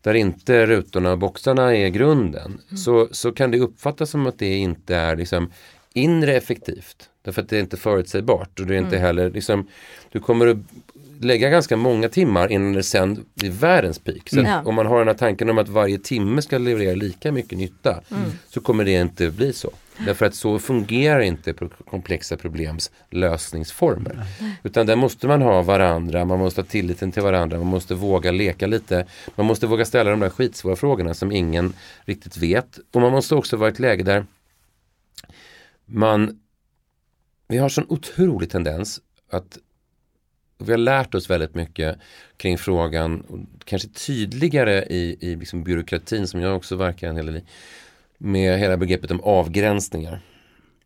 Där 0.00 0.14
inte 0.14 0.66
rutorna 0.66 1.12
och 1.12 1.18
boxarna 1.18 1.76
är 1.76 1.88
grunden. 1.88 2.60
Mm. 2.68 2.76
Så, 2.76 3.08
så 3.10 3.32
kan 3.32 3.50
det 3.50 3.58
uppfattas 3.58 4.10
som 4.10 4.26
att 4.26 4.38
det 4.38 4.56
inte 4.56 4.96
är 4.96 5.16
liksom 5.16 5.52
inre 5.92 6.36
effektivt. 6.36 7.10
Därför 7.22 7.42
att 7.42 7.48
det 7.48 7.56
är 7.56 7.60
inte 7.60 7.76
förutsägbart 7.76 8.60
och 8.60 8.66
det 8.66 8.74
är 8.74 8.78
inte 8.78 8.96
mm. 8.96 9.06
heller 9.06 9.30
liksom, 9.30 9.68
du 10.12 10.20
kommer 10.20 10.46
att 10.46 10.56
lägga 11.20 11.50
ganska 11.50 11.76
många 11.76 12.08
timmar 12.08 12.52
innan 12.52 12.72
det 12.72 12.82
sen 12.82 13.24
blir 13.34 13.50
världens 13.50 13.98
peak. 13.98 14.28
Så 14.28 14.40
mm. 14.40 14.66
om 14.66 14.74
man 14.74 14.86
har 14.86 14.98
den 14.98 15.08
här 15.08 15.14
tanken 15.14 15.50
om 15.50 15.58
att 15.58 15.68
varje 15.68 15.98
timme 15.98 16.42
ska 16.42 16.58
leverera 16.58 16.94
lika 16.94 17.32
mycket 17.32 17.58
nytta 17.58 18.00
mm. 18.10 18.30
så 18.48 18.60
kommer 18.60 18.84
det 18.84 18.90
inte 18.90 19.30
bli 19.30 19.52
så. 19.52 19.70
Därför 20.06 20.26
att 20.26 20.34
så 20.34 20.58
fungerar 20.58 21.20
inte 21.20 21.54
komplexa 21.90 22.36
problems 22.36 22.90
lösningsformer. 23.10 24.24
Utan 24.62 24.86
där 24.86 24.96
måste 24.96 25.26
man 25.26 25.42
ha 25.42 25.62
varandra, 25.62 26.24
man 26.24 26.38
måste 26.38 26.60
ha 26.60 26.66
tilliten 26.66 27.12
till 27.12 27.22
varandra, 27.22 27.58
man 27.58 27.66
måste 27.66 27.94
våga 27.94 28.30
leka 28.30 28.66
lite. 28.66 29.06
Man 29.36 29.46
måste 29.46 29.66
våga 29.66 29.84
ställa 29.84 30.10
de 30.10 30.20
där 30.20 30.30
skitsvåra 30.30 30.76
frågorna 30.76 31.14
som 31.14 31.32
ingen 31.32 31.72
riktigt 32.04 32.36
vet. 32.36 32.78
Och 32.92 33.00
man 33.00 33.12
måste 33.12 33.34
också 33.34 33.56
vara 33.56 33.68
i 33.68 33.72
ett 33.72 33.78
läge 33.78 34.02
där 34.02 34.26
man 35.86 36.40
vi 37.48 37.58
har 37.58 37.68
sån 37.68 37.86
otrolig 37.88 38.50
tendens 38.50 39.00
att 39.30 39.58
vi 40.60 40.72
har 40.72 40.78
lärt 40.78 41.14
oss 41.14 41.30
väldigt 41.30 41.54
mycket 41.54 41.98
kring 42.36 42.58
frågan, 42.58 43.26
kanske 43.64 43.88
tydligare 43.88 44.84
i, 44.84 45.16
i 45.20 45.36
liksom 45.36 45.64
byråkratin 45.64 46.28
som 46.28 46.40
jag 46.40 46.56
också 46.56 46.76
verkar 46.76 47.08
en 47.08 47.16
hel 47.16 47.26
del 47.26 47.36
i 47.36 47.44
med 48.18 48.58
hela 48.58 48.76
begreppet 48.76 49.10
om 49.10 49.20
avgränsningar. 49.20 50.20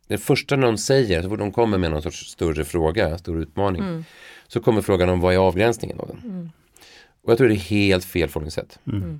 Det 0.07 0.17
första 0.17 0.55
någon 0.55 0.77
säger, 0.77 1.21
så 1.21 1.29
fort 1.29 1.39
de 1.39 1.51
kommer 1.51 1.77
med 1.77 1.91
någon 1.91 2.01
sorts 2.01 2.29
större 2.29 2.65
fråga, 2.65 3.17
stor 3.17 3.39
utmaning, 3.39 3.81
mm. 3.81 4.05
så 4.47 4.59
kommer 4.59 4.81
frågan 4.81 5.09
om 5.09 5.19
vad 5.19 5.33
är 5.33 5.37
avgränsningen 5.37 5.99
av 5.99 6.07
den? 6.07 6.31
Mm. 6.31 6.49
Och 7.21 7.31
jag 7.31 7.37
tror 7.37 7.47
det 7.47 7.55
är 7.55 7.57
helt 7.57 8.05
fel 8.05 8.29
förhållningssätt. 8.29 8.79
Mm. 8.87 9.19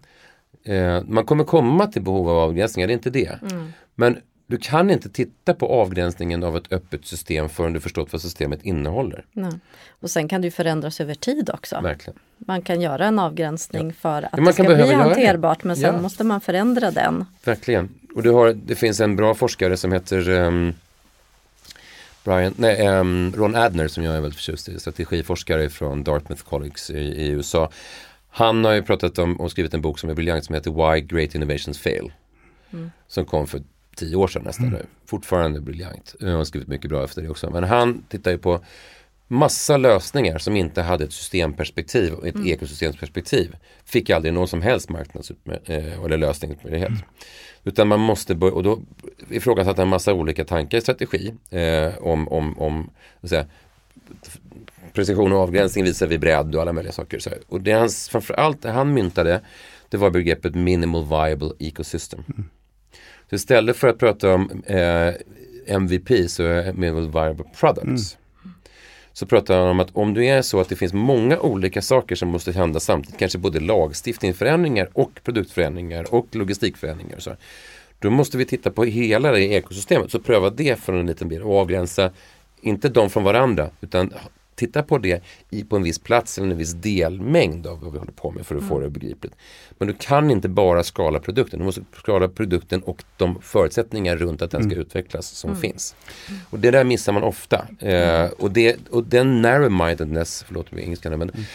Eh, 0.63 1.03
man 1.07 1.25
kommer 1.25 1.43
komma 1.43 1.87
till 1.87 2.01
behov 2.01 2.29
av 2.29 2.37
avgränsningar, 2.37 2.87
det 2.87 2.93
är 2.93 2.95
inte 2.95 3.09
det. 3.09 3.39
Mm. 3.51 3.71
Men 3.95 4.17
du 4.47 4.57
kan 4.57 4.91
inte 4.91 5.09
titta 5.09 5.53
på 5.53 5.67
avgränsningen 5.67 6.43
av 6.43 6.57
ett 6.57 6.71
öppet 6.71 7.05
system 7.05 7.49
förrän 7.49 7.73
du 7.73 7.79
förstått 7.79 8.11
vad 8.11 8.21
systemet 8.21 8.63
innehåller. 8.63 9.25
Nej. 9.31 9.51
Och 9.89 10.09
sen 10.09 10.27
kan 10.27 10.41
det 10.41 10.51
förändras 10.51 11.01
över 11.01 11.15
tid 11.15 11.49
också. 11.53 11.81
Verkligen. 11.81 12.19
Man 12.37 12.61
kan 12.61 12.81
göra 12.81 13.05
en 13.05 13.19
avgränsning 13.19 13.87
ja. 13.87 13.93
för 14.01 14.23
att 14.23 14.29
ja, 14.37 14.43
det 14.43 14.53
ska 14.53 14.63
bli 14.63 14.93
hanterbart 14.93 15.63
men 15.63 15.75
sen 15.75 15.95
ja. 15.95 16.01
måste 16.01 16.23
man 16.23 16.41
förändra 16.41 16.91
den. 16.91 17.25
Verkligen. 17.43 17.89
Och 18.15 18.23
du 18.23 18.31
har, 18.31 18.53
det 18.53 18.75
finns 18.75 18.99
en 18.99 19.15
bra 19.15 19.35
forskare 19.35 19.77
som 19.77 19.91
heter 19.91 20.29
um, 20.29 20.73
Brian, 22.23 22.53
nej, 22.57 22.87
um, 22.87 23.33
Ron 23.35 23.55
Adner 23.55 23.87
som 23.87 24.03
jag 24.03 24.15
är 24.15 24.21
väldigt 24.21 24.39
förtjust 24.39 24.69
i, 24.69 24.79
strategiforskare 24.79 25.69
från 25.69 26.03
Dartmouth 26.03 26.43
College 26.43 26.75
i, 26.89 26.97
i, 26.97 27.27
USA. 27.27 27.69
Han 28.29 28.65
har 28.65 28.73
ju 28.73 28.81
pratat 28.83 29.19
om 29.19 29.39
och 29.39 29.51
skrivit 29.51 29.73
en 29.73 29.81
bok 29.81 29.99
som 29.99 30.09
är 30.09 30.13
briljant 30.13 30.45
som 30.45 30.55
heter 30.55 30.71
Why 30.71 31.01
Great 31.01 31.35
Innovations 31.35 31.79
Fail. 31.79 32.11
Mm. 32.73 32.91
Som 33.07 33.25
kom 33.25 33.47
för 33.47 33.61
tio 33.95 34.15
år 34.15 34.27
sedan 34.27 34.43
nästan 34.43 34.65
mm. 34.65 34.79
nu. 34.79 34.85
Fortfarande 35.05 35.61
briljant. 35.61 36.15
Jag 36.19 36.37
har 36.37 36.43
skrivit 36.43 36.67
mycket 36.67 36.89
bra 36.89 37.03
efter 37.03 37.21
det 37.21 37.29
också. 37.29 37.49
Men 37.49 37.63
han 37.63 38.03
tittar 38.09 38.31
ju 38.31 38.37
på 38.37 38.59
massa 39.27 39.77
lösningar 39.77 40.37
som 40.37 40.55
inte 40.55 40.81
hade 40.81 41.03
ett 41.03 41.13
systemperspektiv 41.13 42.13
och 42.13 42.27
ett 42.27 42.45
ekosystemsperspektiv 42.45 43.55
fick 43.85 44.09
aldrig 44.09 44.33
någon 44.33 44.47
som 44.47 44.61
helst 44.61 44.89
marknads 44.89 45.31
eh, 45.65 46.03
eller 46.03 46.17
lösningsmöjlighet. 46.17 46.91
Utan 47.63 47.87
man 47.87 47.99
måste 47.99 48.35
börja, 48.35 48.53
och 48.53 48.63
då 48.63 48.79
ifrågasatte 49.29 49.81
en 49.81 49.87
massa 49.87 50.13
olika 50.13 50.45
tankar 50.45 50.77
i 50.77 50.81
strategi 50.81 51.33
eh, 51.49 51.97
om, 51.97 52.27
om, 52.27 52.59
om 52.59 52.89
säga, 53.23 53.45
precision 54.93 55.33
och 55.33 55.39
avgränsning 55.39 55.83
visar 55.83 56.07
vi 56.07 56.17
bredd 56.17 56.55
och 56.55 56.61
alla 56.61 56.73
möjliga 56.73 56.93
saker. 56.93 57.19
Så, 57.19 57.29
och 57.47 57.61
det 57.61 57.71
han, 57.71 57.89
framförallt 57.89 58.61
det 58.61 58.71
han 58.71 58.93
myntade 58.93 59.41
det 59.89 59.97
var 59.97 60.09
begreppet 60.09 60.55
minimal 60.55 61.03
viable 61.03 61.51
ecosystem. 61.59 62.23
Mm. 62.27 62.49
Så 63.29 63.35
istället 63.35 63.77
för 63.77 63.87
att 63.87 63.97
prata 63.97 64.33
om 64.33 64.63
eh, 64.65 65.13
MVP, 65.67 66.29
så 66.29 66.43
är 66.43 66.73
minimal 66.73 67.11
viable 67.11 67.45
products. 67.59 68.17
Mm. 68.43 68.55
Så 69.13 69.25
pratar 69.25 69.59
han 69.59 69.67
om 69.67 69.79
att 69.79 69.89
om 69.93 70.13
det 70.13 70.27
är 70.27 70.41
så 70.41 70.59
att 70.59 70.69
det 70.69 70.75
finns 70.75 70.93
många 70.93 71.39
olika 71.39 71.81
saker 71.81 72.15
som 72.15 72.29
måste 72.29 72.51
hända 72.51 72.79
samtidigt, 72.79 73.19
kanske 73.19 73.37
både 73.37 73.59
lagstiftningsförändringar 73.59 74.89
och 74.93 75.11
produktförändringar 75.23 76.13
och 76.13 76.35
logistikförändringar. 76.35 77.19
Så, 77.19 77.35
då 77.99 78.09
måste 78.09 78.37
vi 78.37 78.45
titta 78.45 78.71
på 78.71 78.83
hela 78.83 79.31
det 79.31 79.41
ekosystemet, 79.41 80.11
så 80.11 80.19
pröva 80.19 80.49
det 80.49 80.79
från 80.79 80.99
en 80.99 81.07
liten 81.07 81.27
bit 81.27 81.41
och 81.41 81.59
avgränsa, 81.59 82.11
inte 82.61 82.89
de 82.89 83.09
från 83.09 83.23
varandra, 83.23 83.69
utan 83.81 84.13
titta 84.55 84.83
på 84.83 84.97
det 84.97 85.23
i, 85.49 85.63
på 85.63 85.75
en 85.75 85.83
viss 85.83 85.99
plats 85.99 86.37
eller 86.37 86.51
en 86.51 86.57
viss 86.57 86.73
delmängd 86.73 87.67
av 87.67 87.81
vad 87.81 87.91
vi 87.91 87.99
håller 87.99 88.11
på 88.11 88.31
med 88.31 88.45
för 88.45 88.55
att 88.55 88.61
mm. 88.61 88.69
få 88.69 88.79
det 88.79 88.89
begripligt. 88.89 89.33
Men 89.77 89.87
du 89.87 89.93
kan 89.93 90.31
inte 90.31 90.49
bara 90.49 90.83
skala 90.83 91.19
produkten, 91.19 91.59
du 91.59 91.65
måste 91.65 91.81
skala 91.97 92.27
produkten 92.27 92.81
och 92.81 93.03
de 93.17 93.41
förutsättningar 93.41 94.17
runt 94.17 94.41
att 94.41 94.51
den 94.51 94.63
ska 94.63 94.71
mm. 94.71 94.81
utvecklas 94.81 95.27
som 95.27 95.49
mm. 95.49 95.61
finns. 95.61 95.95
Och 96.49 96.59
det 96.59 96.71
där 96.71 96.83
missar 96.83 97.13
man 97.13 97.23
ofta. 97.23 97.67
Eh, 97.79 98.25
och, 98.25 98.51
det, 98.51 98.77
och 98.89 99.03
den 99.03 99.45
narrow-mindedness, 99.45 100.43
förlåt 100.47 100.71
mig 100.71 100.83
engelskan, 100.83 101.19
men 101.19 101.29
mm. 101.29 101.45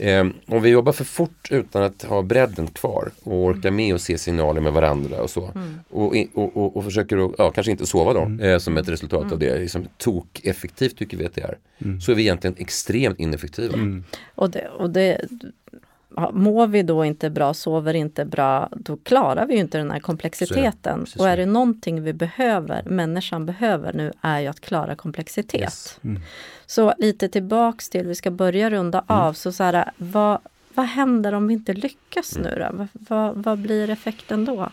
Eh, 0.00 0.26
om 0.46 0.62
vi 0.62 0.68
jobbar 0.68 0.92
för 0.92 1.04
fort 1.04 1.48
utan 1.50 1.82
att 1.82 2.02
ha 2.02 2.22
bredden 2.22 2.66
kvar 2.66 3.10
och 3.22 3.44
orka 3.44 3.70
med 3.70 3.94
att 3.94 4.00
se 4.00 4.18
signaler 4.18 4.60
med 4.60 4.72
varandra 4.72 5.22
och 5.22 5.30
så. 5.30 5.50
Mm. 5.54 5.80
Och, 5.90 6.14
och, 6.34 6.56
och, 6.56 6.76
och, 6.76 6.84
försöker 6.84 7.26
att, 7.26 7.34
ja, 7.38 7.50
kanske 7.50 7.70
inte 7.70 7.86
sova 7.86 8.12
då 8.12 8.20
mm. 8.20 8.40
eh, 8.40 8.58
som 8.58 8.76
ett 8.76 8.88
resultat 8.88 9.20
mm. 9.20 9.32
av 9.32 9.38
det. 9.38 9.58
Liksom, 9.58 9.86
tok 9.96 10.40
effektivt 10.44 10.98
tycker 10.98 11.16
vi 11.16 11.26
att 11.26 11.34
det 11.34 11.42
är. 11.42 11.58
Mm. 11.78 12.00
Så 12.00 12.12
är 12.12 12.16
vi 12.16 12.22
egentligen 12.22 12.56
extremt 12.58 13.20
ineffektiva. 13.20 13.74
Mm. 13.74 14.04
Och, 14.34 14.50
det, 14.50 14.68
och 14.68 14.90
det, 14.90 15.20
mår 16.32 16.66
vi 16.66 16.82
då 16.82 17.04
inte 17.04 17.30
bra, 17.30 17.54
sover 17.54 17.94
inte 17.94 18.24
bra, 18.24 18.68
då 18.72 18.96
klarar 18.96 19.46
vi 19.46 19.56
inte 19.56 19.78
den 19.78 19.90
här 19.90 20.00
komplexiteten. 20.00 21.06
Så, 21.06 21.18
och 21.20 21.28
är 21.28 21.36
det 21.36 21.46
någonting 21.46 22.02
vi 22.02 22.12
behöver, 22.12 22.82
människan 22.82 23.46
behöver 23.46 23.92
nu, 23.92 24.12
är 24.20 24.40
ju 24.40 24.46
att 24.46 24.60
klara 24.60 24.96
komplexitet. 24.96 25.60
Yes. 25.60 26.00
Mm. 26.04 26.22
Så 26.66 26.94
lite 26.98 27.28
tillbaks 27.28 27.88
till, 27.88 28.06
vi 28.06 28.14
ska 28.14 28.30
börja 28.30 28.70
runda 28.70 29.04
mm. 29.08 29.22
av, 29.22 29.32
så, 29.32 29.52
så 29.52 29.64
här, 29.64 29.92
vad, 29.96 30.38
vad 30.74 30.86
händer 30.86 31.32
om 31.32 31.48
vi 31.48 31.54
inte 31.54 31.72
lyckas 31.72 32.36
mm. 32.36 32.50
nu 32.50 32.58
då? 32.58 32.76
Vad, 32.76 32.88
vad, 32.92 33.44
vad 33.44 33.58
blir 33.58 33.90
effekten 33.90 34.44
då? 34.44 34.70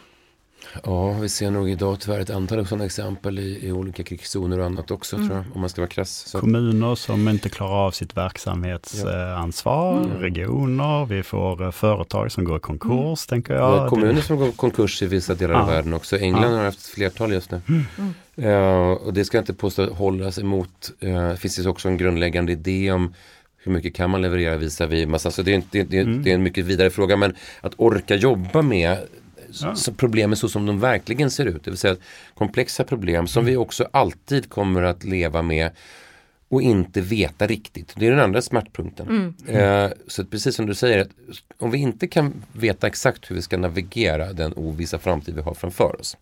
Ja, 0.83 1.11
vi 1.11 1.29
ser 1.29 1.51
nog 1.51 1.69
idag 1.69 1.99
tyvärr 1.99 2.19
ett 2.19 2.29
antal 2.29 2.67
sådana 2.67 2.85
exempel 2.85 3.39
i, 3.39 3.67
i 3.67 3.71
olika 3.71 4.03
krigszoner 4.03 4.59
och 4.59 4.65
annat 4.65 4.91
också 4.91 5.15
mm. 5.15 5.27
tror 5.27 5.37
jag, 5.37 5.55
om 5.55 5.61
man 5.61 5.69
ska 5.69 5.81
vara 5.81 5.89
krass. 5.89 6.11
Så. 6.27 6.39
Kommuner 6.39 6.95
som 6.95 7.29
inte 7.29 7.49
klarar 7.49 7.87
av 7.87 7.91
sitt 7.91 8.17
verksamhetsansvar, 8.17 9.95
ja. 9.95 10.03
mm. 10.03 10.17
regioner, 10.17 11.05
vi 11.05 11.23
får 11.23 11.63
uh, 11.63 11.71
företag 11.71 12.31
som 12.31 12.43
går 12.43 12.57
i 12.57 12.59
konkurs, 12.59 12.91
mm. 12.91 13.15
tänker 13.15 13.53
jag. 13.53 13.77
Ja, 13.77 13.89
kommuner 13.89 14.21
som 14.21 14.37
går 14.37 14.49
i 14.49 14.51
konkurs 14.51 15.01
i 15.01 15.05
vissa 15.05 15.35
delar 15.35 15.53
ja. 15.53 15.61
av 15.61 15.67
världen 15.67 15.93
också. 15.93 16.17
England 16.17 16.51
ja. 16.51 16.57
har 16.57 16.63
haft 16.65 16.79
ett 16.79 16.85
flertal 16.85 17.33
just 17.33 17.51
nu. 17.51 17.61
Uh, 18.37 18.91
och 18.91 19.13
det 19.13 19.25
ska 19.25 19.37
inte 19.37 19.53
påstå 19.53 19.93
hållas 19.93 20.39
emot. 20.39 20.91
Uh, 21.03 21.29
det 21.29 21.37
finns 21.37 21.65
också 21.65 21.87
en 21.87 21.97
grundläggande 21.97 22.51
idé 22.51 22.91
om 22.91 23.13
hur 23.65 23.71
mycket 23.71 23.95
kan 23.95 24.09
man 24.09 24.21
leverera 24.21 24.57
visar 24.57 24.87
vi 24.87 25.05
massa, 25.05 25.31
så 25.31 25.41
det 25.41 25.53
är, 25.53 25.63
det, 25.71 25.83
det, 25.83 25.99
mm. 25.99 26.23
det 26.23 26.31
är 26.31 26.35
en 26.35 26.43
mycket 26.43 26.65
vidare 26.65 26.89
fråga 26.89 27.17
men 27.17 27.35
att 27.61 27.73
orka 27.77 28.15
jobba 28.15 28.61
med 28.61 28.97
ja. 29.61 29.75
problemen 29.97 30.37
så 30.37 30.49
som 30.49 30.65
de 30.65 30.79
verkligen 30.79 31.31
ser 31.31 31.45
ut. 31.45 31.63
Det 31.63 31.71
vill 31.71 31.77
säga 31.77 31.95
komplexa 32.33 32.83
problem 32.83 33.27
som 33.27 33.41
mm. 33.41 33.51
vi 33.51 33.57
också 33.57 33.87
alltid 33.91 34.49
kommer 34.49 34.83
att 34.83 35.03
leva 35.03 35.41
med 35.41 35.71
och 36.49 36.61
inte 36.61 37.01
veta 37.01 37.47
riktigt. 37.47 37.93
Det 37.95 38.07
är 38.07 38.11
den 38.11 38.19
andra 38.19 38.41
smärtpunkten. 38.41 39.33
Mm. 39.47 39.85
Eh, 39.85 39.91
så 40.07 40.25
precis 40.25 40.55
som 40.55 40.65
du 40.65 40.75
säger, 40.75 41.01
att 41.01 41.09
om 41.57 41.71
vi 41.71 41.77
inte 41.77 42.07
kan 42.07 42.43
veta 42.53 42.87
exakt 42.87 43.31
hur 43.31 43.35
vi 43.35 43.41
ska 43.41 43.57
navigera 43.57 44.33
den 44.33 44.53
ovissa 44.55 44.99
framtid 44.99 45.35
vi 45.35 45.41
har 45.41 45.53
framför 45.53 45.99
oss 45.99 46.17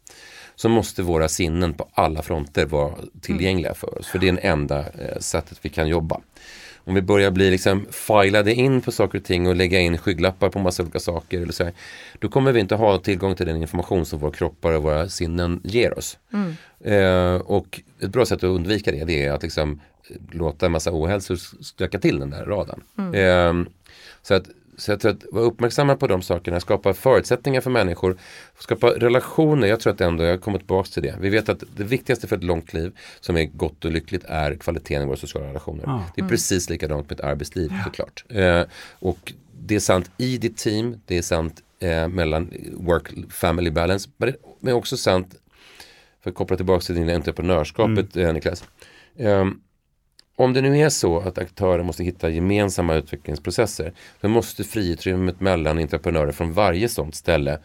så 0.55 0.69
måste 0.69 1.03
våra 1.03 1.29
sinnen 1.29 1.73
på 1.73 1.87
alla 1.93 2.21
fronter 2.21 2.65
vara 2.65 2.95
tillgängliga 3.21 3.69
mm. 3.69 3.75
för 3.75 3.99
oss. 3.99 4.07
För 4.07 4.19
det 4.19 4.27
är 4.27 4.33
det 4.33 4.47
enda 4.47 4.79
eh, 4.79 5.19
sättet 5.19 5.59
vi 5.61 5.69
kan 5.69 5.87
jobba 5.87 6.21
om 6.85 6.95
vi 6.95 7.01
börjar 7.01 7.31
bli 7.31 7.51
liksom 7.51 7.85
filade 7.91 8.53
in 8.53 8.81
på 8.81 8.91
saker 8.91 9.17
och 9.17 9.23
ting 9.25 9.47
och 9.47 9.55
lägga 9.55 9.79
in 9.79 9.97
skygglappar 9.97 10.49
på 10.49 10.59
massa 10.59 10.83
olika 10.83 10.99
saker. 10.99 11.41
Eller 11.41 11.53
så 11.53 11.63
här, 11.63 11.73
då 12.19 12.29
kommer 12.29 12.51
vi 12.51 12.59
inte 12.59 12.75
ha 12.75 12.97
tillgång 12.97 13.35
till 13.35 13.45
den 13.45 13.61
information 13.61 14.05
som 14.05 14.19
våra 14.19 14.31
kroppar 14.31 14.71
och 14.71 14.83
våra 14.83 15.09
sinnen 15.09 15.61
ger 15.63 15.97
oss. 15.97 16.17
Mm. 16.33 16.55
Eh, 16.83 17.41
och 17.41 17.81
ett 17.99 18.09
bra 18.09 18.25
sätt 18.25 18.37
att 18.37 18.43
undvika 18.43 18.91
det, 18.91 19.03
det 19.03 19.25
är 19.25 19.31
att 19.31 19.43
liksom 19.43 19.81
låta 20.31 20.65
en 20.65 20.71
massa 20.71 20.91
ohälsor 20.93 21.35
stöka 21.63 21.99
till 21.99 22.19
den 22.19 22.29
där 22.29 22.45
raden. 22.45 22.81
Mm. 22.97 23.13
Eh, 23.13 23.67
så 24.21 24.33
att 24.33 24.45
så 24.77 24.91
jag 24.91 24.99
tror 24.99 25.11
att 25.11 25.23
vara 25.31 25.45
uppmärksamma 25.45 25.95
på 25.95 26.07
de 26.07 26.21
sakerna, 26.21 26.59
skapa 26.59 26.93
förutsättningar 26.93 27.61
för 27.61 27.69
människor, 27.69 28.17
skapa 28.59 28.87
relationer. 28.87 29.67
Jag 29.67 29.79
tror 29.79 29.93
att 29.93 30.01
ändå, 30.01 30.23
jag 30.23 30.41
kommer 30.41 30.57
tillbaka 30.57 30.89
till 30.89 31.03
det. 31.03 31.15
Vi 31.19 31.29
vet 31.29 31.49
att 31.49 31.63
det 31.75 31.83
viktigaste 31.83 32.27
för 32.27 32.35
ett 32.35 32.43
långt 32.43 32.73
liv 32.73 32.97
som 33.19 33.37
är 33.37 33.43
gott 33.45 33.85
och 33.85 33.91
lyckligt 33.91 34.23
är 34.27 34.55
kvaliteten 34.55 35.03
i 35.03 35.05
våra 35.05 35.17
sociala 35.17 35.47
relationer. 35.47 35.83
Ja. 35.85 36.03
Det 36.15 36.19
är 36.19 36.23
mm. 36.23 36.29
precis 36.29 36.69
likadant 36.69 37.09
med 37.09 37.19
ett 37.19 37.25
arbetsliv 37.25 37.71
ja. 37.71 37.83
såklart. 37.83 38.25
Eh, 38.29 38.63
och 38.99 39.33
det 39.59 39.75
är 39.75 39.79
sant 39.79 40.11
i 40.17 40.37
ditt 40.37 40.57
team, 40.57 41.01
det 41.05 41.17
är 41.17 41.21
sant 41.21 41.63
eh, 41.79 42.07
mellan 42.07 42.51
work 42.73 43.07
family 43.29 43.71
balance, 43.71 44.09
men 44.17 44.33
det 44.59 44.69
är 44.69 44.75
också 44.75 44.97
sant, 44.97 45.35
för 46.23 46.29
att 46.29 46.35
koppla 46.35 46.57
tillbaka 46.57 46.81
till 46.81 46.95
din 46.95 47.09
entreprenörskapet 47.09 48.15
mm. 48.15 48.27
eh, 48.27 48.33
Niklas. 48.33 48.63
Um, 49.17 49.61
om 50.35 50.53
det 50.53 50.61
nu 50.61 50.79
är 50.79 50.89
så 50.89 51.19
att 51.19 51.37
aktörer 51.37 51.83
måste 51.83 52.03
hitta 52.03 52.29
gemensamma 52.29 52.95
utvecklingsprocesser, 52.95 53.93
då 54.21 54.27
måste 54.27 54.63
friutrymmet 54.63 55.41
mellan 55.41 55.77
entreprenörer 55.77 56.31
från 56.31 56.53
varje 56.53 56.89
sådant 56.89 57.15
ställe 57.15 57.59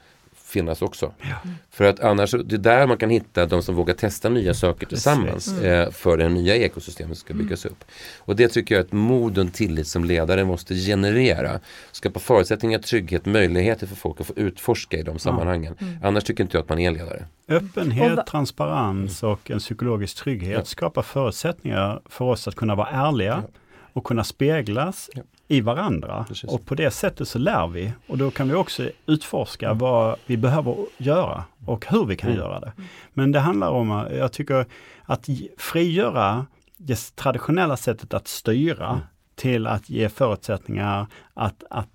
finnas 0.48 0.82
också. 0.82 1.12
Ja. 1.20 1.50
För 1.70 1.84
att 1.84 2.00
annars, 2.00 2.30
det 2.30 2.56
är 2.56 2.58
där 2.58 2.86
man 2.86 2.96
kan 2.96 3.10
hitta 3.10 3.46
de 3.46 3.62
som 3.62 3.74
vågar 3.74 3.94
testa 3.94 4.28
nya 4.28 4.54
saker 4.54 4.86
tillsammans 4.86 5.48
mm. 5.48 5.64
eh, 5.64 5.90
för 5.90 6.16
det 6.16 6.28
nya 6.28 6.56
ekosystemet 6.56 7.18
ska 7.18 7.34
byggas 7.34 7.64
mm. 7.64 7.72
upp. 7.72 7.84
Och 8.18 8.36
det 8.36 8.48
tycker 8.48 8.74
jag 8.74 8.84
att 8.84 8.92
mod 8.92 9.38
och 9.38 9.52
tillit 9.52 9.86
som 9.86 10.04
ledare 10.04 10.44
måste 10.44 10.74
generera. 10.74 11.60
Skapa 11.92 12.20
förutsättningar, 12.20 12.78
trygghet, 12.78 13.26
möjligheter 13.26 13.86
för 13.86 13.96
folk 13.96 14.20
att 14.20 14.26
få 14.26 14.32
utforska 14.36 14.96
i 14.96 15.02
de 15.02 15.18
sammanhangen. 15.18 15.74
Mm. 15.78 15.98
Annars 16.02 16.24
tycker 16.24 16.44
inte 16.44 16.56
jag 16.56 16.62
att 16.62 16.68
man 16.68 16.78
är 16.78 16.90
ledare. 16.90 17.24
Öppenhet, 17.48 18.26
transparens 18.26 19.22
och 19.22 19.50
en 19.50 19.58
psykologisk 19.58 20.16
trygghet 20.16 20.58
ja. 20.58 20.64
skapar 20.64 21.02
förutsättningar 21.02 22.00
för 22.06 22.24
oss 22.24 22.48
att 22.48 22.54
kunna 22.54 22.74
vara 22.74 22.88
ärliga 22.88 23.42
ja. 23.46 23.60
och 23.92 24.04
kunna 24.04 24.24
speglas 24.24 25.10
ja 25.14 25.22
i 25.48 25.60
varandra. 25.60 26.24
Precis. 26.28 26.50
Och 26.50 26.66
på 26.66 26.74
det 26.74 26.90
sättet 26.90 27.28
så 27.28 27.38
lär 27.38 27.66
vi 27.68 27.92
och 28.06 28.18
då 28.18 28.30
kan 28.30 28.48
vi 28.48 28.54
också 28.54 28.90
utforska 29.06 29.66
mm. 29.66 29.78
vad 29.78 30.16
vi 30.26 30.36
behöver 30.36 30.76
göra 30.96 31.44
och 31.66 31.86
hur 31.86 32.06
vi 32.06 32.16
kan 32.16 32.30
mm. 32.30 32.42
göra 32.42 32.60
det. 32.60 32.72
Men 33.12 33.32
det 33.32 33.40
handlar 33.40 33.68
om, 33.68 34.06
jag 34.12 34.32
tycker 34.32 34.66
att 35.02 35.28
frigöra 35.58 36.46
det 36.76 37.16
traditionella 37.16 37.76
sättet 37.76 38.14
att 38.14 38.28
styra 38.28 38.88
mm. 38.88 39.00
till 39.34 39.66
att 39.66 39.90
ge 39.90 40.08
förutsättningar 40.08 41.06
att, 41.34 41.64
att 41.70 41.88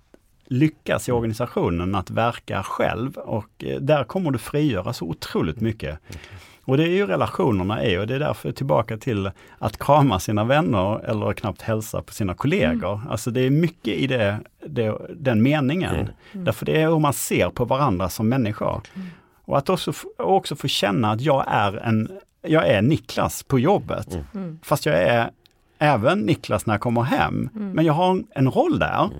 lyckas 0.46 1.08
i 1.08 1.10
mm. 1.10 1.16
organisationen 1.16 1.94
att 1.94 2.10
verka 2.10 2.62
själv 2.62 3.16
och 3.16 3.64
eh, 3.64 3.80
där 3.80 4.04
kommer 4.04 4.30
du 4.30 4.38
frigöra 4.38 4.92
så 4.92 5.04
otroligt 5.04 5.60
mycket. 5.60 5.98
Okay. 6.08 6.20
Och 6.64 6.76
det 6.76 6.82
är 6.82 6.92
ju 6.92 7.06
relationerna 7.06 7.82
är 7.82 8.00
och 8.00 8.06
det 8.06 8.14
är 8.14 8.18
därför 8.18 8.52
tillbaka 8.52 8.96
till 8.96 9.30
att 9.58 9.78
krama 9.78 10.20
sina 10.20 10.44
vänner 10.44 11.04
eller 11.04 11.32
knappt 11.32 11.62
hälsa 11.62 12.02
på 12.02 12.12
sina 12.12 12.34
kollegor. 12.34 12.94
Mm. 12.94 13.08
Alltså 13.08 13.30
det 13.30 13.40
är 13.40 13.50
mycket 13.50 13.94
i 13.94 14.06
det, 14.06 14.38
det 14.66 14.98
den 15.16 15.42
meningen. 15.42 15.94
Mm. 15.94 16.06
mm. 16.32 16.44
Därför 16.44 16.66
det 16.66 16.82
är 16.82 16.88
hur 16.88 16.98
man 16.98 17.12
ser 17.12 17.50
på 17.50 17.64
varandra 17.64 18.08
som 18.08 18.28
människor. 18.28 18.82
Mm. 18.94 19.08
Och 19.44 19.58
att 19.58 19.68
också, 19.68 19.92
också 20.18 20.56
få 20.56 20.68
känna 20.68 21.10
att 21.10 21.20
jag 21.20 21.44
är 21.46 21.76
en, 21.76 22.10
jag 22.42 22.68
är 22.68 22.82
Niklas 22.82 23.42
på 23.42 23.58
jobbet. 23.58 24.14
Mm. 24.14 24.26
mm. 24.34 24.58
Fast 24.62 24.86
jag 24.86 25.02
är 25.02 25.30
även 25.78 26.18
Niklas 26.20 26.66
när 26.66 26.74
jag 26.74 26.80
kommer 26.80 27.02
hem. 27.02 27.48
Men 27.52 27.84
jag 27.84 27.92
har 27.92 28.22
en 28.34 28.50
roll 28.50 28.78
där 28.78 29.10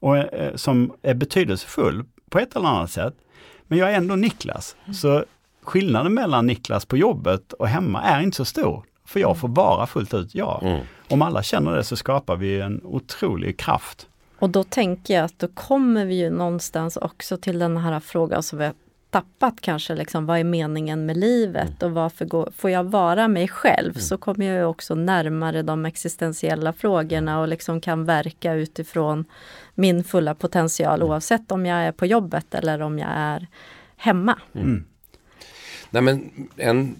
och, 0.00 0.16
eh, 0.16 0.54
som 0.54 0.92
är 1.02 1.14
betydelsefull 1.14 2.04
på 2.30 2.38
ett 2.38 2.56
eller 2.56 2.68
annat 2.68 2.90
sätt. 2.90 3.14
Men 3.66 3.78
jag 3.78 3.92
är 3.92 3.96
ändå 3.96 4.16
Niklas. 4.16 4.76
Så 4.94 5.24
skillnaden 5.64 6.14
mellan 6.14 6.46
Niklas 6.46 6.84
på 6.84 6.96
jobbet 6.96 7.52
och 7.52 7.68
hemma 7.68 8.02
är 8.02 8.20
inte 8.20 8.36
så 8.36 8.44
stor. 8.44 8.84
För 9.06 9.20
jag 9.20 9.38
får 9.38 9.48
vara 9.48 9.86
fullt 9.86 10.14
ut 10.14 10.34
jag. 10.34 10.62
Mm. 10.62 10.80
Om 11.08 11.22
alla 11.22 11.42
känner 11.42 11.76
det 11.76 11.84
så 11.84 11.96
skapar 11.96 12.36
vi 12.36 12.60
en 12.60 12.80
otrolig 12.84 13.58
kraft. 13.58 14.06
Och 14.38 14.50
då 14.50 14.64
tänker 14.64 15.14
jag 15.14 15.24
att 15.24 15.38
då 15.38 15.48
kommer 15.48 16.04
vi 16.04 16.14
ju 16.14 16.30
någonstans 16.30 16.96
också 16.96 17.36
till 17.36 17.58
den 17.58 17.76
här 17.76 18.00
frågan 18.00 18.42
som 18.42 18.58
vi 18.58 18.64
har 18.64 18.74
tappat 19.10 19.60
kanske 19.60 19.94
liksom, 19.94 20.26
vad 20.26 20.38
är 20.38 20.44
meningen 20.44 21.06
med 21.06 21.16
livet 21.16 21.82
och 21.82 21.90
varför 21.90 22.24
går, 22.24 22.52
får 22.56 22.70
jag 22.70 22.84
vara 22.84 23.28
mig 23.28 23.48
själv 23.48 23.90
mm. 23.90 24.00
så 24.00 24.16
kommer 24.16 24.46
jag 24.46 24.70
också 24.70 24.94
närmare 24.94 25.62
de 25.62 25.84
existentiella 25.84 26.72
frågorna 26.72 27.40
och 27.40 27.48
liksom 27.48 27.80
kan 27.80 28.04
verka 28.04 28.54
utifrån 28.54 29.24
min 29.74 30.04
fulla 30.04 30.34
potential 30.34 31.00
mm. 31.00 31.08
oavsett 31.08 31.52
om 31.52 31.66
jag 31.66 31.78
är 31.78 31.92
på 31.92 32.06
jobbet 32.06 32.54
eller 32.54 32.82
om 32.82 32.98
jag 32.98 33.10
är 33.12 33.46
hemma. 33.96 34.38
Mm. 34.54 34.84
Nej 35.94 36.02
men 36.02 36.48
en 36.56 36.96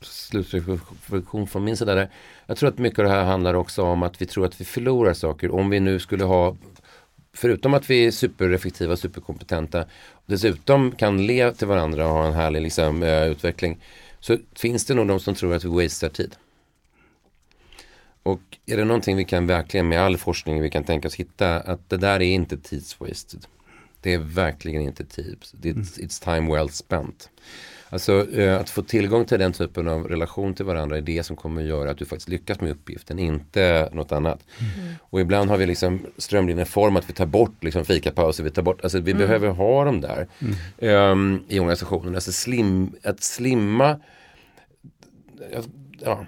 slutreflektion 0.00 1.46
från 1.46 1.64
min 1.64 1.76
sida 1.76 1.94
där. 1.94 2.10
Jag 2.46 2.56
tror 2.56 2.68
att 2.68 2.78
mycket 2.78 2.98
av 2.98 3.04
det 3.04 3.10
här 3.10 3.24
handlar 3.24 3.54
också 3.54 3.82
om 3.82 4.02
att 4.02 4.22
vi 4.22 4.26
tror 4.26 4.46
att 4.46 4.60
vi 4.60 4.64
förlorar 4.64 5.14
saker. 5.14 5.54
Om 5.54 5.70
vi 5.70 5.80
nu 5.80 5.98
skulle 5.98 6.24
ha 6.24 6.56
förutom 7.32 7.74
att 7.74 7.90
vi 7.90 8.06
är 8.06 8.10
supereffektiva, 8.10 8.96
superkompetenta, 8.96 9.84
dessutom 10.26 10.92
kan 10.92 11.26
le 11.26 11.52
till 11.52 11.66
varandra 11.66 12.06
och 12.06 12.12
ha 12.12 12.26
en 12.26 12.32
härlig 12.32 12.62
liksom, 12.62 13.02
eh, 13.02 13.26
utveckling, 13.26 13.80
så 14.20 14.38
finns 14.54 14.84
det 14.86 14.94
nog 14.94 15.08
de 15.08 15.20
som 15.20 15.34
tror 15.34 15.54
att 15.54 15.64
vi 15.64 15.84
wastear 15.84 16.10
tid. 16.10 16.36
Och 18.22 18.40
är 18.66 18.76
det 18.76 18.84
någonting 18.84 19.16
vi 19.16 19.24
kan 19.24 19.46
verkligen 19.46 19.88
med 19.88 20.00
all 20.00 20.16
forskning 20.16 20.62
vi 20.62 20.70
kan 20.70 20.84
tänka 20.84 21.08
oss 21.08 21.14
hitta, 21.14 21.60
att 21.60 21.88
det 21.88 21.96
där 21.96 22.14
är 22.14 22.34
inte 22.34 22.56
tidswasted. 22.56 23.46
Det 24.00 24.14
är 24.14 24.18
verkligen 24.18 24.82
inte 24.82 25.04
tid. 25.04 25.36
It's, 25.62 26.00
it's 26.00 26.24
time 26.24 26.54
well 26.54 26.70
spent. 26.70 27.30
Alltså 27.92 28.30
eh, 28.32 28.60
att 28.60 28.70
få 28.70 28.82
tillgång 28.82 29.24
till 29.24 29.38
den 29.38 29.52
typen 29.52 29.88
av 29.88 30.08
relation 30.08 30.54
till 30.54 30.64
varandra 30.64 30.96
är 30.96 31.00
det 31.00 31.22
som 31.22 31.36
kommer 31.36 31.62
att 31.62 31.68
göra 31.68 31.90
att 31.90 31.98
du 31.98 32.04
faktiskt 32.04 32.28
lyckas 32.28 32.60
med 32.60 32.70
uppgiften, 32.70 33.18
inte 33.18 33.90
något 33.92 34.12
annat. 34.12 34.44
Mm. 34.58 34.94
Och 35.00 35.20
ibland 35.20 35.50
har 35.50 35.56
vi 35.56 35.66
liksom 35.66 36.06
strömlinjeform 36.16 36.96
att 36.96 37.08
vi 37.08 37.12
tar 37.12 37.26
bort 37.26 37.64
liksom 37.64 37.84
fikapauser, 37.84 38.44
vi 38.44 38.50
tar 38.50 38.62
bort, 38.62 38.80
alltså 38.82 39.00
vi 39.00 39.10
mm. 39.10 39.22
behöver 39.22 39.48
ha 39.48 39.84
dem 39.84 40.00
där 40.00 40.28
mm. 40.38 41.12
um, 41.12 41.44
i 41.48 41.60
organisationen. 41.60 42.14
Alltså 42.14 42.32
slim, 42.32 42.92
att 43.04 43.22
slimma, 43.22 44.00
ja, 46.04 46.26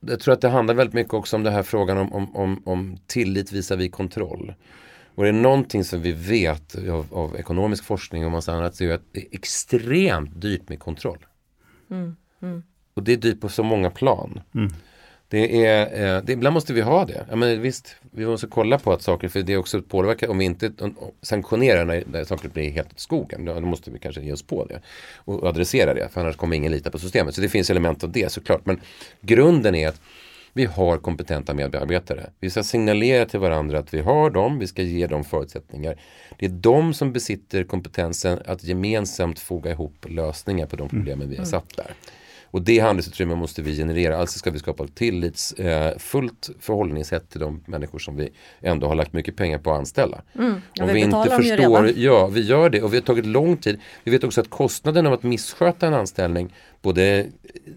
jag 0.00 0.20
tror 0.20 0.34
att 0.34 0.40
det 0.40 0.48
handlar 0.48 0.74
väldigt 0.74 0.94
mycket 0.94 1.14
också 1.14 1.36
om 1.36 1.42
den 1.42 1.52
här 1.52 1.62
frågan 1.62 1.98
om, 1.98 2.12
om, 2.12 2.36
om, 2.36 2.62
om 2.64 2.98
tillit 3.06 3.52
visar 3.52 3.88
kontroll. 3.88 4.54
Och 5.20 5.24
det 5.24 5.30
är 5.30 5.32
någonting 5.32 5.84
som 5.84 6.02
vi 6.02 6.12
vet 6.12 6.74
av, 6.74 7.06
av 7.12 7.36
ekonomisk 7.36 7.84
forskning 7.84 8.24
och 8.24 8.32
massa 8.32 8.52
annat 8.52 8.74
så 8.74 8.84
är 8.84 8.90
att 8.90 9.02
det 9.12 9.20
är 9.20 9.26
extremt 9.30 10.40
dyrt 10.40 10.68
med 10.68 10.78
kontroll. 10.78 11.26
Mm, 11.90 12.16
mm. 12.42 12.62
Och 12.94 13.02
det 13.02 13.12
är 13.12 13.16
dyrt 13.16 13.40
på 13.40 13.48
så 13.48 13.62
många 13.62 13.90
plan. 13.90 14.40
Mm. 14.54 14.72
Det 15.28 15.66
är, 15.66 16.16
eh, 16.16 16.22
det, 16.22 16.32
ibland 16.32 16.54
måste 16.54 16.72
vi 16.72 16.80
ha 16.80 17.04
det. 17.04 17.26
Ja, 17.30 17.36
men 17.36 17.62
visst, 17.62 17.96
vi 18.10 18.26
måste 18.26 18.46
kolla 18.46 18.78
på 18.78 18.92
att 18.92 19.02
saker, 19.02 19.28
för 19.28 19.42
det 19.42 19.52
är 19.52 19.56
också 19.56 19.82
påverkar, 19.82 20.28
om 20.28 20.38
vi 20.38 20.44
inte 20.44 20.72
sanktionerar 21.22 21.84
när, 21.84 22.04
när 22.06 22.24
saker 22.24 22.48
blir 22.48 22.70
helt 22.70 22.92
åt 22.92 23.00
skogen, 23.00 23.44
då, 23.44 23.54
då, 23.54 23.60
måste 23.60 23.90
vi 23.90 23.98
kanske 23.98 24.20
ge 24.20 24.32
oss 24.32 24.42
på 24.42 24.64
det 24.64 24.80
och 25.16 25.44
adressera 25.44 25.94
det, 25.94 26.08
för 26.12 26.20
annars 26.20 26.36
kommer 26.36 26.56
ingen 26.56 26.72
lita 26.72 26.90
på 26.90 26.98
systemet. 26.98 27.34
Så 27.34 27.40
det 27.40 27.48
finns 27.48 27.70
element 27.70 28.04
av 28.04 28.12
det 28.12 28.32
såklart, 28.32 28.66
men 28.66 28.80
grunden 29.20 29.74
är 29.74 29.88
att 29.88 30.00
vi 30.52 30.64
har 30.64 30.98
kompetenta 30.98 31.54
medarbetare. 31.54 32.30
Vi 32.40 32.50
ska 32.50 32.62
signalera 32.62 33.26
till 33.26 33.40
varandra 33.40 33.78
att 33.78 33.94
vi 33.94 34.00
har 34.00 34.30
dem, 34.30 34.58
vi 34.58 34.66
ska 34.66 34.82
ge 34.82 35.06
dem 35.06 35.24
förutsättningar. 35.24 36.00
Det 36.38 36.46
är 36.46 36.50
de 36.50 36.94
som 36.94 37.12
besitter 37.12 37.64
kompetensen 37.64 38.38
att 38.46 38.64
gemensamt 38.64 39.38
foga 39.38 39.70
ihop 39.70 40.06
lösningar 40.08 40.66
på 40.66 40.76
de 40.76 40.82
mm. 40.82 40.90
problemen 40.90 41.30
vi 41.30 41.36
har 41.36 41.44
satt 41.44 41.76
där. 41.76 41.94
Och 42.50 42.62
det 42.62 42.78
handelsutrymmet 42.78 43.38
måste 43.38 43.62
vi 43.62 43.76
generera. 43.76 44.16
Alltså 44.16 44.38
ska 44.38 44.50
vi 44.50 44.58
skapa 44.58 44.86
tillitsfullt 44.86 46.48
eh, 46.48 46.54
förhållningssätt 46.60 47.30
till 47.30 47.40
de 47.40 47.64
människor 47.66 47.98
som 47.98 48.16
vi 48.16 48.28
ändå 48.60 48.86
har 48.86 48.94
lagt 48.94 49.12
mycket 49.12 49.36
pengar 49.36 49.58
på 49.58 49.72
att 49.72 49.78
anställa. 49.78 50.22
Mm, 50.38 50.54
Om 50.80 50.86
vi, 50.86 50.92
vi 50.92 51.00
inte 51.00 51.30
förstår, 51.30 51.90
ja 51.96 52.26
vi 52.26 52.40
gör 52.40 52.70
det 52.70 52.82
och 52.82 52.92
vi 52.92 52.96
har 52.96 53.02
tagit 53.02 53.26
lång 53.26 53.56
tid. 53.56 53.80
Vi 54.04 54.10
vet 54.10 54.24
också 54.24 54.40
att 54.40 54.50
kostnaden 54.50 55.06
av 55.06 55.12
att 55.12 55.22
missköta 55.22 55.86
en 55.86 55.94
anställning, 55.94 56.54
både 56.82 57.26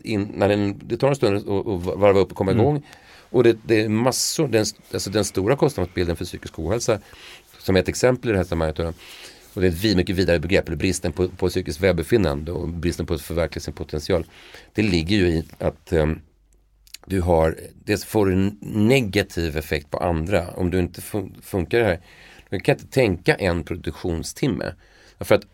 in, 0.04 0.32
när 0.36 0.50
den, 0.50 0.80
det 0.84 0.98
tar 0.98 1.08
en 1.08 1.16
stund 1.16 1.38
att 1.38 1.98
varva 1.98 2.20
upp 2.20 2.32
och 2.32 2.38
komma 2.38 2.52
mm. 2.52 2.62
igång 2.62 2.84
och 3.34 3.44
det, 3.44 3.58
det, 3.64 3.82
är 3.82 3.90
massor, 3.90 4.48
den, 4.48 4.66
alltså 4.94 5.10
den 5.10 5.26
stora 5.26 5.56
kostnadsbilden 5.56 6.16
för 6.16 6.26
psykisk 6.26 6.60
ohälsa 6.60 7.00
som 7.60 7.76
ett 7.76 7.90
exempel 7.90 8.30
i 8.30 8.32
det 8.32 8.38
här 8.38 8.46
sammanhanget 8.46 8.96
och 9.54 9.62
det 9.62 9.68
är 9.68 9.92
ett 9.92 9.98
mycket 9.98 10.16
vidare 10.16 10.40
begrepp, 10.40 10.68
eller 10.68 10.78
bristen 10.78 11.12
på, 11.12 11.28
på 11.28 11.50
psykiskt 11.50 11.80
välbefinnande 11.80 12.52
och 12.52 12.70
bristen 12.70 13.06
på 13.06 13.14
att 13.14 13.22
förverkliga 13.22 13.62
sin 13.62 13.74
potential. 13.74 14.26
Det 14.74 14.82
ligger 14.82 15.18
ju 15.18 15.28
i 15.28 15.44
att 15.60 15.94
um, 15.94 16.22
du 17.06 17.22
har, 17.22 17.58
dels 17.74 18.06
får 18.06 18.32
en 18.32 18.58
negativ 18.62 19.58
effekt 19.58 19.92
på 19.92 19.98
andra. 19.98 20.52
Om 20.52 20.72
du 20.72 20.80
inte 20.80 21.02
fun 21.02 21.36
funkar 21.42 21.80
det 21.80 21.86
här, 21.86 22.00
du 22.50 22.60
kan 22.60 22.76
inte 22.76 22.88
tänka 22.88 23.36
en 23.36 23.64
produktionstimme. 23.64 24.74
För 25.20 25.36
att 25.36 25.46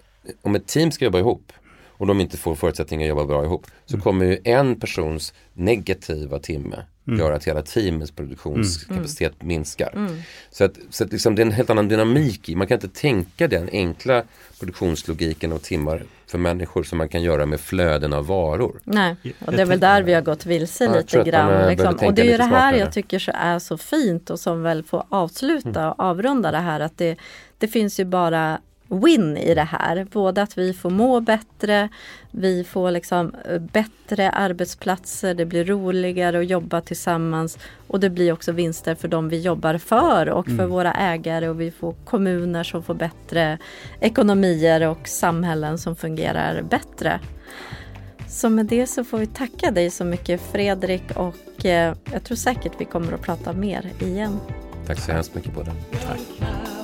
om 0.42 0.56
ett 0.56 0.68
team 0.68 0.92
ska 0.92 1.06
jobba 1.06 1.20
ihop 1.20 1.52
och 1.88 2.08
de 2.08 2.22
inte 2.22 2.38
får 2.38 2.56
förutsättningar 2.56 3.06
att 3.06 3.10
jobba 3.10 3.26
bra 3.26 3.44
ihop 3.44 3.68
så 3.86 3.94
mm. 3.94 4.04
kommer 4.04 4.26
ju 4.26 4.38
en 4.44 4.80
persons 4.80 5.34
negativa 5.54 6.40
timme 6.40 6.86
mm. 7.10 7.20
göra 7.20 7.36
att 7.36 7.48
hela 7.48 7.62
teamets 7.62 8.12
produktionskapacitet 8.12 9.34
mm. 9.42 9.48
minskar. 9.48 9.92
Mm. 9.96 10.22
Så 10.52 10.64
att, 10.64 10.78
så 10.90 11.04
att 11.04 11.12
liksom 11.12 11.36
det 11.36 11.42
är 11.42 11.46
en 11.46 11.52
helt 11.52 11.70
annan 11.70 11.88
dynamik 11.88 12.50
i, 12.50 12.56
man 12.56 12.68
kan 12.68 12.76
inte 12.76 12.88
tänka 12.88 13.48
den 13.48 13.70
enkla 13.72 14.24
produktionslogiken 14.60 15.52
och 15.52 15.62
timmar 15.62 16.04
för 16.28 16.38
människor 16.38 16.84
som 16.84 16.98
man 16.98 17.10
kan 17.10 17.22
göra 17.22 17.46
med 17.46 17.60
flöden 17.60 18.14
av 18.14 18.28
varor. 18.28 18.80
Nej, 18.84 19.16
och 19.46 19.52
det 19.52 19.62
är 19.62 19.66
väl 19.66 19.80
där 19.80 20.04
vi 20.04 20.14
har 20.14 20.22
gått 20.22 20.46
vilse 20.46 20.84
ja, 20.84 20.94
lite 20.94 21.24
grann. 21.24 21.70
Liksom. 21.70 21.96
Och 22.08 22.14
det 22.14 22.22
är 22.22 22.32
ju 22.32 22.38
det 22.38 22.44
här 22.44 22.74
jag 22.74 22.94
tycker 22.94 23.20
så 23.20 23.32
är 23.36 23.60
så 23.60 23.78
fint 23.78 24.30
och 24.30 24.40
som 24.40 24.64
väl 24.64 24.84
får 24.84 25.04
avsluta 25.10 25.92
och 25.92 26.00
avrunda 26.00 26.52
det 26.52 26.58
här 26.58 26.80
att 26.80 26.98
det, 26.98 27.16
det 27.58 27.68
finns 27.68 28.00
ju 28.00 28.06
bara 28.06 28.60
win 28.90 29.38
i 29.38 29.54
det 29.54 29.64
här. 29.64 30.08
Både 30.12 30.42
att 30.42 30.58
vi 30.58 30.74
får 30.74 30.90
må 30.90 31.20
bättre, 31.20 31.90
vi 32.32 32.64
får 32.64 32.92
liksom 32.92 33.36
eh, 33.46 33.60
bättre 33.60 34.30
arbetsplatser, 34.32 35.34
det 35.34 35.46
blir 35.46 35.66
roligare 35.66 36.40
att 36.40 36.50
jobba 36.50 36.82
tillsammans 36.82 37.58
och 37.88 38.00
det 38.00 38.10
blir 38.10 38.34
också 38.34 38.52
vinster 38.52 38.96
för 38.96 39.08
de 39.08 39.30
vi 39.30 39.40
jobbar 39.40 39.78
för 39.78 40.30
och 40.30 40.46
för 40.46 40.54
mm. 40.54 40.70
våra 40.70 40.94
ägare 40.94 41.50
och 41.50 41.62
vi 41.62 41.72
får 41.72 41.96
kommuner 42.06 42.64
som 42.64 42.84
får 42.84 42.94
bättre 42.94 43.58
ekonomier 44.00 44.88
och 44.88 45.08
samhällen 45.08 45.78
som 45.78 45.96
fungerar 45.96 46.62
bättre. 46.62 47.20
Så 48.28 48.50
med 48.50 48.66
det 48.66 48.88
så 48.88 49.04
får 49.04 49.18
vi 49.18 49.28
tacka 49.28 49.72
dig 49.72 49.90
så 49.90 50.06
mycket 50.06 50.42
Fredrik 50.42 51.04
och 51.16 51.66
eh, 51.66 51.96
jag 52.12 52.24
tror 52.24 52.38
säkert 52.38 52.74
vi 52.78 52.86
kommer 52.86 53.14
att 53.14 53.22
prata 53.22 53.54
mer 53.54 53.92
igen. 54.00 54.40
Tack 54.88 55.00
så 55.00 55.12
hemskt 55.12 55.36
mycket 55.36 55.54
båda. 55.54 55.72
Tack. 55.92 56.79